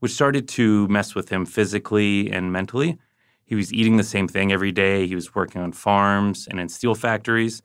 which 0.01 0.13
started 0.13 0.47
to 0.49 0.87
mess 0.89 1.15
with 1.15 1.31
him 1.31 1.47
physically 1.47 2.31
and 2.31 2.53
mentally. 2.53 2.99
He 3.47 3.55
was 3.55 3.73
eating 3.73 3.97
the 3.97 4.05
same 4.05 4.29
thing 4.29 4.53
every 4.53 4.73
day. 4.73 5.07
He 5.07 5.15
was 5.15 5.35
working 5.35 5.63
on 5.63 5.73
farms 5.73 6.47
and 6.51 6.61
in 6.61 6.69
steel 6.69 6.95
factories 6.95 7.63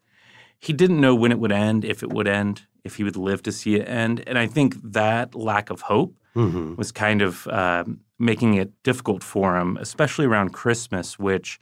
he 0.62 0.74
didn't 0.74 1.02
know 1.02 1.16
when 1.16 1.32
it 1.32 1.40
would 1.40 1.52
end, 1.52 1.84
if 1.84 2.04
it 2.04 2.14
would 2.14 2.28
end, 2.28 2.68
if 2.84 2.96
he 2.96 3.04
would 3.04 3.18
live 3.18 3.42
to 3.44 3.52
see 3.52 3.76
it 3.76 3.90
end. 3.90 4.24
And 4.28 4.38
I 4.38 4.46
think 4.46 4.76
that 4.84 5.34
lack 5.34 5.72
of 5.72 5.82
hope 5.82 6.16
hmm 6.34 6.76
was 6.76 6.92
kind 6.92 7.22
of 7.22 7.48
um 7.48 8.00
making 8.20 8.54
it 8.56 8.72
difficult 8.84 9.24
for 9.24 9.58
him, 9.58 9.78
especially 9.78 10.26
around 10.28 10.52
Christmas, 10.54 11.18
which, 11.18 11.60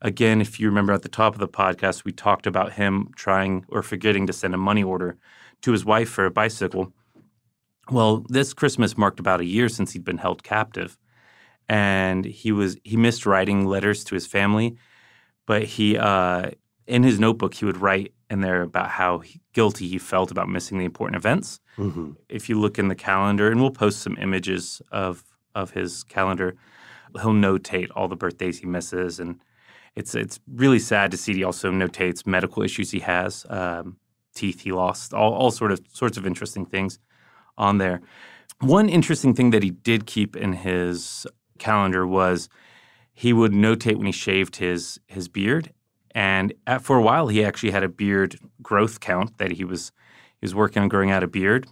again, 0.00 0.40
if 0.40 0.58
you 0.58 0.66
remember 0.66 0.94
at 0.94 1.02
the 1.02 1.10
top 1.10 1.34
of 1.34 1.40
the 1.40 1.48
podcast, 1.48 2.04
we 2.04 2.12
talked 2.12 2.46
about 2.46 2.72
him 2.72 3.10
trying 3.16 3.66
or 3.68 3.82
forgetting 3.82 4.26
to 4.26 4.32
send 4.32 4.54
a 4.54 4.58
money 4.58 4.82
order 4.82 5.18
to 5.62 5.72
his 5.72 5.84
wife 5.84 6.08
for 6.08 6.24
a 6.24 6.30
bicycle. 6.30 6.92
Well, 7.90 8.24
this 8.28 8.54
Christmas 8.54 8.96
marked 8.96 9.20
about 9.20 9.40
a 9.40 9.44
year 9.44 9.68
since 9.68 9.92
he'd 9.92 10.04
been 10.04 10.18
held 10.18 10.42
captive. 10.42 10.96
And 11.68 12.24
he 12.24 12.52
was 12.52 12.76
he 12.84 12.96
missed 12.96 13.26
writing 13.26 13.66
letters 13.66 14.04
to 14.04 14.14
his 14.14 14.26
family, 14.26 14.76
but 15.46 15.64
he 15.64 15.98
uh, 15.98 16.50
in 16.86 17.02
his 17.02 17.20
notebook 17.20 17.54
he 17.54 17.64
would 17.64 17.78
write 17.78 18.12
in 18.30 18.40
there 18.40 18.62
about 18.62 18.88
how 18.88 19.18
he, 19.18 19.40
guilty 19.52 19.88
he 19.88 19.98
felt 19.98 20.30
about 20.30 20.48
missing 20.48 20.78
the 20.78 20.84
important 20.84 21.16
events 21.16 21.60
hmm 21.76 22.12
if 22.28 22.48
you 22.48 22.60
look 22.60 22.78
in 22.78 22.88
the 22.88 22.94
calendar, 22.94 23.50
and 23.50 23.60
we'll 23.60 23.70
post 23.72 24.00
some 24.00 24.16
images 24.20 24.80
of 24.92 25.24
of 25.54 25.72
his 25.72 26.04
calendar, 26.04 26.54
he'll 27.20 27.32
notate 27.32 27.88
all 27.96 28.08
the 28.08 28.16
birthdays 28.16 28.60
he 28.60 28.66
misses, 28.66 29.18
and 29.20 29.40
it's 29.96 30.14
it's 30.14 30.38
really 30.46 30.78
sad 30.78 31.10
to 31.10 31.16
see. 31.16 31.34
He 31.34 31.44
also 31.44 31.72
notates 31.72 32.26
medical 32.26 32.62
issues 32.62 32.92
he 32.92 33.00
has, 33.00 33.44
um, 33.50 33.96
teeth 34.34 34.60
he 34.60 34.72
lost, 34.72 35.12
all 35.12 35.32
all 35.34 35.50
sort 35.50 35.72
of 35.72 35.80
sorts 35.92 36.16
of 36.16 36.26
interesting 36.26 36.64
things 36.66 36.98
on 37.56 37.78
there. 37.78 38.00
One 38.60 38.88
interesting 38.88 39.34
thing 39.34 39.50
that 39.50 39.62
he 39.62 39.70
did 39.70 40.06
keep 40.06 40.36
in 40.36 40.52
his 40.52 41.26
calendar 41.58 42.06
was 42.06 42.48
he 43.12 43.32
would 43.32 43.52
notate 43.52 43.96
when 43.96 44.06
he 44.06 44.12
shaved 44.12 44.56
his 44.56 45.00
his 45.06 45.28
beard, 45.28 45.72
and 46.14 46.52
at, 46.66 46.82
for 46.82 46.96
a 46.96 47.02
while 47.02 47.28
he 47.28 47.44
actually 47.44 47.70
had 47.70 47.82
a 47.82 47.88
beard 47.88 48.38
growth 48.62 49.00
count 49.00 49.38
that 49.38 49.52
he 49.52 49.64
was 49.64 49.92
he 50.40 50.44
was 50.44 50.54
working 50.54 50.82
on 50.82 50.88
growing 50.88 51.10
out 51.10 51.22
a 51.22 51.26
beard. 51.28 51.66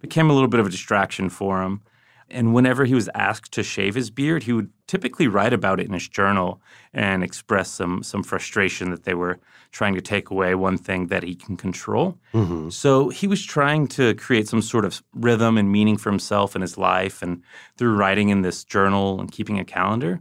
Became 0.00 0.30
a 0.30 0.32
little 0.32 0.48
bit 0.48 0.60
of 0.60 0.66
a 0.66 0.70
distraction 0.70 1.28
for 1.28 1.62
him. 1.62 1.82
And 2.30 2.54
whenever 2.54 2.84
he 2.84 2.94
was 2.94 3.08
asked 3.14 3.52
to 3.52 3.62
shave 3.62 3.94
his 3.94 4.10
beard, 4.10 4.42
he 4.42 4.52
would 4.52 4.70
typically 4.86 5.28
write 5.28 5.52
about 5.52 5.80
it 5.80 5.86
in 5.86 5.94
his 5.94 6.08
journal 6.08 6.60
and 6.92 7.24
express 7.24 7.70
some 7.70 8.02
some 8.02 8.22
frustration 8.22 8.90
that 8.90 9.04
they 9.04 9.14
were 9.14 9.38
trying 9.70 9.94
to 9.94 10.00
take 10.00 10.30
away 10.30 10.54
one 10.54 10.78
thing 10.78 11.06
that 11.06 11.22
he 11.22 11.34
can 11.34 11.56
control. 11.56 12.18
hmm 12.32 12.68
So 12.68 13.08
he 13.08 13.26
was 13.26 13.44
trying 13.44 13.86
to 13.88 14.14
create 14.14 14.48
some 14.48 14.62
sort 14.62 14.84
of 14.84 15.02
rhythm 15.14 15.56
and 15.58 15.72
meaning 15.72 15.96
for 15.96 16.10
himself 16.10 16.54
and 16.54 16.62
his 16.62 16.76
life, 16.76 17.22
and 17.22 17.42
through 17.76 17.96
writing 17.96 18.28
in 18.28 18.42
this 18.42 18.64
journal 18.64 19.20
and 19.20 19.32
keeping 19.32 19.58
a 19.58 19.64
calendar. 19.64 20.20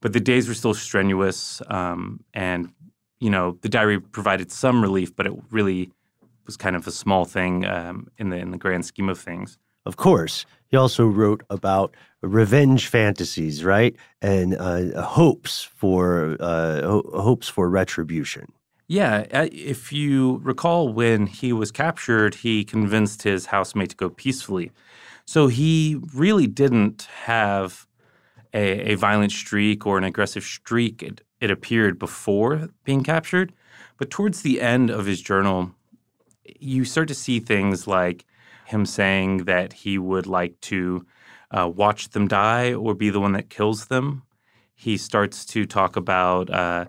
But 0.00 0.12
the 0.12 0.20
days 0.20 0.48
were 0.48 0.54
still 0.54 0.74
strenuous, 0.74 1.62
um, 1.68 2.20
and 2.34 2.72
you 3.20 3.30
know 3.30 3.58
the 3.62 3.68
diary 3.68 4.00
provided 4.00 4.50
some 4.52 4.82
relief, 4.82 5.14
but 5.14 5.26
it 5.26 5.32
really 5.50 5.90
was 6.46 6.56
kind 6.56 6.76
of 6.76 6.86
a 6.86 6.92
small 6.92 7.24
thing 7.24 7.66
um, 7.66 8.08
in 8.18 8.30
the 8.30 8.36
in 8.36 8.50
the 8.50 8.58
grand 8.58 8.84
scheme 8.84 9.08
of 9.08 9.18
things. 9.18 9.58
Of 9.84 9.96
course, 9.96 10.46
he 10.68 10.76
also 10.76 11.06
wrote 11.06 11.44
about 11.48 11.94
revenge 12.22 12.88
fantasies, 12.88 13.64
right, 13.64 13.96
and 14.20 14.56
uh, 14.56 15.00
hopes 15.02 15.62
for 15.62 16.36
uh, 16.40 16.82
ho- 16.82 17.10
hopes 17.14 17.48
for 17.48 17.68
retribution. 17.68 18.52
Yeah, 18.88 19.26
if 19.32 19.92
you 19.92 20.40
recall, 20.44 20.92
when 20.92 21.26
he 21.26 21.52
was 21.52 21.72
captured, 21.72 22.36
he 22.36 22.64
convinced 22.64 23.22
his 23.22 23.46
housemate 23.46 23.90
to 23.90 23.96
go 23.96 24.10
peacefully. 24.10 24.70
So 25.24 25.48
he 25.48 26.00
really 26.14 26.46
didn't 26.46 27.08
have 27.24 27.86
a, 28.54 28.92
a 28.92 28.94
violent 28.94 29.32
streak 29.32 29.86
or 29.86 29.98
an 29.98 30.04
aggressive 30.04 30.44
streak. 30.44 31.20
It, 31.40 31.50
appeared 31.50 31.98
before 31.98 32.68
being 32.84 33.02
captured, 33.02 33.52
but 33.98 34.10
towards 34.10 34.42
the 34.42 34.60
end 34.60 34.90
of 34.90 35.06
his 35.06 35.20
journal, 35.20 35.72
you 36.58 36.84
start 36.84 37.08
to 37.08 37.14
see 37.14 37.40
things 37.40 37.86
like 37.86 38.24
him 38.66 38.86
saying 38.86 39.44
that 39.44 39.72
he 39.72 39.98
would 39.98 40.26
like 40.26 40.60
to 40.62 41.06
uh, 41.50 41.68
watch 41.68 42.10
them 42.10 42.28
die 42.28 42.74
or 42.74 42.94
be 42.94 43.10
the 43.10 43.20
one 43.20 43.32
that 43.32 43.50
kills 43.50 43.86
them. 43.86 44.22
He 44.74 44.96
starts 44.96 45.44
to 45.46 45.64
talk 45.64 45.96
about 45.96 46.50
uh, 46.50 46.86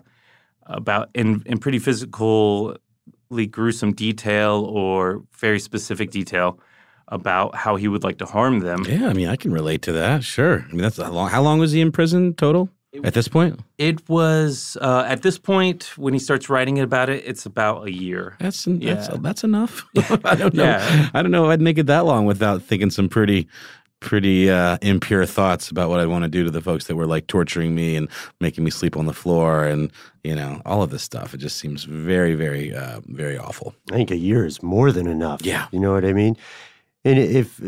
about 0.66 1.10
in 1.14 1.42
in 1.46 1.58
pretty 1.58 1.78
physically 1.78 2.76
gruesome 3.50 3.92
detail 3.92 4.64
or 4.68 5.22
very 5.32 5.60
specific 5.60 6.10
detail 6.10 6.58
about 7.08 7.54
how 7.54 7.76
he 7.76 7.88
would 7.88 8.04
like 8.04 8.18
to 8.18 8.26
harm 8.26 8.60
them. 8.60 8.84
Yeah, 8.86 9.08
I 9.08 9.14
mean, 9.14 9.28
I 9.28 9.36
can 9.36 9.52
relate 9.52 9.80
to 9.82 9.92
that. 9.92 10.24
Sure. 10.24 10.66
I 10.68 10.72
mean, 10.72 10.82
that's 10.82 10.98
a 10.98 11.10
long. 11.10 11.30
How 11.30 11.40
long 11.40 11.58
was 11.58 11.72
he 11.72 11.80
in 11.80 11.90
prison 11.90 12.34
total 12.34 12.68
at 13.04 13.14
this 13.14 13.28
point? 13.28 13.60
It 13.78 14.08
was 14.08 14.76
uh, 14.80 15.04
at 15.06 15.22
this 15.22 15.38
point 15.38 15.96
when 15.96 16.12
he 16.14 16.18
starts 16.20 16.48
writing 16.48 16.78
about 16.80 17.08
it, 17.08 17.22
it's 17.26 17.46
about 17.46 17.86
a 17.86 17.92
year. 17.92 18.36
That's 18.40 18.64
that's 18.64 18.78
Yeah. 19.08 19.16
that's 19.20 19.44
enough. 19.44 19.84
I 20.24 20.34
don't 20.36 20.54
know. 20.54 20.64
Yeah. 20.64 21.10
I 21.14 21.22
don't 21.22 21.30
know 21.30 21.50
I'd 21.50 21.60
make 21.60 21.78
it 21.78 21.86
that 21.86 22.04
long 22.06 22.26
without 22.26 22.62
thinking 22.62 22.90
some 22.90 23.08
pretty 23.08 23.48
pretty 24.00 24.48
uh, 24.48 24.78
impure 24.80 25.26
thoughts 25.26 25.70
about 25.70 25.88
what 25.90 25.98
I 25.98 26.06
want 26.06 26.22
to 26.22 26.28
do 26.28 26.44
to 26.44 26.52
the 26.52 26.60
folks 26.60 26.86
that 26.86 26.94
were 26.94 27.06
like 27.06 27.26
torturing 27.26 27.74
me 27.74 27.96
and 27.96 28.08
making 28.40 28.62
me 28.62 28.70
sleep 28.70 28.96
on 28.96 29.06
the 29.06 29.12
floor 29.12 29.64
and 29.66 29.90
you 30.22 30.36
know 30.36 30.62
all 30.64 30.82
of 30.82 30.90
this 30.90 31.02
stuff. 31.02 31.34
It 31.34 31.38
just 31.38 31.56
seems 31.58 31.82
very, 31.84 32.34
very, 32.34 32.72
uh, 32.74 33.00
very 33.06 33.36
awful. 33.36 33.74
I 33.90 33.94
think 33.96 34.10
a 34.12 34.16
year 34.16 34.46
is 34.46 34.62
more 34.62 34.92
than 34.92 35.06
enough. 35.08 35.42
Yeah. 35.44 35.66
You 35.72 35.80
know 35.80 35.92
what 35.92 36.04
I 36.04 36.12
mean? 36.12 36.36
And 37.04 37.18
if 37.18 37.60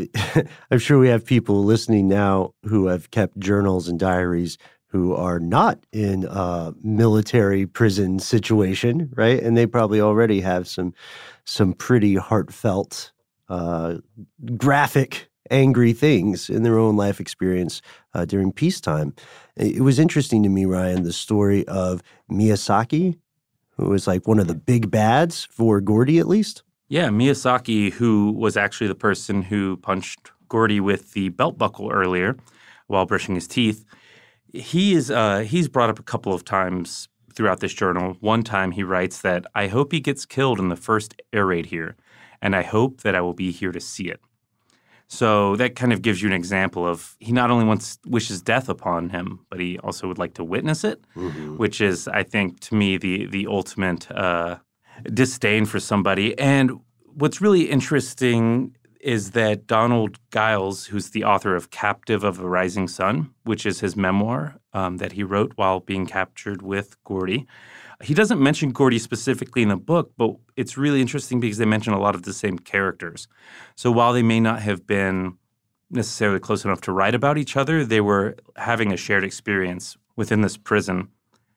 I'm 0.71 0.79
sure 0.79 0.99
we 0.99 1.09
have 1.09 1.25
people 1.25 1.65
listening 1.65 2.07
now 2.09 2.53
who 2.65 2.87
have 2.87 3.11
kept 3.11 3.39
journals 3.39 3.89
and 3.89 3.99
diaries 3.99 4.57
who 4.91 5.15
are 5.15 5.39
not 5.39 5.79
in 5.93 6.27
a 6.29 6.75
military 6.83 7.65
prison 7.65 8.19
situation, 8.19 9.09
right? 9.15 9.41
And 9.41 9.57
they 9.57 9.67
probably 9.67 10.01
already 10.01 10.41
have 10.41 10.67
some 10.67 10.93
some 11.45 11.73
pretty 11.73 12.17
heartfelt, 12.17 13.13
uh, 13.49 13.97
graphic, 14.57 15.31
angry 15.51 15.93
things 15.93 16.51
in 16.51 16.63
their 16.63 16.79
own 16.79 16.97
life 16.97 17.21
experience 17.21 17.83
uh, 18.15 18.25
during 18.25 18.53
peacetime. 18.53 19.15
It 19.57 19.83
was 19.83 19.99
interesting 19.99 20.43
to 20.43 20.49
me, 20.49 20.65
Ryan, 20.65 21.03
the 21.03 21.13
story 21.13 21.67
of 21.67 22.03
Miyazaki, 22.31 23.19
who 23.77 23.89
was 23.89 24.07
like 24.07 24.27
one 24.27 24.39
of 24.39 24.49
the 24.49 24.55
big 24.55 24.91
bads 24.91 25.45
for 25.45 25.81
Gordy, 25.81 26.19
at 26.19 26.29
least. 26.29 26.63
Yeah, 26.89 27.09
Miyazaki, 27.09 27.93
who 27.93 28.33
was 28.33 28.57
actually 28.57 28.89
the 28.89 28.95
person 28.97 29.43
who 29.43 29.77
punched 29.77 30.33
Gordy 30.49 30.81
with 30.81 31.13
the 31.13 31.29
belt 31.29 31.57
buckle 31.57 31.91
earlier 31.91 32.37
while 32.89 33.07
brushing 33.07 33.37
his 33.37 33.47
teeth, 33.47 33.85
he 34.53 34.95
is 34.95 35.11
uh, 35.11 35.41
he's 35.41 35.69
brought 35.69 35.91
up 35.91 35.99
a 35.99 36.03
couple 36.03 36.33
of 36.33 36.45
times 36.45 37.09
throughout 37.35 37.61
this 37.61 37.73
journal. 37.73 38.17
One 38.21 38.43
time 38.43 38.73
he 38.73 38.83
writes 38.83 39.21
that 39.23 39.47
I 39.55 39.69
hope 39.69 39.93
he 39.93 40.01
gets 40.01 40.27
killed 40.27 40.59
in 40.59 40.69
the 40.69 40.77
first 40.77 41.15
air 41.33 41.47
raid 41.47 41.67
here, 41.67 41.97
and 42.43 42.55
I 42.57 42.63
hope 42.63 43.03
that 43.03 43.15
I 43.15 43.21
will 43.21 43.35
be 43.35 43.51
here 43.53 43.73
to 43.73 43.81
see 43.81 44.09
it. 44.09 44.21
So 45.07 45.57
that 45.57 45.75
kind 45.75 45.93
of 45.93 46.03
gives 46.03 46.23
you 46.23 46.29
an 46.29 46.35
example 46.35 46.87
of 46.87 47.17
he 47.19 47.33
not 47.33 47.51
only 47.51 47.65
wants 47.65 47.99
wishes 48.07 48.41
death 48.43 48.69
upon 48.69 49.11
him, 49.11 49.41
but 49.51 49.59
he 49.59 49.79
also 49.79 50.07
would 50.07 50.19
like 50.19 50.35
to 50.35 50.45
witness 50.45 50.85
it, 50.85 51.01
Mm-hmm. 51.17 51.57
which 51.57 51.81
is, 51.81 52.07
I 52.09 52.23
think, 52.23 52.61
to 52.61 52.75
me 52.75 52.97
the 52.99 53.27
the 53.27 53.47
ultimate 53.49 54.11
uh, 54.11 54.59
disdain 55.13 55.67
for 55.67 55.81
somebody. 55.81 56.39
And 56.39 56.81
what's 57.15 57.41
really 57.41 57.63
interesting 57.71 58.77
is 59.01 59.31
that 59.33 59.67
Donald 59.67 60.19
Giles, 60.33 60.87
who's 60.87 61.11
the 61.11 61.25
author 61.25 61.57
of 61.57 61.71
Captive 61.71 62.23
of 62.23 62.39
a 62.39 62.49
Rising 62.49 62.89
Sun, 62.89 63.33
which 63.45 63.65
is 63.67 63.81
his 63.81 63.97
memoir 63.97 64.61
um, 64.73 64.99
that 64.99 65.13
he 65.13 65.23
wrote 65.23 65.53
while 65.57 65.81
being 65.81 66.07
captured 66.07 66.63
with 66.63 67.03
Gordy, 67.05 67.47
he 68.03 68.15
doesn't 68.15 68.41
mention 68.41 68.73
Gordy 68.73 68.99
specifically 68.99 69.63
in 69.63 69.69
the 69.69 69.77
book, 69.77 70.13
but 70.17 70.35
it's 70.57 70.79
really 70.79 71.01
interesting 71.01 71.41
because 71.41 71.59
they 71.59 71.67
mention 71.67 71.93
a 71.93 72.01
lot 72.01 72.15
of 72.15 72.23
the 72.23 72.33
same 72.33 72.59
characters. 72.59 73.29
So 73.75 73.91
while 73.91 74.13
they 74.13 74.23
may 74.23 74.41
not 74.41 74.61
have 74.61 74.87
been 74.87 75.37
necessarily 75.91 76.41
close 76.41 76.65
enough 76.65 76.81
to 76.83 76.93
write 76.93 77.15
about 77.15 77.37
each 77.37 77.57
other, 77.57 77.85
they 77.85 78.01
were 78.01 78.37
having 78.57 78.93
a 78.93 78.97
shared 78.97 79.25
experience 79.25 79.97
within 80.17 80.41
this 80.41 80.57
prison. 80.57 81.09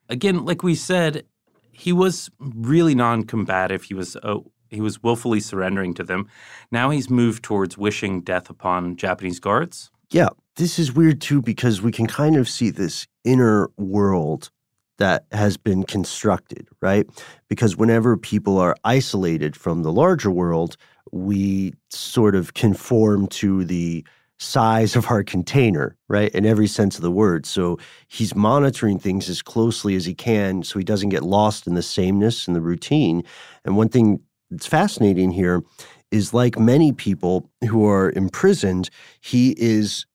Again, 0.09 0.43
like 0.43 0.63
we 0.63 0.75
said, 0.75 1.23
he 1.71 1.93
was 1.93 2.29
really 2.39 2.93
non-combative. 2.93 3.83
He 3.83 3.93
was 3.93 4.15
uh, 4.17 4.39
he 4.73 4.81
was 4.81 5.01
willfully 5.01 5.39
surrendering 5.39 5.93
to 5.95 6.03
them. 6.03 6.27
Now 6.71 6.89
he's 6.89 7.09
moved 7.09 7.43
towards 7.43 7.77
wishing 7.77 8.21
death 8.21 8.49
upon 8.49 8.95
Japanese 8.95 9.39
guards. 9.39 9.91
Yeah, 10.09 10.29
this 10.55 10.77
is 10.77 10.93
weird 10.93 11.21
too 11.21 11.41
because 11.41 11.81
we 11.81 11.91
can 11.91 12.07
kind 12.07 12.35
of 12.35 12.47
see 12.47 12.69
this 12.69 13.07
inner 13.23 13.69
world 13.77 14.51
that 14.99 15.25
has 15.31 15.57
been 15.57 15.83
constructed, 15.83 16.67
right? 16.81 17.07
Because 17.49 17.75
whenever 17.75 18.15
people 18.15 18.57
are 18.59 18.75
isolated 18.83 19.55
from 19.55 19.83
the 19.83 19.91
larger 19.91 20.29
world, 20.29 20.77
we 21.11 21.73
sort 21.89 22.35
of 22.35 22.53
conform 22.53 23.27
to 23.27 23.65
the 23.65 24.05
size 24.39 24.95
of 24.95 25.09
our 25.09 25.23
container, 25.23 25.95
right? 26.07 26.31
In 26.35 26.45
every 26.45 26.67
sense 26.67 26.95
of 26.95 27.01
the 27.01 27.11
word. 27.11 27.45
So 27.45 27.79
he's 28.07 28.35
monitoring 28.35 28.99
things 28.99 29.29
as 29.29 29.41
closely 29.41 29.95
as 29.95 30.05
he 30.05 30.13
can 30.13 30.63
so 30.63 30.77
he 30.77 30.85
doesn't 30.85 31.09
get 31.09 31.23
lost 31.23 31.65
in 31.65 31.75
the 31.75 31.81
sameness 31.81 32.47
and 32.47 32.55
the 32.55 32.61
routine. 32.61 33.23
And 33.65 33.77
one 33.77 33.89
thing 33.89 34.21
that's 34.49 34.67
fascinating 34.67 35.31
here 35.31 35.63
is 36.11 36.33
like 36.33 36.59
many 36.59 36.91
people 36.91 37.49
who 37.67 37.85
are 37.85 38.11
imprisoned, 38.11 38.89
he 39.19 39.55
is 39.57 40.05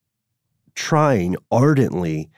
trying 0.74 1.36
ardently 1.50 2.30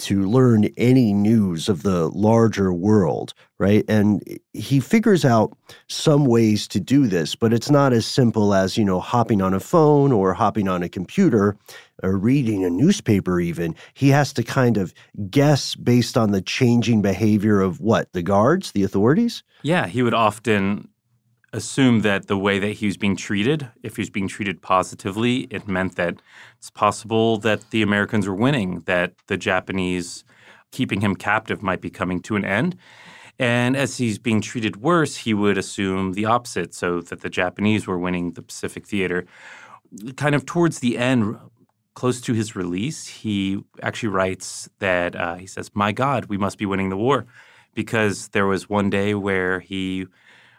to 0.00 0.26
learn 0.26 0.64
any 0.78 1.12
news 1.12 1.68
of 1.68 1.82
the 1.82 2.08
larger 2.08 2.72
world, 2.72 3.34
right? 3.58 3.84
And 3.86 4.22
he 4.54 4.80
figures 4.80 5.26
out 5.26 5.54
some 5.88 6.24
ways 6.24 6.66
to 6.68 6.80
do 6.80 7.06
this, 7.06 7.34
but 7.34 7.52
it's 7.52 7.68
not 7.68 7.92
as 7.92 8.06
simple 8.06 8.54
as, 8.54 8.78
you 8.78 8.84
know, 8.84 9.00
hopping 9.00 9.42
on 9.42 9.52
a 9.52 9.60
phone 9.60 10.10
or 10.10 10.32
hopping 10.32 10.68
on 10.68 10.82
a 10.82 10.88
computer 10.88 11.56
or 12.02 12.16
reading 12.16 12.64
a 12.64 12.70
newspaper, 12.70 13.40
even. 13.40 13.74
He 13.92 14.08
has 14.08 14.32
to 14.34 14.42
kind 14.42 14.78
of 14.78 14.94
guess 15.28 15.74
based 15.74 16.16
on 16.16 16.30
the 16.30 16.40
changing 16.40 17.02
behavior 17.02 17.60
of 17.60 17.80
what? 17.80 18.10
The 18.14 18.22
guards, 18.22 18.72
the 18.72 18.84
authorities? 18.84 19.42
Yeah, 19.62 19.86
he 19.86 20.02
would 20.02 20.14
often 20.14 20.88
assume 21.52 22.00
that 22.00 22.26
the 22.26 22.38
way 22.38 22.58
that 22.58 22.74
he 22.74 22.86
was 22.86 22.96
being 22.96 23.16
treated, 23.16 23.68
if 23.82 23.96
he 23.96 24.02
was 24.02 24.10
being 24.10 24.28
treated 24.28 24.62
positively, 24.62 25.48
it 25.50 25.66
meant 25.66 25.96
that 25.96 26.22
it's 26.58 26.70
possible 26.70 27.38
that 27.38 27.70
the 27.70 27.82
Americans 27.82 28.28
were 28.28 28.34
winning, 28.34 28.80
that 28.86 29.14
the 29.26 29.36
Japanese 29.36 30.24
keeping 30.70 31.00
him 31.00 31.16
captive 31.16 31.62
might 31.62 31.80
be 31.80 31.90
coming 31.90 32.20
to 32.22 32.36
an 32.36 32.44
end. 32.44 32.76
And 33.38 33.76
as 33.76 33.96
he's 33.96 34.18
being 34.18 34.40
treated 34.40 34.76
worse, 34.76 35.16
he 35.16 35.34
would 35.34 35.58
assume 35.58 36.12
the 36.12 36.26
opposite, 36.26 36.74
so 36.74 37.00
that 37.00 37.22
the 37.22 37.30
Japanese 37.30 37.86
were 37.86 37.98
winning 37.98 38.32
the 38.32 38.42
Pacific 38.42 38.86
Theater. 38.86 39.26
Kind 40.16 40.34
of 40.34 40.46
towards 40.46 40.78
the 40.80 40.98
end, 40.98 41.38
close 41.94 42.20
to 42.20 42.34
his 42.34 42.54
release, 42.54 43.06
he 43.06 43.62
actually 43.82 44.10
writes 44.10 44.68
that 44.78 45.16
uh, 45.16 45.34
he 45.36 45.46
says, 45.46 45.70
My 45.74 45.90
God, 45.90 46.26
we 46.26 46.36
must 46.36 46.58
be 46.58 46.66
winning 46.66 46.90
the 46.90 46.96
war. 46.96 47.26
Because 47.72 48.28
there 48.28 48.46
was 48.46 48.68
one 48.68 48.90
day 48.90 49.14
where 49.14 49.60
he 49.60 50.06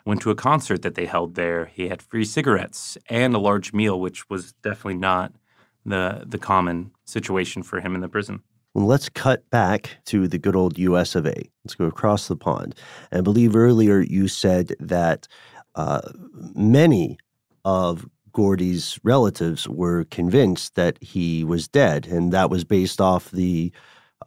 went 0.06 0.22
to 0.22 0.32
a 0.32 0.36
concert 0.36 0.82
that 0.82 0.96
they 0.96 1.06
held 1.06 1.36
there. 1.36 1.66
He 1.66 1.90
had 1.90 2.02
free 2.02 2.26
cigarettes 2.26 2.98
and 3.10 3.34
a 3.34 3.40
large 3.40 3.74
meal, 3.74 4.00
which 4.00 4.30
was 4.30 4.54
definitely 4.64 4.96
not 4.96 5.34
the 5.86 6.24
the 6.26 6.38
common 6.38 6.92
situation 7.06 7.64
for 7.64 7.80
him 7.80 7.96
in 7.96 8.02
the 8.02 8.10
prison. 8.10 8.44
Well, 8.74 8.86
let's 8.86 9.10
cut 9.10 9.50
back 9.50 9.98
to 10.06 10.28
the 10.28 10.38
good 10.38 10.56
old 10.56 10.78
US 10.78 11.16
of 11.16 11.26
A. 11.26 11.50
Let's 11.64 11.76
go 11.76 11.86
across 11.86 12.28
the 12.28 12.38
pond. 12.38 12.76
I 13.12 13.22
believe 13.22 13.56
earlier 13.56 14.00
you 14.00 14.28
said 14.28 14.74
that 14.80 15.28
uh, 15.76 16.02
many 16.56 17.18
of 17.66 18.08
Gordy's 18.32 18.98
relatives 19.04 19.68
were 19.68 20.06
convinced 20.06 20.76
that 20.76 20.98
he 21.02 21.44
was 21.44 21.68
dead, 21.68 22.08
and 22.08 22.32
that 22.32 22.50
was 22.50 22.64
based 22.64 23.02
off 23.02 23.30
the 23.32 23.72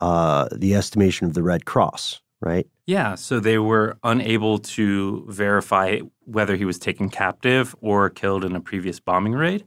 uh, 0.01 0.49
the 0.53 0.75
estimation 0.75 1.27
of 1.27 1.35
the 1.35 1.43
Red 1.43 1.65
Cross, 1.65 2.21
right? 2.41 2.67
Yeah, 2.87 3.15
so 3.15 3.41
they 3.41 3.59
were 3.59 3.97
unable 4.03 4.59
to 4.59 5.25
verify 5.29 6.01
whether 6.25 6.57
he 6.57 6.67
was 6.67 6.79
taken 6.79 7.09
captive 7.09 7.75
or 7.81 8.11
killed 8.11 8.45
in 8.45 8.55
a 8.55 8.61
previous 8.61 9.01
bombing 9.01 9.33
raid, 9.33 9.65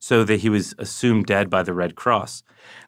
so 0.00 0.24
that 0.24 0.40
he 0.40 0.48
was 0.48 0.74
assumed 0.78 1.26
dead 1.26 1.48
by 1.50 1.62
the 1.62 1.72
Red 1.72 1.94
Cross. 1.94 2.42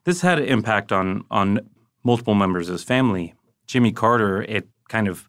This 0.04 0.22
had 0.22 0.38
an 0.38 0.46
impact 0.46 0.90
on 0.90 1.24
on 1.30 1.61
multiple 2.02 2.35
members 2.35 2.68
of 2.68 2.72
his 2.72 2.85
family. 2.85 3.35
Jimmy 3.66 3.92
Carter, 3.92 4.42
it 4.42 4.68
kind 4.88 5.06
of 5.06 5.28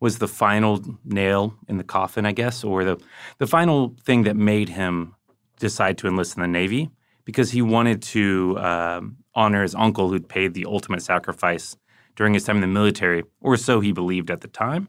was 0.00 0.18
the 0.18 0.28
final 0.28 0.82
nail 1.04 1.54
in 1.66 1.78
the 1.78 1.84
coffin, 1.84 2.26
I 2.26 2.32
guess, 2.32 2.62
or 2.64 2.84
the 2.84 3.00
the 3.38 3.46
final 3.46 3.96
thing 4.04 4.24
that 4.24 4.36
made 4.36 4.68
him 4.68 5.14
decide 5.58 5.96
to 5.98 6.08
enlist 6.08 6.36
in 6.36 6.42
the 6.42 6.48
Navy 6.48 6.90
because 7.24 7.50
he 7.50 7.62
wanted 7.62 8.02
to 8.02 8.58
um, 8.58 9.16
honor 9.34 9.62
his 9.62 9.74
uncle 9.74 10.10
who'd 10.10 10.28
paid 10.28 10.54
the 10.54 10.66
ultimate 10.66 11.02
sacrifice 11.02 11.76
during 12.18 12.34
his 12.34 12.42
time 12.42 12.56
in 12.56 12.60
the 12.62 12.66
military, 12.66 13.22
or 13.40 13.56
so 13.56 13.78
he 13.78 13.92
believed 13.92 14.28
at 14.28 14.40
the 14.40 14.48
time. 14.48 14.88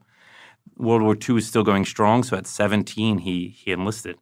World 0.78 1.04
War 1.04 1.16
II 1.16 1.36
was 1.36 1.46
still 1.46 1.62
going 1.62 1.86
strong, 1.86 2.24
so 2.24 2.36
at 2.36 2.48
17 2.48 3.20
he 3.20 3.50
he 3.50 3.72
enlisted, 3.72 4.18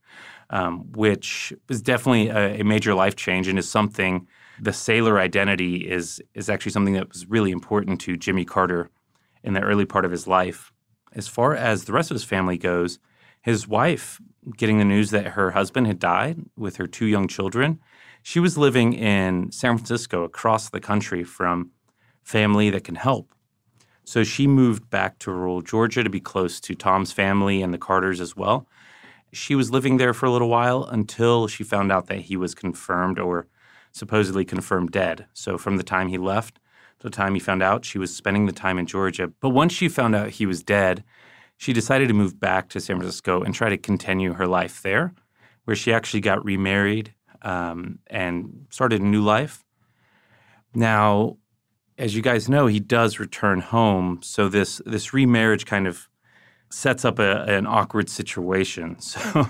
um, 0.49 0.91
which 0.91 1.53
was 1.69 1.81
definitely 1.81 2.27
a, 2.27 2.59
a 2.59 2.63
major 2.63 2.93
life 2.93 3.15
change 3.15 3.47
and 3.47 3.57
is 3.57 3.69
something. 3.69 4.27
The 4.59 4.73
sailor 4.73 5.19
identity 5.19 5.89
is 5.89 6.21
is 6.33 6.49
actually 6.49 6.73
something 6.73 6.95
that 6.95 7.07
was 7.07 7.25
really 7.27 7.51
important 7.51 8.01
to 8.01 8.17
Jimmy 8.17 8.43
Carter 8.43 8.89
in 9.41 9.53
the 9.53 9.61
early 9.61 9.85
part 9.85 10.03
of 10.03 10.11
his 10.11 10.27
life. 10.27 10.73
As 11.13 11.29
far 11.29 11.55
as 11.55 11.85
the 11.85 11.93
rest 11.93 12.11
of 12.11 12.15
his 12.15 12.25
family 12.25 12.57
goes, 12.57 12.99
his 13.41 13.69
wife 13.69 14.19
getting 14.57 14.79
the 14.79 14.91
news 14.93 15.11
that 15.11 15.27
her 15.27 15.51
husband 15.51 15.87
had 15.87 15.99
died 15.99 16.39
with 16.57 16.75
her 16.75 16.87
two 16.87 17.05
young 17.05 17.29
children, 17.29 17.79
she 18.21 18.41
was 18.41 18.57
living 18.57 18.91
in 18.91 19.49
San 19.53 19.77
Francisco 19.77 20.23
across 20.23 20.69
the 20.69 20.81
country 20.81 21.23
from 21.23 21.71
family 22.27 22.69
that 22.69 22.83
can 22.83 22.95
help. 22.95 23.31
So 24.03 24.25
she 24.25 24.47
moved 24.47 24.89
back 24.89 25.17
to 25.19 25.31
rural 25.31 25.61
Georgia 25.61 26.03
to 26.03 26.09
be 26.09 26.19
close 26.19 26.59
to 26.59 26.75
Tom's 26.75 27.13
family 27.13 27.61
and 27.61 27.73
the 27.73 27.77
Carters 27.77 28.19
as 28.19 28.35
well. 28.35 28.67
She 29.31 29.55
was 29.55 29.71
living 29.71 29.95
there 29.95 30.13
for 30.13 30.25
a 30.25 30.31
little 30.31 30.49
while 30.49 30.83
until 30.83 31.47
she 31.47 31.63
found 31.63 31.89
out 31.89 32.07
that 32.07 32.19
he 32.19 32.35
was 32.35 32.53
confirmed 32.53 33.17
or 33.17 33.47
supposedly 33.93 34.43
confirmed 34.43 34.91
dead. 34.91 35.25
So 35.33 35.57
from 35.57 35.77
the 35.77 35.83
time 35.83 36.09
he 36.09 36.17
left 36.17 36.59
to 36.99 37.03
the 37.03 37.15
time 37.15 37.33
he 37.33 37.39
found 37.39 37.63
out, 37.63 37.85
she 37.85 37.97
was 37.97 38.13
spending 38.13 38.45
the 38.45 38.51
time 38.51 38.77
in 38.77 38.87
Georgia. 38.87 39.31
But 39.39 39.49
once 39.49 39.71
she 39.71 39.87
found 39.87 40.13
out 40.13 40.29
he 40.31 40.45
was 40.45 40.63
dead, 40.63 41.05
she 41.55 41.71
decided 41.71 42.09
to 42.09 42.13
move 42.13 42.39
back 42.39 42.67
to 42.69 42.81
San 42.81 42.97
Francisco 42.97 43.41
and 43.41 43.53
try 43.53 43.69
to 43.69 43.77
continue 43.77 44.33
her 44.33 44.47
life 44.47 44.81
there, 44.81 45.13
where 45.63 45.75
she 45.75 45.93
actually 45.93 46.21
got 46.21 46.43
remarried 46.43 47.13
um, 47.41 47.99
and 48.07 48.67
started 48.69 49.01
a 49.01 49.05
new 49.05 49.21
life. 49.21 49.63
Now, 50.73 51.37
as 51.97 52.15
you 52.15 52.21
guys 52.21 52.47
know, 52.47 52.67
he 52.67 52.79
does 52.79 53.19
return 53.19 53.61
home. 53.61 54.19
So 54.21 54.49
this 54.49 54.81
this 54.85 55.13
remarriage 55.13 55.65
kind 55.65 55.87
of 55.87 56.07
sets 56.69 57.05
up 57.05 57.19
a, 57.19 57.43
an 57.43 57.65
awkward 57.67 58.09
situation. 58.09 58.97
So 59.07 59.47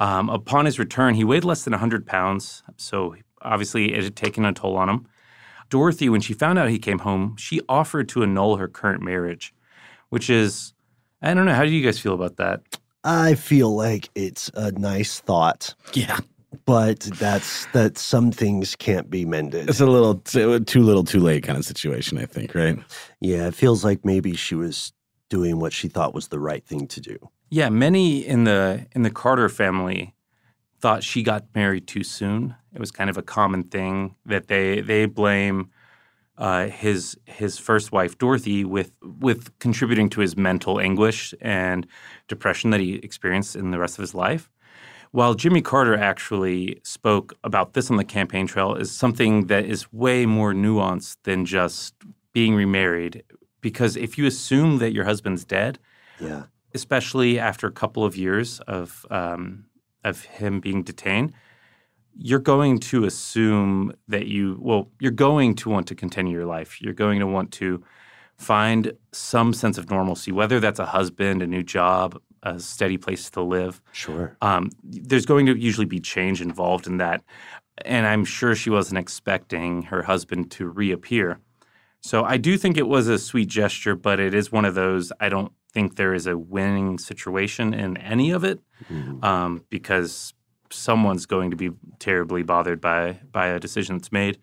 um, 0.00 0.28
upon 0.28 0.64
his 0.64 0.78
return, 0.78 1.14
he 1.14 1.22
weighed 1.22 1.44
less 1.44 1.62
than 1.64 1.70
100 1.72 2.04
pounds. 2.04 2.64
So 2.76 3.14
obviously, 3.42 3.94
it 3.94 4.02
had 4.02 4.16
taken 4.16 4.44
a 4.44 4.52
toll 4.52 4.76
on 4.76 4.88
him. 4.88 5.06
Dorothy, 5.70 6.08
when 6.08 6.20
she 6.20 6.34
found 6.34 6.58
out 6.58 6.68
he 6.68 6.78
came 6.80 6.98
home, 6.98 7.36
she 7.36 7.60
offered 7.68 8.08
to 8.10 8.22
annul 8.24 8.56
her 8.56 8.66
current 8.68 9.02
marriage, 9.02 9.54
which 10.08 10.28
is, 10.28 10.74
I 11.22 11.32
don't 11.32 11.46
know. 11.46 11.54
How 11.54 11.64
do 11.64 11.70
you 11.70 11.82
guys 11.84 11.98
feel 11.98 12.14
about 12.14 12.36
that? 12.36 12.60
I 13.04 13.34
feel 13.34 13.74
like 13.74 14.08
it's 14.14 14.50
a 14.54 14.72
nice 14.72 15.20
thought, 15.20 15.74
Yeah. 15.92 16.18
But 16.64 17.00
that's 17.00 17.66
that 17.66 17.98
some 17.98 18.30
things 18.30 18.76
can't 18.76 19.10
be 19.10 19.24
mended. 19.24 19.68
It's 19.68 19.80
a 19.80 19.86
little 19.86 20.16
too, 20.16 20.60
too 20.60 20.82
little, 20.82 21.04
too 21.04 21.20
late 21.20 21.42
kind 21.42 21.58
of 21.58 21.64
situation, 21.64 22.18
I 22.18 22.26
think, 22.26 22.54
right? 22.54 22.78
Yeah, 23.20 23.46
it 23.48 23.54
feels 23.54 23.84
like 23.84 24.04
maybe 24.04 24.34
she 24.34 24.54
was 24.54 24.92
doing 25.28 25.58
what 25.58 25.72
she 25.72 25.88
thought 25.88 26.14
was 26.14 26.28
the 26.28 26.38
right 26.38 26.64
thing 26.64 26.86
to 26.88 27.00
do. 27.00 27.18
Yeah, 27.50 27.68
many 27.68 28.24
in 28.26 28.44
the 28.44 28.86
in 28.92 29.02
the 29.02 29.10
Carter 29.10 29.48
family 29.48 30.14
thought 30.80 31.02
she 31.02 31.22
got 31.22 31.46
married 31.54 31.86
too 31.86 32.04
soon. 32.04 32.54
It 32.74 32.80
was 32.80 32.90
kind 32.90 33.08
of 33.08 33.16
a 33.16 33.22
common 33.22 33.64
thing 33.64 34.16
that 34.26 34.48
they 34.48 34.80
they 34.80 35.06
blame 35.06 35.70
uh, 36.36 36.66
his 36.66 37.16
his 37.26 37.58
first 37.58 37.92
wife 37.92 38.18
Dorothy 38.18 38.64
with 38.64 38.92
with 39.02 39.56
contributing 39.60 40.08
to 40.10 40.20
his 40.20 40.36
mental 40.36 40.80
anguish 40.80 41.32
and 41.40 41.86
depression 42.28 42.70
that 42.70 42.80
he 42.80 42.94
experienced 42.96 43.56
in 43.56 43.70
the 43.70 43.78
rest 43.78 43.98
of 43.98 44.02
his 44.02 44.14
life. 44.14 44.50
While 45.14 45.34
Jimmy 45.34 45.62
Carter 45.62 45.96
actually 45.96 46.80
spoke 46.82 47.34
about 47.44 47.74
this 47.74 47.88
on 47.88 47.98
the 47.98 48.04
campaign 48.04 48.48
trail 48.48 48.74
is 48.74 48.90
something 48.90 49.46
that 49.46 49.64
is 49.64 49.92
way 49.92 50.26
more 50.26 50.52
nuanced 50.52 51.18
than 51.22 51.44
just 51.44 51.94
being 52.32 52.56
remarried. 52.56 53.22
Because 53.60 53.96
if 53.96 54.18
you 54.18 54.26
assume 54.26 54.78
that 54.78 54.92
your 54.92 55.04
husband's 55.04 55.44
dead, 55.44 55.78
Yeah. 56.18 56.46
especially 56.74 57.38
after 57.38 57.68
a 57.68 57.70
couple 57.70 58.04
of 58.04 58.16
years 58.16 58.58
of 58.66 59.06
um, 59.08 59.66
of 60.02 60.24
him 60.24 60.58
being 60.58 60.82
detained, 60.82 61.32
you're 62.16 62.40
going 62.54 62.80
to 62.90 63.04
assume 63.04 63.92
that 64.08 64.26
you 64.26 64.58
well, 64.60 64.90
you're 64.98 65.12
going 65.28 65.54
to 65.62 65.70
want 65.70 65.86
to 65.86 65.94
continue 65.94 66.32
your 66.32 66.46
life. 66.56 66.82
You're 66.82 66.92
going 67.04 67.20
to 67.20 67.26
want 67.28 67.52
to 67.52 67.84
find 68.36 68.94
some 69.12 69.52
sense 69.54 69.78
of 69.78 69.88
normalcy, 69.90 70.32
whether 70.32 70.58
that's 70.58 70.80
a 70.80 70.86
husband, 70.86 71.40
a 71.40 71.46
new 71.46 71.62
job, 71.62 72.20
a 72.44 72.60
steady 72.60 72.96
place 72.98 73.28
to 73.30 73.42
live. 73.42 73.80
Sure. 73.92 74.36
Um, 74.40 74.70
there's 74.84 75.26
going 75.26 75.46
to 75.46 75.56
usually 75.58 75.86
be 75.86 75.98
change 76.00 76.40
involved 76.40 76.86
in 76.86 76.98
that, 76.98 77.22
and 77.84 78.06
I'm 78.06 78.24
sure 78.24 78.54
she 78.54 78.70
wasn't 78.70 78.98
expecting 78.98 79.82
her 79.84 80.02
husband 80.02 80.50
to 80.52 80.68
reappear. 80.68 81.40
So 82.00 82.22
I 82.22 82.36
do 82.36 82.56
think 82.58 82.76
it 82.76 82.86
was 82.86 83.08
a 83.08 83.18
sweet 83.18 83.48
gesture, 83.48 83.96
but 83.96 84.20
it 84.20 84.34
is 84.34 84.52
one 84.52 84.66
of 84.66 84.74
those 84.74 85.10
I 85.20 85.28
don't 85.30 85.52
think 85.72 85.96
there 85.96 86.14
is 86.14 86.26
a 86.26 86.36
winning 86.36 86.98
situation 86.98 87.74
in 87.74 87.96
any 87.96 88.30
of 88.30 88.44
it 88.44 88.60
Mhm. 88.92 89.24
um, 89.24 89.64
because 89.70 90.34
someone's 90.70 91.26
going 91.26 91.50
to 91.50 91.56
be 91.56 91.70
terribly 91.98 92.42
bothered 92.42 92.80
by 92.80 93.20
by 93.32 93.46
a 93.48 93.58
decision 93.58 93.96
that's 93.96 94.12
made. 94.12 94.38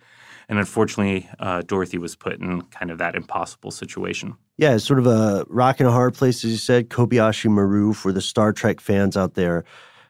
And 0.52 0.60
unfortunately, 0.60 1.30
uh, 1.40 1.62
Dorothy 1.62 1.98
was 1.98 2.18
put 2.18 2.42
in 2.42 2.62
kind 2.64 2.92
of 2.92 2.98
that 2.98 3.16
impossible 3.16 3.72
situation. 3.72 4.36
Yeah, 4.58 4.76
it's 4.76 4.84
sort 4.84 5.00
of 5.00 5.08
a 5.08 5.46
rock 5.48 5.80
and 5.80 5.88
a 5.88 5.94
hard 5.94 6.14
place, 6.14 6.44
as 6.44 6.52
you 6.52 6.58
said. 6.58 6.90
Kobayashi 6.90 7.50
Maru 7.50 7.94
for 7.94 8.12
the 8.12 8.20
Star 8.20 8.52
Trek 8.52 8.82
fans 8.82 9.16
out 9.16 9.36
there. 9.36 9.64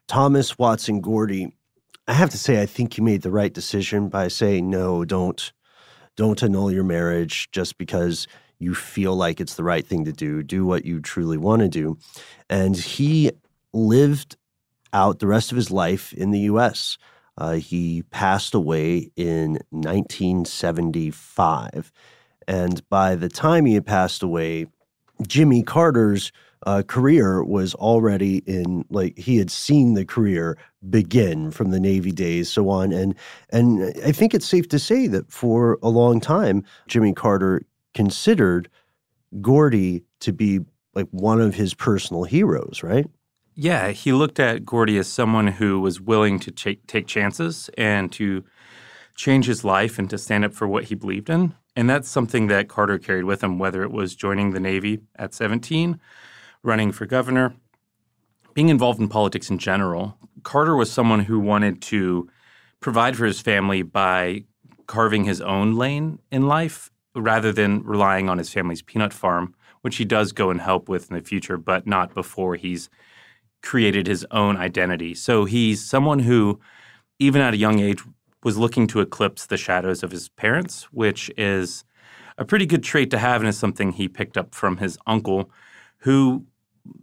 Thomas 0.08 0.58
Watson 0.58 1.00
Gordy, 1.00 1.56
I 2.08 2.14
have 2.14 2.32
to 2.32 2.39
say, 2.39 2.60
I 2.60 2.66
think 2.66 2.96
he 2.96 3.02
made 3.04 3.22
the 3.22 3.30
right 3.30 3.54
decision 3.54 4.10
by 4.10 4.30
saying 4.30 4.68
no, 4.68 5.06
don't 5.06 5.54
don't 6.18 6.42
annul 6.42 6.72
your 6.72 6.84
marriage 6.84 7.48
just 7.52 7.78
because 7.78 8.28
you 8.58 8.74
feel 8.74 9.16
like 9.16 9.39
it's 9.39 9.56
the 9.56 9.64
right 9.64 9.86
thing 9.86 10.06
to 10.06 10.12
do. 10.12 10.42
Do 10.42 10.66
what 10.66 10.86
you 10.86 11.02
truly 11.02 11.38
want 11.38 11.62
to 11.62 11.70
do. 11.70 12.00
And 12.50 12.76
he 12.76 13.30
lived 13.74 14.38
out 14.92 15.20
the 15.20 15.28
rest 15.28 15.52
of 15.52 15.56
his 15.56 15.70
life 15.70 16.14
in 16.14 16.32
the 16.32 16.39
US. 16.39 16.98
Uh, 17.42 17.54
he 17.54 18.04
passed 18.12 18.54
away 18.54 19.10
in 19.16 19.58
1975. 19.72 21.92
And 22.48 22.88
by 22.88 23.16
the 23.16 23.30
time 23.30 23.66
he 23.66 23.74
had 23.74 23.88
passed 23.88 24.22
away, 24.22 24.68
Jimmy 25.28 25.64
Carter's 25.64 26.32
uh, 26.68 26.84
career 26.86 27.44
was 27.44 27.74
already 27.74 28.44
in 28.46 28.86
like 28.92 29.18
he 29.18 29.38
had 29.38 29.50
seen 29.50 29.96
the 29.96 30.06
career 30.06 30.56
begin 30.88 31.50
from 31.50 31.72
the 31.72 31.80
Navy 31.80 32.12
days, 32.12 32.48
so 32.48 32.70
on, 32.70 32.94
and 32.94 33.16
and 33.50 33.92
I 34.06 34.12
think 34.12 34.36
it's 34.36 34.46
safe 34.46 34.70
to 34.70 34.78
say 34.78 35.08
that 35.08 35.32
for 35.32 35.80
a 35.82 35.89
long 35.89 36.20
time, 36.20 36.64
Jimmy 36.88 37.14
Carter 37.14 37.64
considered 37.96 38.70
Gordy 39.42 40.04
to 40.20 40.32
be 40.32 40.60
like 40.94 41.08
one 41.10 41.42
of 41.42 41.56
his 41.56 41.74
personal 41.74 42.24
heroes, 42.24 42.84
right? 42.84 43.08
Yeah, 43.64 43.91
he 43.91 44.12
looked 44.12 44.39
at 44.39 44.66
Gordy 44.66 44.97
as 44.97 45.07
someone 45.07 45.45
who 45.45 45.80
was 45.80 46.01
willing 46.01 46.39
to 46.39 46.51
ch- 46.51 46.80
take 46.88 47.05
chances 47.05 47.70
and 47.78 48.12
to 48.14 48.43
change 49.14 49.45
his 49.45 49.64
life 49.64 49.99
and 49.99 50.09
to 50.09 50.18
stand 50.18 50.45
up 50.45 50.55
for 50.55 50.68
what 50.68 50.86
he 50.86 50.95
believed 50.95 51.30
in. 51.30 51.53
And 51.76 51.88
that's 51.88 52.09
something 52.09 52.47
that 52.47 52.70
Carter 52.70 52.97
carried 52.97 53.26
with 53.26 53.43
him, 53.43 53.59
whether 53.59 53.84
it 53.84 53.91
was 53.91 54.16
joining 54.16 54.49
the 54.49 54.59
Navy 54.59 55.01
at 55.16 55.36
17, 55.36 55.99
running 56.64 56.91
for 56.91 57.05
governor, 57.05 57.53
being 58.55 58.70
involved 58.70 58.99
in 58.99 59.07
politics 59.07 59.51
in 59.51 59.59
general. 59.59 60.18
Carter 60.41 60.76
was 60.76 60.91
someone 60.91 61.26
who 61.26 61.39
wanted 61.39 61.84
to 61.84 62.28
provide 62.80 63.16
for 63.16 63.28
his 63.28 63.41
family 63.41 63.84
by 63.84 64.43
carving 64.88 65.26
his 65.26 65.39
own 65.39 65.76
lane 65.76 66.18
in 66.32 66.47
life 66.47 66.89
rather 67.16 67.51
than 67.51 67.84
relying 67.84 68.28
on 68.28 68.39
his 68.39 68.51
family's 68.51 68.82
peanut 68.82 69.14
farm, 69.14 69.53
which 69.82 69.97
he 69.97 70.03
does 70.03 70.32
go 70.32 70.49
and 70.49 70.62
help 70.62 70.89
with 70.89 71.12
in 71.12 71.16
the 71.16 71.24
future, 71.24 71.57
but 71.57 71.86
not 71.86 72.16
before 72.16 72.55
he's 72.55 72.89
created 73.62 74.07
his 74.07 74.26
own 74.32 74.57
identity. 74.57 75.14
So 75.14 75.45
he's 75.45 75.84
someone 75.84 76.20
who, 76.20 76.59
even 77.20 77.41
at 77.41 77.53
a 77.53 77.57
young 77.57 77.80
age, 77.80 78.01
was 78.43 78.57
looking 78.57 78.88
to 78.88 79.01
eclipse 79.01 79.45
the 79.45 79.57
shadows 79.57 80.03
of 80.03 80.12
his 80.12 80.30
parents, 80.30 80.84
which 80.91 81.30
is 81.38 81.84
a 82.38 82.45
pretty 82.45 82.66
good 82.66 82.84
trait 82.84 83.12
to 83.12 83.20
have 83.20 83.41
and 83.41 83.47
is 83.47 83.57
something 83.57 83.91
he 83.91 84.07
picked 84.07 84.38
up 84.38 84.55
from 84.55 84.78
his 84.78 84.97
uncle, 85.05 85.51
who 85.99 86.45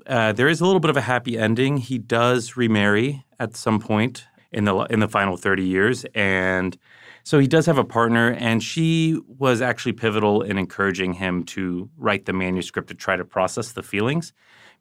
uh, 0.06 0.32
there 0.32 0.48
is 0.48 0.60
a 0.60 0.66
little 0.66 0.80
bit 0.80 0.90
of 0.90 0.96
a 0.96 1.02
happy 1.02 1.38
ending. 1.38 1.76
He 1.76 1.98
does 1.98 2.56
remarry 2.56 3.24
at 3.38 3.56
some 3.56 3.78
point 3.78 4.26
in 4.50 4.64
the 4.64 4.74
in 4.84 5.00
the 5.00 5.08
final 5.08 5.36
30 5.36 5.62
years 5.62 6.06
and 6.14 6.78
so 7.22 7.38
he 7.38 7.46
does 7.46 7.66
have 7.66 7.76
a 7.76 7.84
partner 7.84 8.32
and 8.38 8.62
she 8.62 9.20
was 9.26 9.60
actually 9.60 9.92
pivotal 9.92 10.42
in 10.42 10.56
encouraging 10.56 11.12
him 11.12 11.44
to 11.44 11.90
write 11.98 12.24
the 12.24 12.32
manuscript 12.32 12.88
to 12.88 12.94
try 12.94 13.16
to 13.16 13.24
process 13.24 13.72
the 13.72 13.82
feelings 13.82 14.32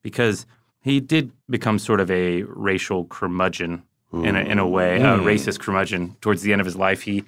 because 0.01 0.45
he 0.88 1.00
did 1.00 1.32
become 1.50 1.80
sort 1.80 2.00
of 2.00 2.10
a 2.10 2.44
racial 2.44 3.06
curmudgeon 3.06 3.84
in 4.14 4.36
a, 4.38 4.40
in 4.40 4.58
a 4.58 4.68
way, 4.68 5.02
a 5.02 5.18
racist 5.18 5.60
curmudgeon 5.60 6.16
towards 6.22 6.42
the 6.42 6.52
end 6.54 6.62
of 6.62 6.66
his 6.66 6.76
life. 6.78 7.02
He 7.02 7.26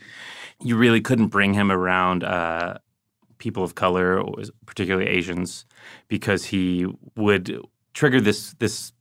you 0.62 0.78
really 0.78 1.02
couldn't 1.02 1.28
bring 1.28 1.54
him 1.54 1.72
around 1.72 2.24
uh, 2.24 2.78
people 3.38 3.64
of 3.64 3.76
color, 3.76 4.24
particularly 4.66 5.08
Asians, 5.08 5.66
because 6.08 6.46
he 6.46 6.88
would 7.16 7.62
trigger 7.94 8.22
this 8.22 8.54
this 8.60 8.94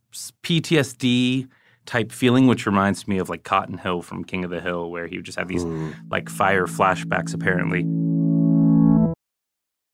PTSD 0.43 1.47
type 1.85 2.11
feeling, 2.11 2.47
which 2.47 2.65
reminds 2.65 3.07
me 3.07 3.17
of 3.17 3.29
like 3.29 3.43
Cotton 3.43 3.77
Hill 3.77 4.01
from 4.01 4.23
King 4.23 4.43
of 4.43 4.51
the 4.51 4.61
Hill, 4.61 4.91
where 4.91 5.07
he 5.07 5.17
would 5.17 5.25
just 5.25 5.39
have 5.39 5.47
these 5.47 5.65
like 6.11 6.29
fire 6.29 6.67
flashbacks. 6.67 7.33
Apparently, 7.33 7.83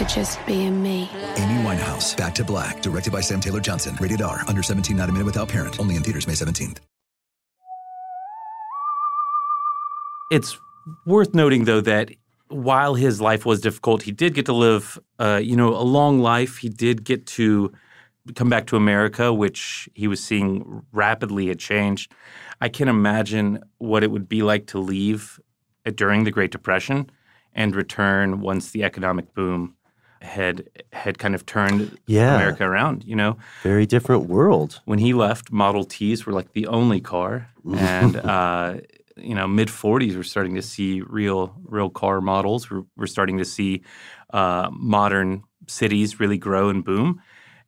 for 0.00 0.08
just 0.08 0.44
being 0.46 0.82
me. 0.82 1.10
Amy 1.36 1.62
Winehouse, 1.62 2.16
Back 2.16 2.34
to 2.36 2.44
Black, 2.44 2.80
directed 2.80 3.12
by 3.12 3.20
Sam 3.20 3.40
Taylor 3.40 3.60
Johnson. 3.60 3.96
Rated 4.00 4.22
R, 4.22 4.42
under 4.48 4.62
17, 4.62 4.96
not 4.96 5.08
a 5.08 5.12
minute 5.12 5.26
without 5.26 5.48
parent. 5.48 5.78
Only 5.78 5.96
in 5.96 6.02
theaters 6.02 6.26
May 6.26 6.32
17th. 6.32 6.78
It's 10.30 10.58
worth 11.04 11.34
noting, 11.34 11.64
though, 11.64 11.80
that 11.82 12.12
while 12.48 12.94
his 12.94 13.20
life 13.20 13.44
was 13.44 13.60
difficult, 13.60 14.02
he 14.02 14.12
did 14.12 14.34
get 14.34 14.46
to 14.46 14.52
live, 14.52 14.98
uh, 15.18 15.40
you 15.42 15.56
know, 15.56 15.74
a 15.74 15.82
long 15.82 16.20
life. 16.20 16.58
He 16.58 16.68
did 16.68 17.04
get 17.04 17.26
to 17.26 17.72
come 18.36 18.48
back 18.48 18.66
to 18.68 18.76
America, 18.76 19.32
which 19.32 19.88
he 19.94 20.06
was 20.08 20.22
seeing 20.22 20.82
rapidly 20.92 21.48
had 21.48 21.58
changed. 21.58 22.12
I 22.60 22.68
can't 22.68 22.90
imagine 22.90 23.62
what 23.78 24.02
it 24.02 24.10
would 24.10 24.28
be 24.28 24.42
like 24.42 24.66
to 24.68 24.78
leave 24.78 25.40
uh, 25.84 25.90
during 25.90 26.24
the 26.24 26.30
Great 26.30 26.52
Depression 26.52 27.10
and 27.52 27.74
return 27.74 28.40
once 28.40 28.70
the 28.70 28.84
economic 28.84 29.34
boom 29.34 29.74
had 30.20 30.68
had 30.92 31.18
kind 31.18 31.34
of 31.34 31.44
turned 31.46 31.98
Yeah. 32.06 32.34
America 32.36 32.64
around. 32.64 33.04
You 33.04 33.16
know, 33.16 33.36
Very 33.62 33.86
different 33.86 34.28
world. 34.28 34.80
when 34.84 34.98
he 34.98 35.12
left, 35.14 35.50
Model 35.52 35.84
Ts 35.84 36.26
were 36.26 36.32
like 36.32 36.52
the 36.52 36.66
only 36.66 37.00
car, 37.00 37.48
and 37.76 38.16
uh, 38.34 38.74
you 39.16 39.34
know, 39.34 39.46
mid 39.48 39.68
'40s, 39.68 40.14
we're 40.16 40.22
starting 40.22 40.54
to 40.54 40.62
see 40.62 41.02
real, 41.02 41.54
real 41.64 41.90
car 41.90 42.20
models. 42.20 42.70
We're, 42.70 42.84
we're 42.96 43.06
starting 43.06 43.38
to 43.38 43.44
see 43.44 43.82
uh, 44.32 44.68
modern 44.72 45.42
cities 45.66 46.20
really 46.20 46.38
grow 46.38 46.68
and 46.70 46.84
boom, 46.84 47.20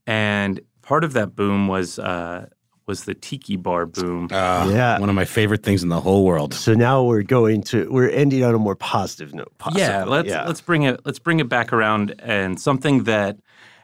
and 0.07 0.61
part 0.83 1.05
of 1.05 1.13
that 1.13 1.35
boom 1.37 1.69
was 1.69 1.99
uh, 1.99 2.47
was 2.87 3.05
the 3.05 3.15
tiki 3.15 3.57
bar 3.57 3.87
boom. 3.87 4.25
Uh, 4.31 4.69
Yeah. 4.73 4.99
One 4.99 5.09
of 5.09 5.15
my 5.15 5.25
favorite 5.25 5.63
things 5.63 5.83
in 5.83 5.89
the 5.89 6.01
whole 6.01 6.25
world. 6.25 6.55
So 6.55 6.75
now 6.75 7.03
we're 7.03 7.23
going 7.23 7.63
to 7.65 7.91
we're 7.91 8.11
ending 8.11 8.45
on 8.45 8.55
a 8.55 8.59
more 8.59 8.77
positive 8.77 9.35
note. 9.35 9.53
Possibly. 9.59 9.83
yeah, 9.83 10.05
let's 10.05 10.29
let's 10.47 10.61
bring 10.61 10.83
it 10.83 11.01
let's 11.05 11.19
bring 11.19 11.41
it 11.41 11.49
back 11.49 11.73
around. 11.73 12.15
And 12.21 12.61
something 12.61 13.05
that 13.05 13.39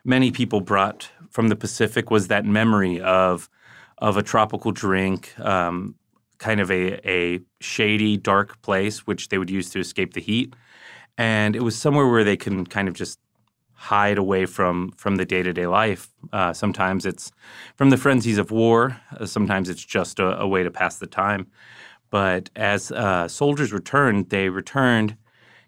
many 0.04 0.30
people 0.30 0.60
brought 0.60 1.10
from 1.30 1.48
the 1.48 1.56
Pacific 1.56 2.10
was 2.10 2.28
that 2.28 2.44
memory 2.44 3.00
of 3.00 3.48
of 3.98 4.16
a 4.16 4.22
tropical 4.22 4.70
drink, 4.72 5.38
um, 5.40 5.94
kind 6.38 6.60
of 6.60 6.70
a 6.70 7.00
a 7.08 7.40
shady, 7.60 8.16
dark 8.16 8.60
place 8.62 9.06
which 9.06 9.28
they 9.28 9.38
would 9.38 9.50
use 9.50 9.70
to 9.70 9.78
escape 9.80 10.14
the 10.14 10.20
heat, 10.20 10.54
and 11.16 11.54
it 11.56 11.62
was 11.62 11.76
somewhere 11.76 12.06
where 12.08 12.24
they 12.24 12.36
can 12.36 12.64
kind 12.66 12.88
of 12.88 12.94
just 12.94 13.18
hide 13.80 14.18
away 14.18 14.44
from 14.44 14.90
from 14.96 15.16
the 15.16 15.24
day 15.24 15.42
to 15.42 15.52
day 15.52 15.66
life. 15.66 16.08
Uh, 16.32 16.52
sometimes 16.52 17.06
it's 17.06 17.30
from 17.76 17.90
the 17.90 17.96
frenzies 17.96 18.36
of 18.38 18.50
war. 18.50 19.00
Uh, 19.18 19.24
sometimes 19.24 19.68
it's 19.68 19.84
just 19.84 20.18
a, 20.18 20.40
a 20.40 20.46
way 20.48 20.62
to 20.64 20.70
pass 20.70 20.98
the 20.98 21.06
time. 21.06 21.46
But 22.10 22.50
as 22.56 22.90
uh, 22.90 23.28
soldiers 23.28 23.72
returned, 23.72 24.30
they 24.30 24.48
returned 24.48 25.16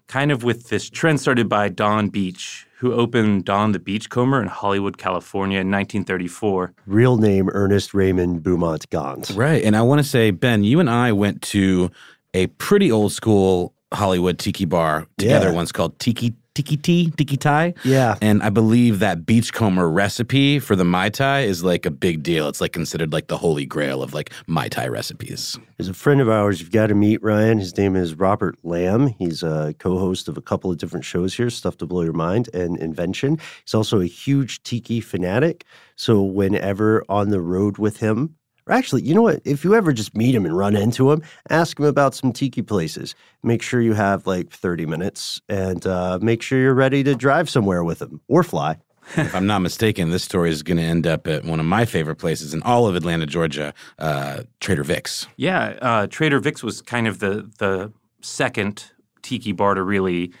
kind 0.07 0.31
of 0.31 0.43
with 0.43 0.67
this 0.67 0.89
trend 0.89 1.21
started 1.21 1.47
by 1.47 1.69
Don 1.69 2.09
Beach, 2.09 2.67
who 2.79 2.91
opened 2.93 3.45
Don 3.45 3.71
the 3.71 3.79
Beachcomber 3.79 4.41
in 4.41 4.47
Hollywood, 4.47 4.97
California 4.97 5.59
in 5.59 5.71
1934. 5.71 6.73
Real 6.87 7.15
name 7.17 7.49
Ernest 7.53 7.93
Raymond 7.93 8.43
Beaumont 8.43 8.89
Gantt. 8.89 9.37
Right. 9.37 9.63
And 9.63 9.75
I 9.77 9.83
want 9.83 9.99
to 9.99 10.03
say, 10.03 10.31
Ben, 10.31 10.65
you 10.65 10.81
and 10.81 10.89
I 10.89 11.13
went 11.13 11.41
to 11.43 11.91
a 12.33 12.47
pretty 12.47 12.91
old 12.91 13.13
school 13.13 13.73
Hollywood 13.93 14.37
tiki 14.39 14.65
bar 14.65 15.05
together 15.17 15.49
Yeah. 15.49 15.53
once 15.55 15.71
called 15.71 15.97
Tiki 15.99 16.33
Tiki 16.53 16.75
Tea, 16.75 17.11
Tiki 17.11 17.37
Tai. 17.37 17.73
Yeah. 17.85 18.17
And 18.21 18.43
I 18.43 18.49
believe 18.49 18.99
that 18.99 19.25
beachcomber 19.25 19.89
recipe 19.89 20.59
for 20.59 20.75
the 20.75 20.83
Mai 20.83 21.09
Tai 21.09 21.41
is 21.41 21.63
like 21.63 21.85
a 21.85 21.91
big 21.91 22.23
deal. 22.23 22.49
It's 22.49 22.59
like 22.59 22.73
considered 22.73 23.13
like 23.13 23.27
the 23.27 23.37
holy 23.37 23.65
grail 23.65 24.03
of 24.03 24.13
like 24.13 24.31
Mai 24.47 24.67
Tai 24.67 24.87
recipes. 24.87 25.57
There's 25.77 25.87
a 25.87 25.93
friend 25.93 26.19
of 26.19 26.29
ours 26.29 26.59
you've 26.59 26.71
got 26.71 26.87
to 26.87 26.95
meet, 26.95 27.23
Ryan. 27.23 27.57
His 27.57 27.77
name 27.77 27.95
is 27.95 28.15
Robert 28.15 28.57
Lamb. 28.63 29.07
He's 29.17 29.43
a 29.43 29.73
co 29.79 29.97
host 29.97 30.27
of 30.27 30.37
a 30.37 30.41
couple 30.41 30.69
of 30.69 30.77
different 30.77 31.05
shows 31.05 31.33
here, 31.33 31.49
Stuff 31.49 31.77
to 31.77 31.85
Blow 31.85 32.01
Your 32.01 32.13
Mind 32.13 32.49
and 32.53 32.77
Invention. 32.77 33.39
He's 33.63 33.73
also 33.73 34.01
a 34.01 34.05
huge 34.05 34.61
tiki 34.63 34.99
fanatic. 34.99 35.65
So, 35.95 36.21
whenever 36.21 37.03
on 37.07 37.29
the 37.29 37.41
road 37.41 37.77
with 37.77 37.97
him, 37.97 38.35
or 38.71 38.75
actually, 38.75 39.03
you 39.03 39.13
know 39.13 39.21
what? 39.21 39.41
If 39.43 39.63
you 39.63 39.75
ever 39.75 39.91
just 39.91 40.15
meet 40.15 40.33
him 40.33 40.45
and 40.45 40.57
run 40.57 40.75
into 40.75 41.11
him, 41.11 41.21
ask 41.49 41.77
him 41.77 41.85
about 41.85 42.15
some 42.15 42.31
tiki 42.31 42.61
places. 42.61 43.15
Make 43.43 43.61
sure 43.61 43.81
you 43.81 43.93
have 43.93 44.25
like 44.25 44.49
30 44.49 44.85
minutes 44.85 45.41
and 45.49 45.85
uh, 45.85 46.19
make 46.21 46.41
sure 46.41 46.59
you're 46.59 46.73
ready 46.73 47.03
to 47.03 47.15
drive 47.15 47.49
somewhere 47.49 47.83
with 47.83 48.01
him 48.01 48.21
or 48.27 48.43
fly. 48.43 48.77
if 49.15 49.35
I'm 49.35 49.47
not 49.47 49.59
mistaken, 49.59 50.11
this 50.11 50.23
story 50.23 50.51
is 50.51 50.63
going 50.63 50.77
to 50.77 50.83
end 50.83 51.05
up 51.05 51.27
at 51.27 51.43
one 51.43 51.59
of 51.59 51.65
my 51.65 51.85
favorite 51.85 52.15
places 52.15 52.53
in 52.53 52.61
all 52.63 52.87
of 52.87 52.95
Atlanta, 52.95 53.25
Georgia, 53.25 53.73
uh, 53.99 54.43
Trader 54.59 54.83
Vic's. 54.83 55.27
Yeah, 55.35 55.77
uh, 55.81 56.07
Trader 56.07 56.39
Vic's 56.39 56.63
was 56.63 56.81
kind 56.81 57.07
of 57.07 57.19
the 57.19 57.49
the 57.57 57.91
second 58.21 58.91
tiki 59.23 59.51
bar 59.51 59.73
to 59.73 59.83
really 59.83 60.31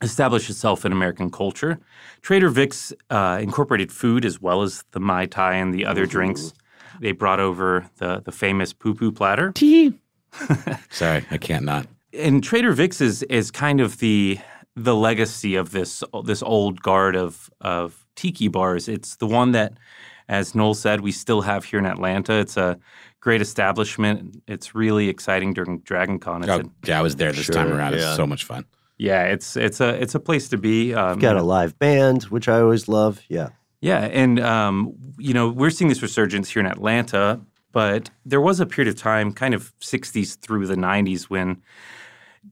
establish 0.00 0.48
itself 0.48 0.84
in 0.84 0.92
American 0.92 1.30
culture. 1.30 1.80
Trader 2.22 2.48
Vic's 2.48 2.92
uh, 3.10 3.38
incorporated 3.42 3.90
food 3.90 4.24
as 4.24 4.40
well 4.40 4.62
as 4.62 4.84
the 4.92 5.00
mai 5.00 5.26
tai 5.26 5.54
and 5.54 5.74
the 5.74 5.84
other 5.84 6.06
drinks. 6.06 6.54
They 7.00 7.12
brought 7.12 7.40
over 7.40 7.88
the 7.98 8.20
the 8.24 8.32
famous 8.32 8.72
poo 8.72 8.94
poo 8.94 9.12
platter. 9.12 9.52
Tea. 9.52 9.94
Sorry, 10.90 11.24
I 11.30 11.38
can't 11.38 11.64
not. 11.64 11.86
and 12.12 12.42
Trader 12.42 12.72
Vic's 12.72 13.00
is 13.00 13.22
is 13.24 13.50
kind 13.50 13.80
of 13.80 13.98
the 13.98 14.38
the 14.76 14.94
legacy 14.94 15.54
of 15.54 15.70
this 15.70 16.02
this 16.24 16.42
old 16.42 16.82
guard 16.82 17.16
of 17.16 17.50
of 17.60 18.04
tiki 18.16 18.48
bars. 18.48 18.88
It's 18.88 19.16
the 19.16 19.26
one 19.26 19.52
that, 19.52 19.74
as 20.28 20.54
Noel 20.54 20.74
said, 20.74 21.00
we 21.00 21.12
still 21.12 21.42
have 21.42 21.64
here 21.64 21.78
in 21.78 21.86
Atlanta. 21.86 22.34
It's 22.34 22.56
a 22.56 22.78
great 23.20 23.40
establishment. 23.40 24.42
It's 24.48 24.74
really 24.74 25.08
exciting 25.08 25.54
during 25.54 25.78
Dragon 25.80 26.18
Con. 26.18 26.42
It's 26.42 26.50
Oh, 26.50 26.60
a- 26.60 26.70
yeah, 26.88 26.98
I 26.98 27.02
was 27.02 27.16
there 27.16 27.32
this 27.32 27.46
time 27.48 27.72
around. 27.72 27.92
yeah. 27.94 28.08
It's 28.08 28.16
so 28.16 28.26
much 28.26 28.44
fun. 28.44 28.64
yeah, 28.98 29.24
it's 29.24 29.56
it's 29.56 29.80
a 29.80 29.90
it's 30.02 30.14
a 30.14 30.20
place 30.20 30.48
to 30.48 30.58
be. 30.58 30.94
Um, 30.94 31.18
Got 31.20 31.36
a 31.36 31.42
live 31.42 31.78
band, 31.78 32.24
which 32.24 32.48
I 32.48 32.60
always 32.60 32.88
love. 32.88 33.20
Yeah. 33.28 33.50
Yeah, 33.84 34.08
and 34.12 34.40
um, 34.40 34.94
you 35.18 35.34
know 35.34 35.50
we're 35.50 35.68
seeing 35.68 35.90
this 35.90 36.00
resurgence 36.00 36.48
here 36.48 36.60
in 36.60 36.66
Atlanta, 36.66 37.38
but 37.70 38.08
there 38.24 38.40
was 38.40 38.58
a 38.58 38.64
period 38.64 38.88
of 38.90 38.98
time, 38.98 39.30
kind 39.30 39.52
of 39.52 39.78
'60s 39.80 40.38
through 40.40 40.66
the 40.68 40.74
'90s, 40.74 41.24
when 41.24 41.60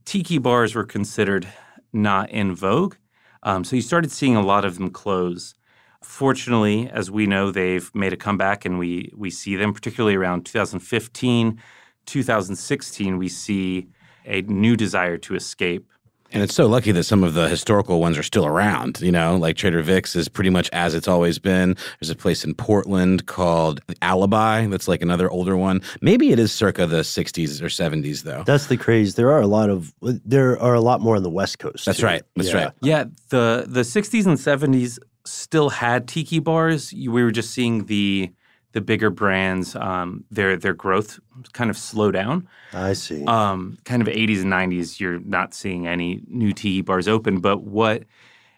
tiki 0.05 0.37
bars 0.37 0.75
were 0.75 0.85
considered 0.85 1.49
not 1.91 2.29
in 2.29 2.55
vogue. 2.55 2.97
Um, 3.45 3.65
so 3.65 3.77
you 3.77 3.81
started 3.81 4.13
seeing 4.13 4.37
a 4.37 4.43
lot 4.43 4.67
of 4.67 4.77
them 4.77 4.91
close. 4.91 5.55
Fortunately, 6.03 6.91
as 6.91 7.11
we 7.11 7.27
know, 7.27 7.51
they've 7.51 7.91
made 7.95 8.13
a 8.13 8.19
comeback, 8.19 8.67
and 8.67 8.79
we 8.79 9.11
we 9.17 9.31
see 9.31 9.57
them 9.57 9.73
particularly 9.73 10.17
around 10.17 10.45
2015, 10.45 11.59
2016. 12.05 13.17
We 13.17 13.29
see 13.31 13.89
a 14.27 14.43
new 14.43 14.77
desire 14.77 15.17
to 15.17 15.35
escape. 15.35 15.89
And 16.33 16.43
it's 16.43 16.55
so 16.55 16.67
lucky 16.67 16.93
that 16.93 17.05
some 17.05 17.23
of 17.23 17.35
the 17.35 17.49
historical 17.49 18.01
ones 18.01 18.17
are 18.19 18.23
still 18.23 18.47
around. 18.47 19.01
You 19.01 19.13
know, 19.13 19.37
like 19.37 19.57
Trader 19.57 19.83
Vic's 19.83 20.17
is 20.17 20.29
pretty 20.29 20.51
much 20.51 20.71
as 20.73 20.95
it's 20.95 21.07
always 21.09 21.39
been. 21.39 21.77
There's 22.01 22.11
a 22.11 22.17
place 22.17 22.45
in 22.45 22.55
Portland 22.55 23.27
called 23.27 23.81
Alibi 24.01 24.67
that's 24.67 24.89
like 24.89 25.03
another 25.03 25.31
older 25.31 25.57
one. 25.57 25.83
Maybe 26.01 26.33
it 26.33 26.39
is 26.39 26.51
circa 26.53 26.87
the 26.87 27.01
60s 27.03 27.61
or 27.61 27.67
70s, 27.67 28.23
though. 28.23 28.45
That's 28.47 28.67
the 28.67 28.77
craze. 28.77 29.15
There 29.15 29.31
are 29.31 29.41
a 29.41 29.47
lot 29.47 29.69
of 29.71 29.93
there 30.01 30.59
are 30.61 30.75
a 30.75 30.81
lot 30.81 31.01
more 31.01 31.17
on 31.17 31.23
the 31.23 31.31
West 31.31 31.59
Coast. 31.59 31.85
That's 31.85 31.99
too. 32.01 32.07
right. 32.07 32.23
That's 32.37 32.49
Yeah. 32.49 32.65
right. 32.65 32.73
Yeah, 32.83 33.05
the 33.29 33.65
the 33.69 33.81
60s 33.83 34.27
and 34.27 34.39
70s 34.39 34.99
still 35.25 35.69
had 35.71 36.09
tiki 36.09 36.39
bars. 36.39 36.93
We 36.93 37.09
were 37.23 37.31
just 37.31 37.51
seeing 37.51 37.85
the 37.87 38.31
the 38.73 38.81
bigger 38.81 39.11
brands, 39.11 39.77
um, 39.77 40.25
their 40.31 40.57
their 40.57 40.75
growth 40.75 41.21
kind 41.53 41.71
of 41.71 41.77
slow 41.77 42.11
down. 42.11 42.49
I 42.73 42.95
see. 42.95 43.25
Um, 43.27 43.79
kind 43.85 44.03
of 44.03 44.09
80s 44.09 44.43
and 44.43 44.53
90s, 44.53 44.99
you're 44.99 45.21
not 45.21 45.55
seeing 45.55 45.87
any 45.87 46.23
new 46.27 46.53
tiki 46.53 46.81
bars 46.81 47.07
open. 47.07 47.41
But 47.41 47.63
what 47.63 48.05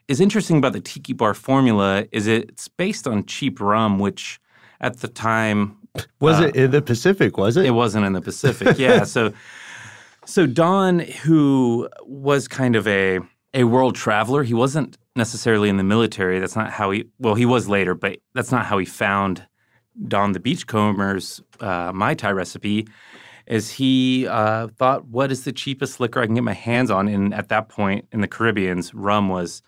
is 0.08 0.20
interesting 0.20 0.58
about 0.58 0.72
the 0.72 0.80
tiki 0.80 1.12
bar 1.12 1.34
formula 1.34 2.06
is 2.12 2.26
it's 2.26 2.68
based 2.68 3.06
on 3.06 3.26
cheap 3.26 3.60
rum, 3.60 3.98
which 3.98 4.40
at 4.80 5.00
the 5.00 5.08
time 5.08 5.76
was 6.20 6.40
uh, 6.40 6.44
it 6.44 6.56
in 6.56 6.70
the 6.70 6.82
Pacific? 6.82 7.36
Was 7.36 7.56
it? 7.56 7.66
It 7.66 7.72
wasn't 7.72 8.06
in 8.06 8.12
the 8.12 8.22
Pacific. 8.22 8.78
Yeah. 8.78 9.04
so, 9.04 9.32
so 10.24 10.46
Don, 10.46 11.00
who 11.00 11.88
was 12.02 12.48
kind 12.48 12.76
of 12.76 12.86
a 12.86 13.20
a 13.52 13.64
world 13.64 13.94
traveler, 13.94 14.42
he 14.42 14.54
wasn't 14.54 14.98
necessarily 15.16 15.68
in 15.68 15.76
the 15.76 15.84
military. 15.84 16.38
That's 16.38 16.56
not 16.56 16.70
how 16.70 16.92
he. 16.92 17.06
Well, 17.18 17.34
he 17.34 17.46
was 17.46 17.68
later, 17.68 17.94
but 17.94 18.18
that's 18.34 18.52
not 18.52 18.66
how 18.66 18.78
he 18.78 18.86
found 18.86 19.46
Don 20.08 20.32
the 20.32 20.40
Beachcomber's 20.40 21.42
uh, 21.60 21.92
Mai 21.94 22.14
Tai 22.14 22.32
recipe. 22.32 22.88
Is 23.46 23.70
he 23.70 24.26
uh, 24.26 24.68
thought, 24.68 25.06
what 25.06 25.30
is 25.30 25.44
the 25.44 25.52
cheapest 25.52 26.00
liquor 26.00 26.20
I 26.20 26.26
can 26.26 26.34
get 26.34 26.44
my 26.44 26.54
hands 26.54 26.90
on? 26.90 27.08
And 27.08 27.34
at 27.34 27.48
that 27.50 27.68
point 27.68 28.06
in 28.10 28.20
the 28.20 28.28
Caribbeans, 28.28 28.94
rum 28.94 29.28
was 29.28 29.62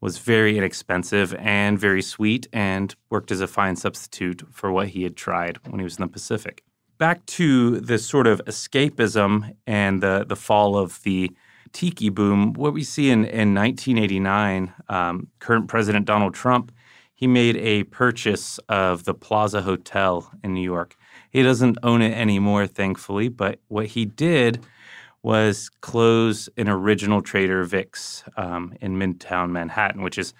was 0.00 0.18
very 0.18 0.58
inexpensive 0.58 1.34
and 1.36 1.78
very 1.78 2.02
sweet 2.02 2.46
and 2.52 2.94
worked 3.08 3.30
as 3.30 3.40
a 3.40 3.46
fine 3.46 3.74
substitute 3.74 4.42
for 4.52 4.70
what 4.70 4.88
he 4.88 5.02
had 5.02 5.16
tried 5.16 5.58
when 5.66 5.80
he 5.80 5.84
was 5.84 5.96
in 5.96 6.02
the 6.02 6.08
Pacific. 6.08 6.62
Back 6.98 7.24
to 7.26 7.80
this 7.80 8.06
sort 8.06 8.26
of 8.26 8.42
escapism 8.44 9.54
and 9.66 10.02
the, 10.02 10.24
the 10.28 10.36
fall 10.36 10.76
of 10.76 11.02
the 11.02 11.32
tiki 11.72 12.08
boom, 12.08 12.52
what 12.52 12.72
we 12.72 12.84
see 12.84 13.10
in, 13.10 13.24
in 13.24 13.54
1989, 13.54 14.72
um, 14.88 15.28
current 15.40 15.68
President 15.68 16.06
Donald 16.06 16.34
Trump, 16.34 16.72
he 17.16 17.26
made 17.26 17.56
a 17.56 17.84
purchase 17.84 18.58
of 18.68 19.04
the 19.04 19.14
Plaza 19.14 19.62
Hotel 19.62 20.30
in 20.44 20.52
New 20.52 20.62
York. 20.62 20.94
He 21.30 21.42
doesn't 21.42 21.78
own 21.82 22.02
it 22.02 22.12
anymore, 22.12 22.66
thankfully, 22.66 23.28
but 23.28 23.58
what 23.68 23.86
he 23.86 24.04
did 24.04 24.64
was 25.22 25.70
close 25.80 26.48
an 26.58 26.68
original 26.68 27.22
Trader 27.22 27.64
Vic's 27.64 28.22
um, 28.36 28.74
in 28.80 28.96
Midtown 28.98 29.50
Manhattan, 29.50 30.02
which 30.02 30.18
is 30.18 30.34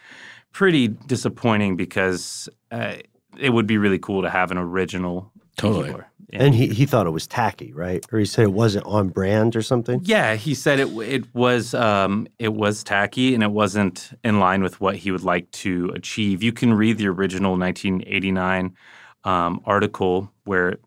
pretty 0.53 0.89
disappointing 0.89 1.77
because 1.77 2.49
uh, 2.71 2.97
it 3.39 3.51
would 3.51 3.67
be 3.67 3.79
really 3.79 3.99
cool 3.99 4.23
to 4.23 4.31
have 4.31 4.51
an 4.51 4.59
original 4.59 5.33
Totally. 5.57 5.91
bar. 5.91 6.11
Yeah. 6.31 6.43
And 6.43 6.55
he, 6.55 6.69
he 6.69 6.87
thought 6.87 7.07
it 7.07 7.11
was 7.11 7.27
tacky, 7.27 7.73
right? 7.73 8.05
Or 8.13 8.19
he 8.19 8.25
said 8.25 8.45
it 8.45 8.53
wasn't 8.53 8.85
on 8.87 9.11
brand 9.11 9.55
or 9.55 9.63
something? 9.63 10.01
Yeah, 10.03 10.35
he 10.35 10.55
said 10.55 10.81
it. 10.81 10.89
It 10.99 11.35
was 11.35 11.73
um, 11.73 12.27
it 12.41 12.53
was 12.53 12.83
tacky 12.83 13.33
and 13.33 13.45
it 13.45 13.53
wasn't 13.53 14.11
in 14.25 14.41
line 14.41 14.63
with 14.63 14.81
what 14.81 14.97
he 14.97 15.13
would 15.13 15.23
like 15.23 15.49
to 15.53 15.91
achieve. 15.95 16.43
You 16.43 16.53
can 16.53 16.75
read 16.75 16.99
the 16.99 17.07
original 17.09 17.57
1989 17.57 18.75
um, 19.23 19.61
article 19.65 20.33
where 20.45 20.79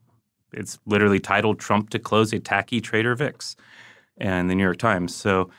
it's 0.52 0.78
literally 0.86 1.20
titled 1.20 1.60
"Trump 1.60 1.90
to 1.92 2.00
close 2.00 2.34
a 2.34 2.40
tacky 2.40 2.82
Trader 2.82 3.16
Vic's," 3.16 3.56
and 4.18 4.50
the 4.50 4.56
New 4.56 4.64
York 4.64 4.78
Times. 4.78 5.16
So 5.16 5.52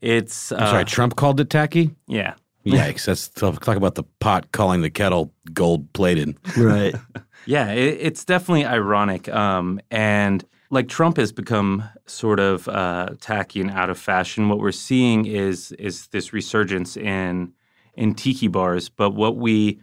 it's. 0.00 0.52
Uh, 0.52 0.56
I'm 0.56 0.66
sorry, 0.68 0.84
Trump 0.84 1.16
called 1.16 1.40
it 1.40 1.50
tacky? 1.50 1.90
Yeah. 2.06 2.34
Yikes. 2.64 3.04
That's 3.04 3.28
talk 3.28 3.76
about 3.76 3.94
the 3.94 4.02
pot 4.20 4.50
calling 4.52 4.82
the 4.82 4.90
kettle 4.90 5.32
gold 5.52 5.92
plated. 5.92 6.36
Right. 6.56 6.94
Yeah, 7.46 7.70
it, 7.70 7.98
it's 8.00 8.24
definitely 8.24 8.64
ironic. 8.64 9.28
Um, 9.28 9.80
and 9.90 10.44
like 10.70 10.88
Trump 10.88 11.16
has 11.16 11.32
become 11.32 11.84
sort 12.06 12.40
of 12.40 12.68
uh, 12.68 13.10
tacky 13.20 13.60
and 13.60 13.70
out 13.70 13.88
of 13.88 13.98
fashion. 13.98 14.48
What 14.48 14.58
we're 14.58 14.72
seeing 14.72 15.26
is 15.26 15.72
is 15.72 16.08
this 16.08 16.32
resurgence 16.32 16.96
in 16.96 17.52
in 17.94 18.14
tiki 18.14 18.48
bars. 18.48 18.88
But 18.88 19.10
what 19.10 19.36
we 19.36 19.78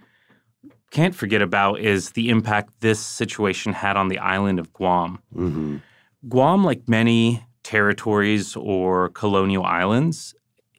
can't 0.92 1.16
forget 1.16 1.42
about 1.42 1.80
is 1.80 2.12
the 2.12 2.30
impact 2.30 2.70
this 2.82 3.00
situation 3.00 3.74
had 3.74 3.98
on 3.98 4.10
the 4.10 4.20
island 4.20 4.60
of 4.60 4.72
Guam. 4.74 5.20
hmm 5.34 5.78
Guam, 6.30 6.64
like 6.64 6.88
many 6.88 7.46
territories 7.64 8.56
or 8.56 9.10
colonial 9.10 9.66
islands, 9.66 10.34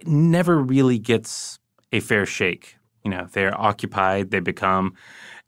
never 0.07 0.59
really 0.59 0.99
gets 0.99 1.59
a 1.93 2.01
fair 2.01 2.25
shake. 2.25 2.77
You 3.05 3.11
know, 3.11 3.29
they're 3.33 3.59
occupied, 3.61 4.31
they 4.31 4.41
become 4.41 4.95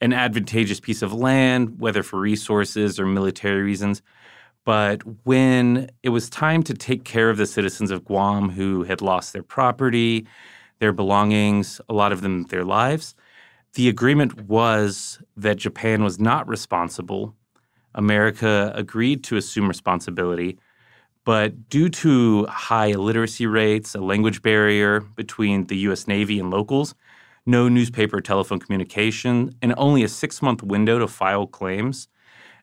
an 0.00 0.12
advantageous 0.12 0.78
piece 0.78 1.02
of 1.02 1.12
land, 1.12 1.80
whether 1.80 2.02
for 2.02 2.20
resources 2.20 3.00
or 3.00 3.06
military 3.06 3.62
reasons. 3.62 4.02
But 4.64 5.02
when 5.24 5.90
it 6.02 6.10
was 6.10 6.28
time 6.28 6.62
to 6.64 6.74
take 6.74 7.04
care 7.04 7.30
of 7.30 7.38
the 7.38 7.46
citizens 7.46 7.90
of 7.90 8.04
Guam 8.04 8.50
who 8.50 8.82
had 8.82 9.00
lost 9.00 9.32
their 9.32 9.42
property, 9.42 10.26
their 10.80 10.92
belongings, 10.92 11.80
a 11.88 11.94
lot 11.94 12.12
of 12.12 12.20
them 12.20 12.44
their 12.44 12.64
lives, 12.64 13.14
the 13.74 13.88
agreement 13.88 14.48
was 14.48 15.22
that 15.36 15.56
Japan 15.56 16.02
was 16.02 16.18
not 16.18 16.48
responsible. 16.48 17.34
America 17.94 18.72
agreed 18.74 19.24
to 19.24 19.36
assume 19.36 19.68
responsibility. 19.68 20.58
But 21.24 21.68
due 21.68 21.88
to 21.88 22.46
high 22.46 22.86
illiteracy 22.86 23.46
rates, 23.46 23.94
a 23.94 24.00
language 24.00 24.42
barrier 24.42 25.00
between 25.00 25.66
the 25.66 25.76
US 25.88 26.06
Navy 26.06 26.38
and 26.38 26.50
locals, 26.50 26.94
no 27.46 27.68
newspaper 27.68 28.20
telephone 28.20 28.58
communication, 28.58 29.54
and 29.62 29.72
only 29.76 30.02
a 30.02 30.08
six 30.08 30.42
month 30.42 30.62
window 30.62 30.98
to 30.98 31.06
file 31.06 31.46
claims, 31.46 32.08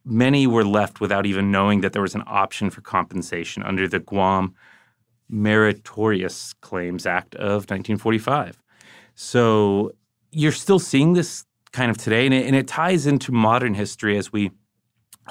many 0.06 0.46
were 0.46 0.66
left 0.66 1.00
without 1.00 1.26
even 1.26 1.52
knowing 1.52 1.82
that 1.82 1.94
there 1.94 2.02
was 2.02 2.16
an 2.16 2.24
option 2.28 2.70
for 2.70 2.82
compensation 2.82 3.64
under 3.64 3.88
the 3.88 4.00
Guam 4.00 4.54
Meritorious 5.30 6.54
Claims 6.62 7.06
Act 7.06 7.36
of 7.36 7.64
1945. 7.70 8.62
So 9.16 9.92
you're 10.32 10.52
still 10.52 10.80
seeing 10.80 11.14
this 11.14 11.46
kind 11.72 11.90
of 11.90 11.98
today, 11.98 12.26
and 12.26 12.34
it, 12.34 12.46
and 12.46 12.56
it 12.56 12.68
ties 12.68 13.08
into 13.08 13.32
modern 13.32 13.74
history 13.74 14.18
as 14.18 14.32
we 14.32 14.52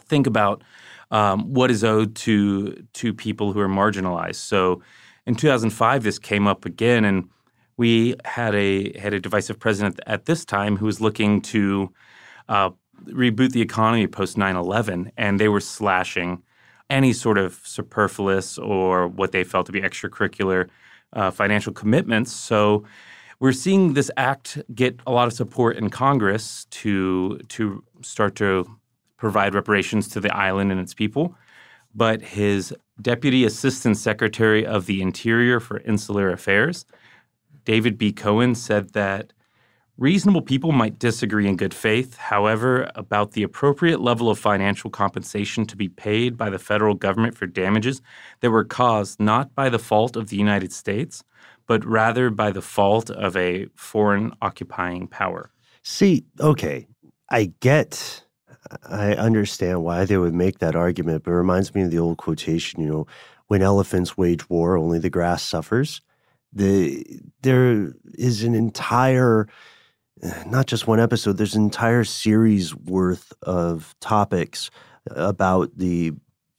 think 0.07 0.27
about 0.27 0.63
um, 1.11 1.53
what 1.53 1.71
is 1.71 1.85
owed 1.85 2.15
to 2.17 2.85
to 2.95 3.13
people 3.13 3.53
who 3.53 3.61
are 3.61 3.69
marginalized. 3.69 4.37
So 4.37 4.83
in 5.27 5.35
2005, 5.35 6.03
this 6.03 6.19
came 6.19 6.47
up 6.47 6.65
again, 6.65 7.05
and 7.05 7.29
we 7.83 8.15
had 8.25 8.55
a 8.55 8.97
had 8.97 9.13
a 9.13 9.19
divisive 9.19 9.59
president 9.59 9.99
at 10.07 10.27
this 10.27 10.45
time 10.45 10.77
who 10.77 10.87
was 10.87 11.01
looking 11.01 11.41
to 11.55 11.93
uh, 12.49 12.71
reboot 13.07 13.51
the 13.51 13.61
economy 13.71 14.07
post 14.07 14.37
9/11, 14.37 15.11
and 15.17 15.41
they 15.41 15.49
were 15.49 15.65
slashing 15.79 16.31
any 16.99 17.13
sort 17.13 17.39
of 17.39 17.61
superfluous 17.65 18.49
or 18.57 19.09
what 19.09 19.33
they 19.33 19.43
felt 19.53 19.67
to 19.67 19.73
be 19.73 19.81
extracurricular 19.81 20.69
uh, 21.19 21.31
financial 21.33 21.73
commitments. 21.73 22.31
So 22.51 22.85
we're 23.41 23.59
seeing 23.65 23.95
this 23.95 24.11
act 24.17 24.49
get 24.83 25.01
a 25.05 25.13
lot 25.19 25.27
of 25.27 25.33
support 25.33 25.77
in 25.77 25.91
Congress 25.91 26.45
to 26.83 27.41
to 27.55 27.83
start 28.03 28.33
to 28.37 28.53
provide 29.17 29.55
reparations 29.61 30.05
to 30.15 30.21
the 30.21 30.33
island 30.49 30.71
and 30.73 30.81
its 30.81 30.95
people. 30.95 31.35
But 31.95 32.23
his 32.23 32.73
deputy 33.11 33.45
assistant 33.45 33.97
secretary 33.97 34.65
of 34.77 34.87
the 34.87 34.99
Interior 35.09 35.59
for 35.67 35.77
Insular 35.93 36.31
Affairs, 36.31 36.87
David 37.65 37.99
B. 37.99 38.13
Cohen, 38.13 38.55
said 38.55 38.93
that 38.93 39.33
reasonable 39.99 40.43
people 40.43 40.73
might 40.73 40.99
disagree 40.99 41.47
in 41.47 41.57
good 41.57 41.75
faith, 41.75 42.17
however, 42.17 42.91
about 42.95 43.33
the 43.33 43.43
appropriate 43.43 44.01
level 44.01 44.31
of 44.31 44.39
financial 44.39 44.91
compensation 44.91 45.67
to 45.67 45.77
be 45.77 45.89
paid 45.89 46.37
by 46.37 46.51
the 46.51 46.59
federal 46.59 46.95
government 46.95 47.37
for 47.37 47.47
damages 47.47 48.03
that 48.41 48.51
were 48.51 48.65
caused 48.65 49.21
not 49.21 49.55
by 49.55 49.69
the 49.69 49.79
fault 49.79 50.17
of 50.17 50.29
the 50.29 50.37
United 50.37 50.73
States, 50.73 51.23
but 51.67 51.85
rather 51.85 52.31
by 52.31 52.51
the 52.51 52.63
fault 52.63 53.11
of 53.11 53.37
a 53.37 53.67
foreign 53.75 54.33
occupying 54.43 55.07
power. 55.07 55.51
See, 55.83 56.25
okay, 56.41 56.87
I 57.31 57.53
get, 57.61 58.25
I 58.89 59.15
understand 59.15 59.83
why 59.83 60.05
they 60.05 60.17
would 60.17 60.35
make 60.35 60.59
that 60.59 60.77
argument, 60.77 61.25
but 61.25 61.31
it 61.31 61.35
reminds 61.35 61.75
me 61.75 61.83
of 61.83 61.91
the 61.91 61.99
old 61.99 62.19
quotation, 62.19 62.81
you 62.81 62.89
know, 62.89 63.07
when 63.49 63.63
elephants 63.63 64.17
wage 64.17 64.49
war, 64.49 64.77
only 64.77 64.99
the 64.99 65.11
grass 65.11 65.43
suffers. 65.43 66.01
The 66.53 67.21
there 67.43 67.95
is 68.15 68.43
an 68.43 68.55
entire, 68.55 69.49
not 70.47 70.67
just 70.67 70.87
one 70.87 71.01
episode. 71.01 71.37
There's 71.37 71.55
an 71.55 71.65
entire 71.65 72.05
series 72.05 72.75
worth 72.75 73.33
of 73.43 73.95
topics 74.01 74.71
about 75.11 75.77
the 75.77 76.13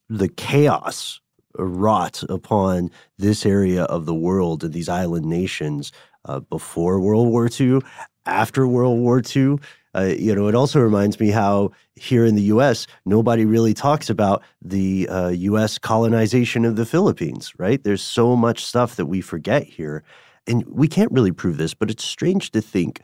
the 0.09 0.29
chaos 0.29 1.19
wrought 1.57 2.23
upon 2.29 2.89
this 3.17 3.45
area 3.45 3.83
of 3.83 4.05
the 4.05 4.13
world 4.13 4.63
and 4.63 4.73
these 4.73 4.89
island 4.89 5.25
nations 5.25 5.91
uh, 6.25 6.39
before 6.39 6.99
World 6.99 7.27
War 7.27 7.49
II, 7.59 7.79
after 8.25 8.67
World 8.67 8.99
War 8.99 9.21
II. 9.35 9.57
Uh, 9.95 10.13
you 10.17 10.33
know, 10.33 10.47
it 10.47 10.55
also 10.55 10.79
reminds 10.79 11.19
me 11.19 11.29
how 11.29 11.71
here 11.95 12.25
in 12.25 12.35
the 12.35 12.43
U.S. 12.43 12.87
nobody 13.05 13.45
really 13.45 13.73
talks 13.73 14.09
about 14.09 14.43
the 14.61 15.07
uh, 15.09 15.29
U.S. 15.29 15.77
colonization 15.77 16.65
of 16.65 16.75
the 16.75 16.85
Philippines. 16.85 17.53
Right? 17.57 17.83
There's 17.83 18.01
so 18.01 18.35
much 18.35 18.65
stuff 18.65 18.95
that 18.95 19.05
we 19.05 19.21
forget 19.21 19.63
here, 19.63 20.03
and 20.47 20.65
we 20.65 20.87
can't 20.87 21.11
really 21.11 21.31
prove 21.31 21.57
this, 21.57 21.73
but 21.73 21.89
it's 21.89 22.03
strange 22.03 22.51
to 22.51 22.61
think 22.61 23.01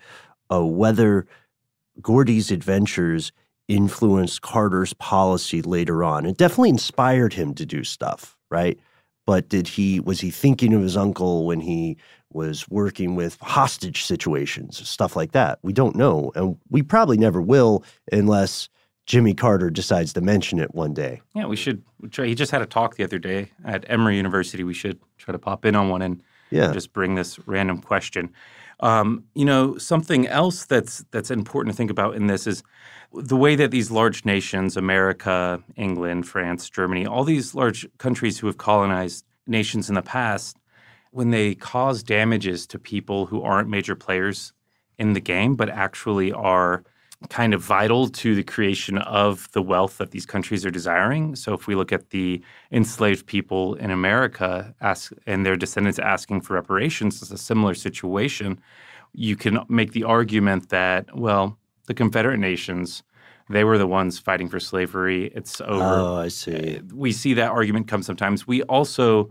uh, 0.51 0.65
whether 0.65 1.27
Gordy's 2.01 2.51
adventures 2.51 3.31
influenced 3.67 4.41
Carter's 4.41 4.93
policy 4.93 5.61
later 5.61 6.03
on. 6.03 6.25
It 6.25 6.37
definitely 6.37 6.69
inspired 6.69 7.33
him 7.33 7.53
to 7.53 7.65
do 7.65 7.83
stuff, 7.83 8.35
right? 8.49 8.79
But 9.25 9.47
did 9.47 9.67
he 9.67 9.99
was 9.99 10.19
he 10.19 10.31
thinking 10.31 10.73
of 10.73 10.81
his 10.81 10.97
uncle 10.97 11.45
when 11.45 11.59
he 11.59 11.97
was 12.32 12.69
working 12.69 13.15
with 13.15 13.38
hostage 13.41 14.03
situations, 14.03 14.88
stuff 14.88 15.15
like 15.15 15.32
that? 15.32 15.59
We 15.63 15.73
don't 15.73 15.95
know, 15.95 16.32
and 16.36 16.57
we 16.69 16.84
probably 16.84 17.17
never 17.17 17.41
will 17.41 17.84
unless 18.11 18.69
Jimmy 19.05 19.34
Carter 19.34 19.69
decides 19.71 20.13
to 20.13 20.21
mention 20.21 20.59
it 20.59 20.73
one 20.75 20.93
day. 20.93 21.21
Yeah, 21.34 21.47
we 21.47 21.55
should 21.55 21.82
try. 22.11 22.27
He 22.27 22.36
just 22.36 22.51
had 22.51 22.61
a 22.61 22.67
talk 22.67 22.95
the 22.95 23.03
other 23.03 23.17
day 23.17 23.49
at 23.65 23.84
Emory 23.89 24.15
University. 24.17 24.63
We 24.63 24.73
should 24.75 24.99
try 25.17 25.32
to 25.32 25.39
pop 25.39 25.65
in 25.65 25.75
on 25.75 25.89
one 25.89 26.01
and 26.03 26.21
Yeah. 26.51 26.71
just 26.73 26.93
bring 26.93 27.15
this 27.15 27.39
random 27.47 27.82
question. 27.82 28.30
Um, 28.82 29.23
you 29.36 29.45
know, 29.45 29.77
something 29.77 30.27
else 30.27 30.65
that's 30.65 31.03
that's 31.11 31.32
important 31.32 31.73
to 31.73 31.77
think 31.77 31.91
about 31.91 32.15
in 32.15 32.27
this 32.27 32.45
is 32.47 32.63
the 33.13 33.36
way 33.36 33.55
that 33.55 33.71
these 33.71 33.89
large 33.91 34.23
nations, 34.25 34.77
America, 34.77 35.61
England, 35.75 36.27
France, 36.27 36.69
Germany, 36.69 37.05
all 37.07 37.23
these 37.23 37.55
large 37.55 37.88
countries 37.97 38.38
who 38.39 38.45
have 38.47 38.57
colonized 38.57 39.25
nations 39.47 39.89
in 39.89 39.95
the 39.95 40.01
past, 40.03 40.55
when 41.12 41.32
they 41.32 41.55
cause 41.55 42.03
damages 42.03 42.68
to 42.68 42.80
people 42.80 43.26
who 43.26 43.41
aren't 43.41 43.70
major 43.70 43.95
players 43.95 44.53
in 44.97 45.14
the 45.14 45.20
game, 45.20 45.55
but 45.55 45.70
actually 45.70 46.32
are 46.32 46.84
kind 47.28 47.53
of 47.53 47.62
vital 47.62 48.07
to 48.07 48.34
the 48.34 48.43
creation 48.43 48.97
of 48.99 49.51
the 49.51 49.62
wealth 49.62 49.97
that 49.97 50.12
these 50.12 50.26
countries 50.26 50.66
are 50.66 50.72
desiring. 50.72 51.36
So 51.36 51.53
if 51.53 51.68
we 51.68 51.76
look 51.76 51.91
at 51.91 52.12
the 52.12 52.41
enslaved 52.72 53.26
people 53.26 53.76
in 53.76 53.91
America 53.91 54.74
ask, 54.80 55.12
and 55.26 55.45
their 55.45 55.57
descendants 55.57 55.99
asking 55.99 56.41
for 56.41 56.53
reparations, 56.53 57.22
it's 57.22 57.32
a 57.32 57.38
similar 57.38 57.74
situation. 57.74 58.60
You 59.14 59.36
can 59.36 59.60
make 59.68 59.91
the 59.91 60.05
argument 60.05 60.70
that, 60.70 61.14
well, 61.18 61.57
the 61.88 61.93
Confederate 61.93 62.38
nations, 62.38 63.03
they 63.49 63.66
were 63.66 63.78
the 63.78 63.88
ones 63.88 64.18
fighting 64.20 64.47
for 64.47 64.60
slavery. 64.60 65.32
It's 65.36 65.60
over. 65.60 65.84
Oh, 65.84 66.16
I 66.16 66.28
see. 66.30 66.80
We 66.93 67.12
see 67.12 67.34
that 67.34 67.51
argument 67.51 67.88
come 67.88 68.03
sometimes. 68.03 68.47
We 68.47 68.62
also 68.64 69.30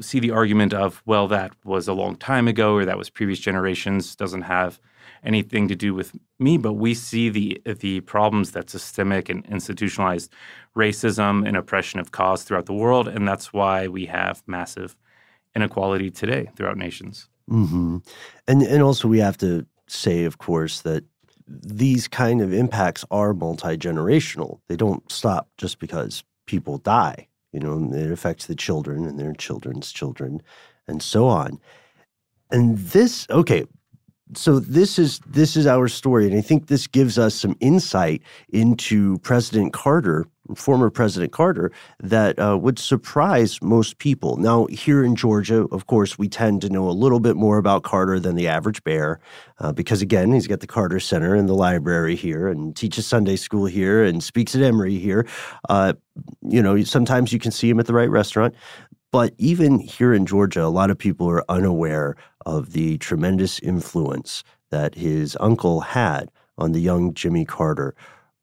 see 0.00 0.20
the 0.20 0.30
argument 0.30 0.74
of, 0.74 1.02
well, 1.06 1.28
that 1.28 1.52
was 1.64 1.88
a 1.88 1.92
long 1.94 2.16
time 2.16 2.48
ago 2.48 2.74
or 2.74 2.84
that 2.84 2.98
was 2.98 3.10
previous 3.10 3.38
generations, 3.38 4.14
doesn't 4.16 4.42
have 4.42 4.80
anything 5.24 5.68
to 5.68 5.74
do 5.74 5.94
with 5.94 6.12
me, 6.38 6.58
but 6.58 6.74
we 6.74 6.94
see 6.94 7.28
the 7.28 7.60
the 7.64 8.00
problems 8.02 8.52
that 8.52 8.70
systemic 8.70 9.28
and 9.28 9.44
institutionalized 9.46 10.32
racism 10.76 11.46
and 11.46 11.56
oppression 11.56 11.98
have 11.98 12.12
caused 12.12 12.46
throughout 12.46 12.66
the 12.66 12.74
world, 12.74 13.08
and 13.08 13.26
that's 13.26 13.52
why 13.52 13.88
we 13.88 14.06
have 14.06 14.42
massive 14.46 14.96
inequality 15.56 16.10
today 16.10 16.50
throughout 16.56 16.76
nations. 16.76 17.28
hmm 17.48 17.98
And 18.46 18.62
and 18.62 18.82
also 18.82 19.08
we 19.08 19.18
have 19.20 19.38
to 19.38 19.66
say, 19.86 20.24
of 20.24 20.38
course, 20.38 20.82
that 20.82 21.04
these 21.46 22.08
kind 22.08 22.42
of 22.42 22.52
impacts 22.52 23.04
are 23.10 23.32
multi 23.34 23.76
generational. 23.76 24.60
They 24.68 24.76
don't 24.76 25.10
stop 25.10 25.48
just 25.56 25.78
because 25.78 26.24
people 26.46 26.78
die. 26.78 27.27
You 27.52 27.60
know, 27.60 27.90
it 27.92 28.10
affects 28.10 28.46
the 28.46 28.54
children 28.54 29.04
and 29.06 29.18
their 29.18 29.32
children's 29.32 29.92
children, 29.92 30.42
and 30.86 31.02
so 31.02 31.26
on. 31.26 31.58
And 32.50 32.78
this, 32.78 33.26
okay, 33.30 33.64
so 34.34 34.58
this 34.58 34.98
is 34.98 35.20
this 35.26 35.56
is 35.56 35.66
our 35.66 35.88
story, 35.88 36.26
and 36.26 36.36
I 36.36 36.42
think 36.42 36.66
this 36.66 36.86
gives 36.86 37.18
us 37.18 37.34
some 37.34 37.56
insight 37.60 38.22
into 38.50 39.18
President 39.18 39.72
Carter, 39.72 40.26
former 40.54 40.90
President 40.90 41.32
Carter, 41.32 41.70
that 42.00 42.38
uh, 42.38 42.56
would 42.56 42.78
surprise 42.78 43.60
most 43.62 43.98
people. 43.98 44.36
Now, 44.36 44.66
here 44.66 45.04
in 45.04 45.16
Georgia, 45.16 45.66
of 45.70 45.86
course, 45.86 46.18
we 46.18 46.28
tend 46.28 46.62
to 46.62 46.70
know 46.70 46.88
a 46.88 46.92
little 46.92 47.20
bit 47.20 47.36
more 47.36 47.58
about 47.58 47.82
Carter 47.82 48.18
than 48.20 48.34
the 48.34 48.48
average 48.48 48.82
bear, 48.84 49.20
uh, 49.60 49.72
because 49.72 50.02
again, 50.02 50.32
he's 50.32 50.46
got 50.46 50.60
the 50.60 50.66
Carter 50.66 51.00
Center 51.00 51.34
and 51.34 51.48
the 51.48 51.54
library 51.54 52.16
here, 52.16 52.48
and 52.48 52.74
teaches 52.76 53.06
Sunday 53.06 53.36
school 53.36 53.66
here, 53.66 54.04
and 54.04 54.22
speaks 54.22 54.54
at 54.54 54.62
Emory 54.62 54.98
here. 54.98 55.26
Uh, 55.68 55.92
you 56.42 56.62
know, 56.62 56.82
sometimes 56.82 57.32
you 57.32 57.38
can 57.38 57.52
see 57.52 57.68
him 57.68 57.80
at 57.80 57.86
the 57.86 57.94
right 57.94 58.10
restaurant. 58.10 58.54
But 59.10 59.32
even 59.38 59.78
here 59.78 60.12
in 60.12 60.26
Georgia, 60.26 60.64
a 60.64 60.66
lot 60.66 60.90
of 60.90 60.98
people 60.98 61.30
are 61.30 61.44
unaware 61.48 62.16
of 62.44 62.72
the 62.72 62.98
tremendous 62.98 63.58
influence 63.60 64.44
that 64.70 64.94
his 64.94 65.36
uncle 65.40 65.80
had 65.80 66.30
on 66.58 66.72
the 66.72 66.80
young 66.80 67.14
Jimmy 67.14 67.44
Carter. 67.44 67.94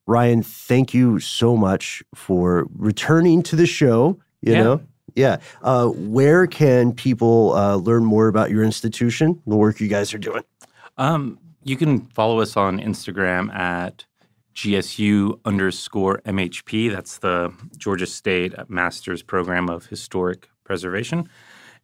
Ryan, 0.08 0.43
thank 0.43 0.93
you 0.93 1.20
so 1.20 1.58
much 1.58 2.03
for 2.14 2.68
returning 2.78 3.41
to 3.43 3.56
the 3.56 3.66
show. 3.66 4.20
You 4.41 4.53
Yeah. 4.53 4.64
know, 4.64 4.82
yeah. 5.16 5.38
Uh, 5.64 5.88
where 5.88 6.45
can 6.45 6.91
people 6.93 7.53
uh, 7.56 7.76
learn 7.76 8.06
more 8.06 8.28
about 8.28 8.51
your 8.51 8.64
institution, 8.64 9.41
the 9.47 9.56
work 9.56 9.80
you 9.80 9.88
guys 9.88 10.14
are 10.14 10.20
doing? 10.20 10.43
Um, 10.97 11.39
you 11.64 11.76
can 11.76 12.01
follow 12.08 12.39
us 12.39 12.56
on 12.56 12.80
Instagram 12.80 13.51
at 13.53 14.06
GSU 14.53 15.39
underscore 15.43 16.22
MHP. 16.26 16.89
That's 16.91 17.18
the 17.18 17.51
Georgia 17.78 18.06
State 18.06 18.53
Master's 18.70 19.24
Program 19.24 19.70
of 19.70 19.88
Historic 19.88 20.47
Preservation. 20.64 21.28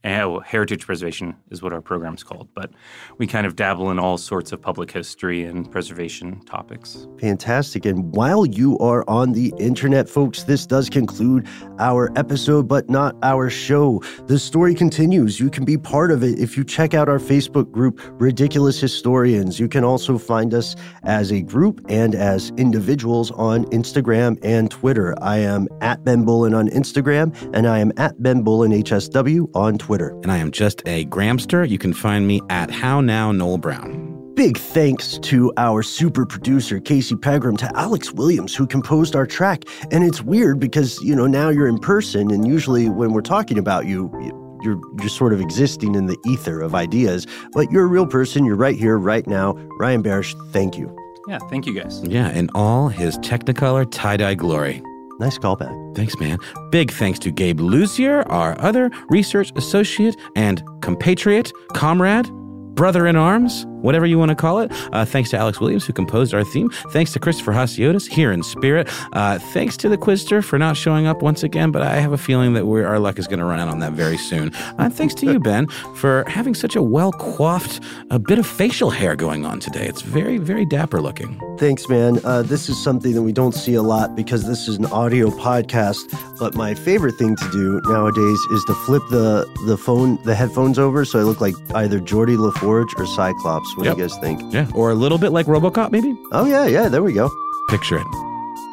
Well, 0.03 0.39
Heritage 0.39 0.87
Preservation 0.87 1.35
is 1.51 1.61
what 1.61 1.73
our 1.73 1.81
program's 1.81 2.23
called, 2.23 2.49
but 2.55 2.71
we 3.19 3.27
kind 3.27 3.45
of 3.45 3.55
dabble 3.55 3.91
in 3.91 3.99
all 3.99 4.17
sorts 4.17 4.51
of 4.51 4.59
public 4.59 4.89
history 4.89 5.43
and 5.43 5.71
preservation 5.71 6.41
topics. 6.45 7.07
Fantastic. 7.19 7.85
And 7.85 8.11
while 8.15 8.45
you 8.45 8.79
are 8.79 9.07
on 9.07 9.33
the 9.33 9.53
internet, 9.59 10.09
folks, 10.09 10.43
this 10.43 10.65
does 10.65 10.89
conclude 10.89 11.47
our 11.77 12.11
episode, 12.17 12.67
but 12.67 12.89
not 12.89 13.15
our 13.21 13.49
show. 13.49 14.01
The 14.25 14.39
story 14.39 14.73
continues. 14.73 15.39
You 15.39 15.51
can 15.51 15.65
be 15.65 15.77
part 15.77 16.11
of 16.11 16.23
it 16.23 16.39
if 16.39 16.57
you 16.57 16.63
check 16.63 16.95
out 16.95 17.07
our 17.07 17.19
Facebook 17.19 17.69
group, 17.71 18.01
Ridiculous 18.13 18.79
Historians. 18.81 19.59
You 19.59 19.67
can 19.67 19.83
also 19.83 20.17
find 20.17 20.53
us 20.53 20.75
as 21.03 21.31
a 21.31 21.43
group 21.43 21.79
and 21.89 22.15
as 22.15 22.51
individuals 22.57 23.29
on 23.31 23.65
Instagram 23.65 24.39
and 24.41 24.71
Twitter. 24.71 25.13
I 25.21 25.37
am 25.37 25.67
at 25.81 26.03
Ben 26.03 26.25
Bowlin 26.25 26.55
on 26.55 26.69
Instagram, 26.69 27.35
and 27.53 27.67
I 27.67 27.79
am 27.79 27.91
at 27.97 28.21
Ben 28.23 28.41
Bowlin 28.41 28.71
HSW 28.71 29.47
on 29.55 29.77
Twitter. 29.77 29.90
And 30.01 30.31
I 30.31 30.37
am 30.37 30.51
just 30.51 30.81
a 30.85 31.05
Gramster. 31.05 31.67
You 31.67 31.77
can 31.77 31.93
find 31.93 32.25
me 32.27 32.39
at 32.49 32.71
How 32.71 33.01
Now 33.01 33.31
Noel 33.31 33.57
Brown. 33.57 34.07
Big 34.35 34.57
thanks 34.57 35.17
to 35.19 35.51
our 35.57 35.83
super 35.83 36.25
producer, 36.25 36.79
Casey 36.79 37.15
Pegram, 37.17 37.57
to 37.57 37.69
Alex 37.77 38.13
Williams, 38.13 38.55
who 38.55 38.65
composed 38.65 39.15
our 39.15 39.25
track. 39.27 39.65
And 39.91 40.03
it's 40.05 40.21
weird 40.21 40.59
because, 40.59 40.97
you 41.03 41.13
know, 41.15 41.27
now 41.27 41.49
you're 41.49 41.67
in 41.67 41.77
person, 41.77 42.31
and 42.31 42.47
usually 42.47 42.87
when 42.89 43.11
we're 43.11 43.21
talking 43.21 43.57
about 43.57 43.85
you, 43.87 44.09
you- 44.21 44.57
you're 44.63 44.79
just 45.01 45.17
sort 45.17 45.33
of 45.33 45.41
existing 45.41 45.95
in 45.95 46.05
the 46.05 46.17
ether 46.25 46.61
of 46.61 46.73
ideas, 46.75 47.27
but 47.51 47.69
you're 47.71 47.83
a 47.83 47.87
real 47.87 48.05
person. 48.07 48.45
You're 48.45 48.55
right 48.55 48.75
here, 48.77 48.97
right 48.97 49.27
now. 49.27 49.55
Ryan 49.79 50.03
Barish, 50.03 50.33
thank 50.53 50.77
you. 50.77 50.95
Yeah, 51.27 51.39
thank 51.49 51.65
you 51.65 51.73
guys. 51.73 52.01
Yeah, 52.03 52.29
in 52.31 52.49
all 52.55 52.87
his 52.87 53.17
Technicolor 53.19 53.85
tie 53.91 54.17
dye 54.17 54.35
glory. 54.35 54.81
Nice 55.21 55.37
callback. 55.37 55.95
Thanks, 55.95 56.19
man. 56.19 56.39
Big 56.71 56.91
thanks 56.91 57.19
to 57.19 57.31
Gabe 57.31 57.59
Luzier, 57.59 58.25
our 58.27 58.59
other 58.59 58.89
research 59.09 59.51
associate 59.55 60.15
and 60.35 60.63
compatriot, 60.81 61.51
comrade, 61.73 62.27
brother 62.73 63.05
in 63.05 63.15
arms, 63.15 63.67
whatever 63.81 64.05
you 64.05 64.17
want 64.17 64.29
to 64.29 64.35
call 64.35 64.59
it. 64.59 64.71
Uh, 64.91 65.05
thanks 65.05 65.29
to 65.31 65.37
Alex 65.37 65.59
Williams, 65.59 65.85
who 65.85 65.93
composed 65.93 66.33
our 66.33 66.43
theme. 66.43 66.69
Thanks 66.91 67.11
to 67.13 67.19
Christopher 67.19 67.53
Hasiotis, 67.53 68.07
here 68.07 68.31
in 68.31 68.43
spirit. 68.43 68.87
Uh, 69.13 69.39
thanks 69.39 69.77
to 69.77 69.89
the 69.89 69.97
Quizster 69.97 70.43
for 70.43 70.57
not 70.57 70.77
showing 70.77 71.07
up 71.07 71.21
once 71.21 71.43
again, 71.43 71.71
but 71.71 71.81
I 71.81 71.95
have 71.95 72.13
a 72.13 72.17
feeling 72.17 72.53
that 72.53 72.65
we're, 72.65 72.85
our 72.85 72.99
luck 72.99 73.19
is 73.19 73.27
going 73.27 73.39
to 73.39 73.45
run 73.45 73.59
out 73.59 73.67
on 73.67 73.79
that 73.79 73.93
very 73.93 74.17
soon. 74.17 74.53
Uh, 74.77 74.89
thanks 74.89 75.13
to 75.15 75.25
you, 75.25 75.39
Ben, 75.51 75.67
for 75.95 76.23
having 76.27 76.55
such 76.55 76.75
a 76.75 76.81
well 76.81 77.11
coiffed, 77.11 77.83
a 78.09 78.19
bit 78.19 78.39
of 78.39 78.45
facial 78.45 78.89
hair 78.89 79.15
going 79.15 79.45
on 79.45 79.59
today. 79.59 79.85
It's 79.87 80.01
very, 80.01 80.37
very 80.37 80.65
dapper 80.65 81.01
looking. 81.01 81.39
Thanks, 81.57 81.87
man. 81.89 82.19
Uh, 82.23 82.41
this 82.41 82.69
is 82.69 82.81
something 82.81 83.13
that 83.13 83.21
we 83.21 83.31
don't 83.31 83.53
see 83.53 83.75
a 83.75 83.81
lot 83.81 84.15
because 84.15 84.45
this 84.45 84.67
is 84.67 84.77
an 84.77 84.85
audio 84.87 85.29
podcast. 85.29 86.17
But 86.39 86.55
my 86.55 86.73
favorite 86.73 87.15
thing 87.15 87.35
to 87.35 87.51
do 87.51 87.81
nowadays 87.85 88.39
is 88.51 88.63
to 88.65 88.73
flip 88.85 89.03
the 89.09 89.49
the 89.67 89.77
phone, 89.77 90.17
the 90.23 90.33
headphones 90.35 90.79
over, 90.79 91.05
so 91.05 91.19
I 91.19 91.23
look 91.23 91.39
like 91.39 91.53
either 91.75 91.99
Geordi 91.99 92.37
La 92.37 92.51
Forge 92.51 92.93
or 92.97 93.05
Cyclops. 93.05 93.70
What 93.75 93.85
Yep. 93.85 93.95
do 93.95 94.01
you 94.01 94.07
guys 94.07 94.17
think? 94.19 94.53
Yeah, 94.53 94.67
or 94.75 94.91
a 94.91 94.95
little 94.95 95.17
bit 95.17 95.29
like 95.31 95.45
Robocop, 95.45 95.91
maybe? 95.91 96.13
Oh 96.31 96.45
yeah, 96.45 96.65
yeah. 96.67 96.87
There 96.89 97.03
we 97.03 97.13
go. 97.13 97.29
Picture 97.69 97.97
it. 97.97 98.07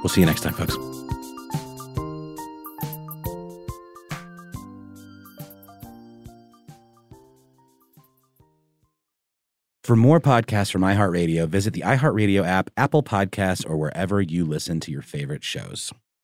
We'll 0.02 0.08
see 0.08 0.20
you 0.20 0.26
next 0.26 0.42
time, 0.42 0.54
folks. 0.54 0.76
For 9.84 9.96
more 9.96 10.20
podcasts 10.20 10.70
from 10.70 10.82
iHeartRadio, 10.82 11.48
visit 11.48 11.72
the 11.72 11.80
iHeartRadio 11.80 12.44
app, 12.44 12.70
Apple 12.76 13.02
Podcasts, 13.02 13.68
or 13.68 13.76
wherever 13.78 14.20
you 14.20 14.44
listen 14.44 14.80
to 14.80 14.90
your 14.90 15.02
favorite 15.02 15.44
shows. 15.44 15.92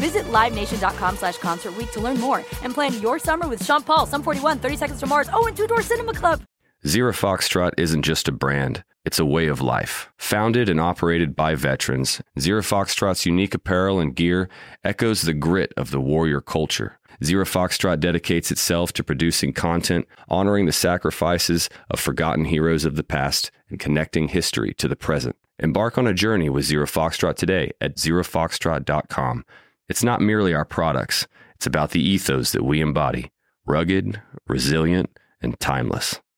Visit 0.00 0.24
LiveNation.com 0.32 1.16
slash 1.16 1.36
Concert 1.36 1.74
to 1.92 2.00
learn 2.00 2.18
more 2.18 2.38
and 2.62 2.72
plan 2.72 2.98
your 3.02 3.18
summer 3.18 3.46
with 3.46 3.62
Sean 3.64 3.82
Paul, 3.82 4.06
Sum 4.06 4.22
41, 4.22 4.58
30 4.58 4.76
Seconds 4.76 5.00
to 5.00 5.06
Mars, 5.06 5.28
oh, 5.32 5.46
and 5.46 5.54
Two 5.54 5.66
Door 5.66 5.82
Cinema 5.82 6.14
Club. 6.14 6.42
Zero 6.86 7.12
Foxtrot 7.12 7.72
isn't 7.76 8.00
just 8.02 8.26
a 8.26 8.32
brand, 8.32 8.82
it's 9.04 9.18
a 9.18 9.26
way 9.26 9.48
of 9.48 9.60
life. 9.60 10.10
Founded 10.16 10.70
and 10.70 10.80
operated 10.80 11.36
by 11.36 11.54
veterans, 11.54 12.22
Zero 12.38 12.62
Foxtrot's 12.62 13.26
unique 13.26 13.54
apparel 13.54 14.00
and 14.00 14.16
gear 14.16 14.48
echoes 14.82 15.20
the 15.20 15.34
grit 15.34 15.74
of 15.76 15.90
the 15.90 16.00
warrior 16.00 16.40
culture. 16.40 16.98
Zero 17.22 17.44
Foxtrot 17.44 18.00
dedicates 18.00 18.50
itself 18.50 18.94
to 18.94 19.04
producing 19.04 19.52
content, 19.52 20.08
honoring 20.30 20.64
the 20.64 20.72
sacrifices 20.72 21.68
of 21.90 22.00
forgotten 22.00 22.46
heroes 22.46 22.86
of 22.86 22.96
the 22.96 23.04
past, 23.04 23.50
and 23.68 23.78
connecting 23.78 24.28
history 24.28 24.72
to 24.72 24.88
the 24.88 24.96
present. 24.96 25.36
Embark 25.58 25.98
on 25.98 26.06
a 26.06 26.14
journey 26.14 26.48
with 26.48 26.64
Zero 26.64 26.86
Foxtrot 26.86 27.36
today 27.36 27.72
at 27.82 27.96
zerofoxtrot.com. 27.96 29.44
It's 29.90 30.04
not 30.04 30.20
merely 30.20 30.54
our 30.54 30.64
products, 30.64 31.26
it's 31.56 31.66
about 31.66 31.90
the 31.90 32.00
ethos 32.00 32.52
that 32.52 32.64
we 32.64 32.80
embody 32.80 33.32
rugged, 33.66 34.22
resilient, 34.46 35.10
and 35.42 35.58
timeless. 35.58 36.20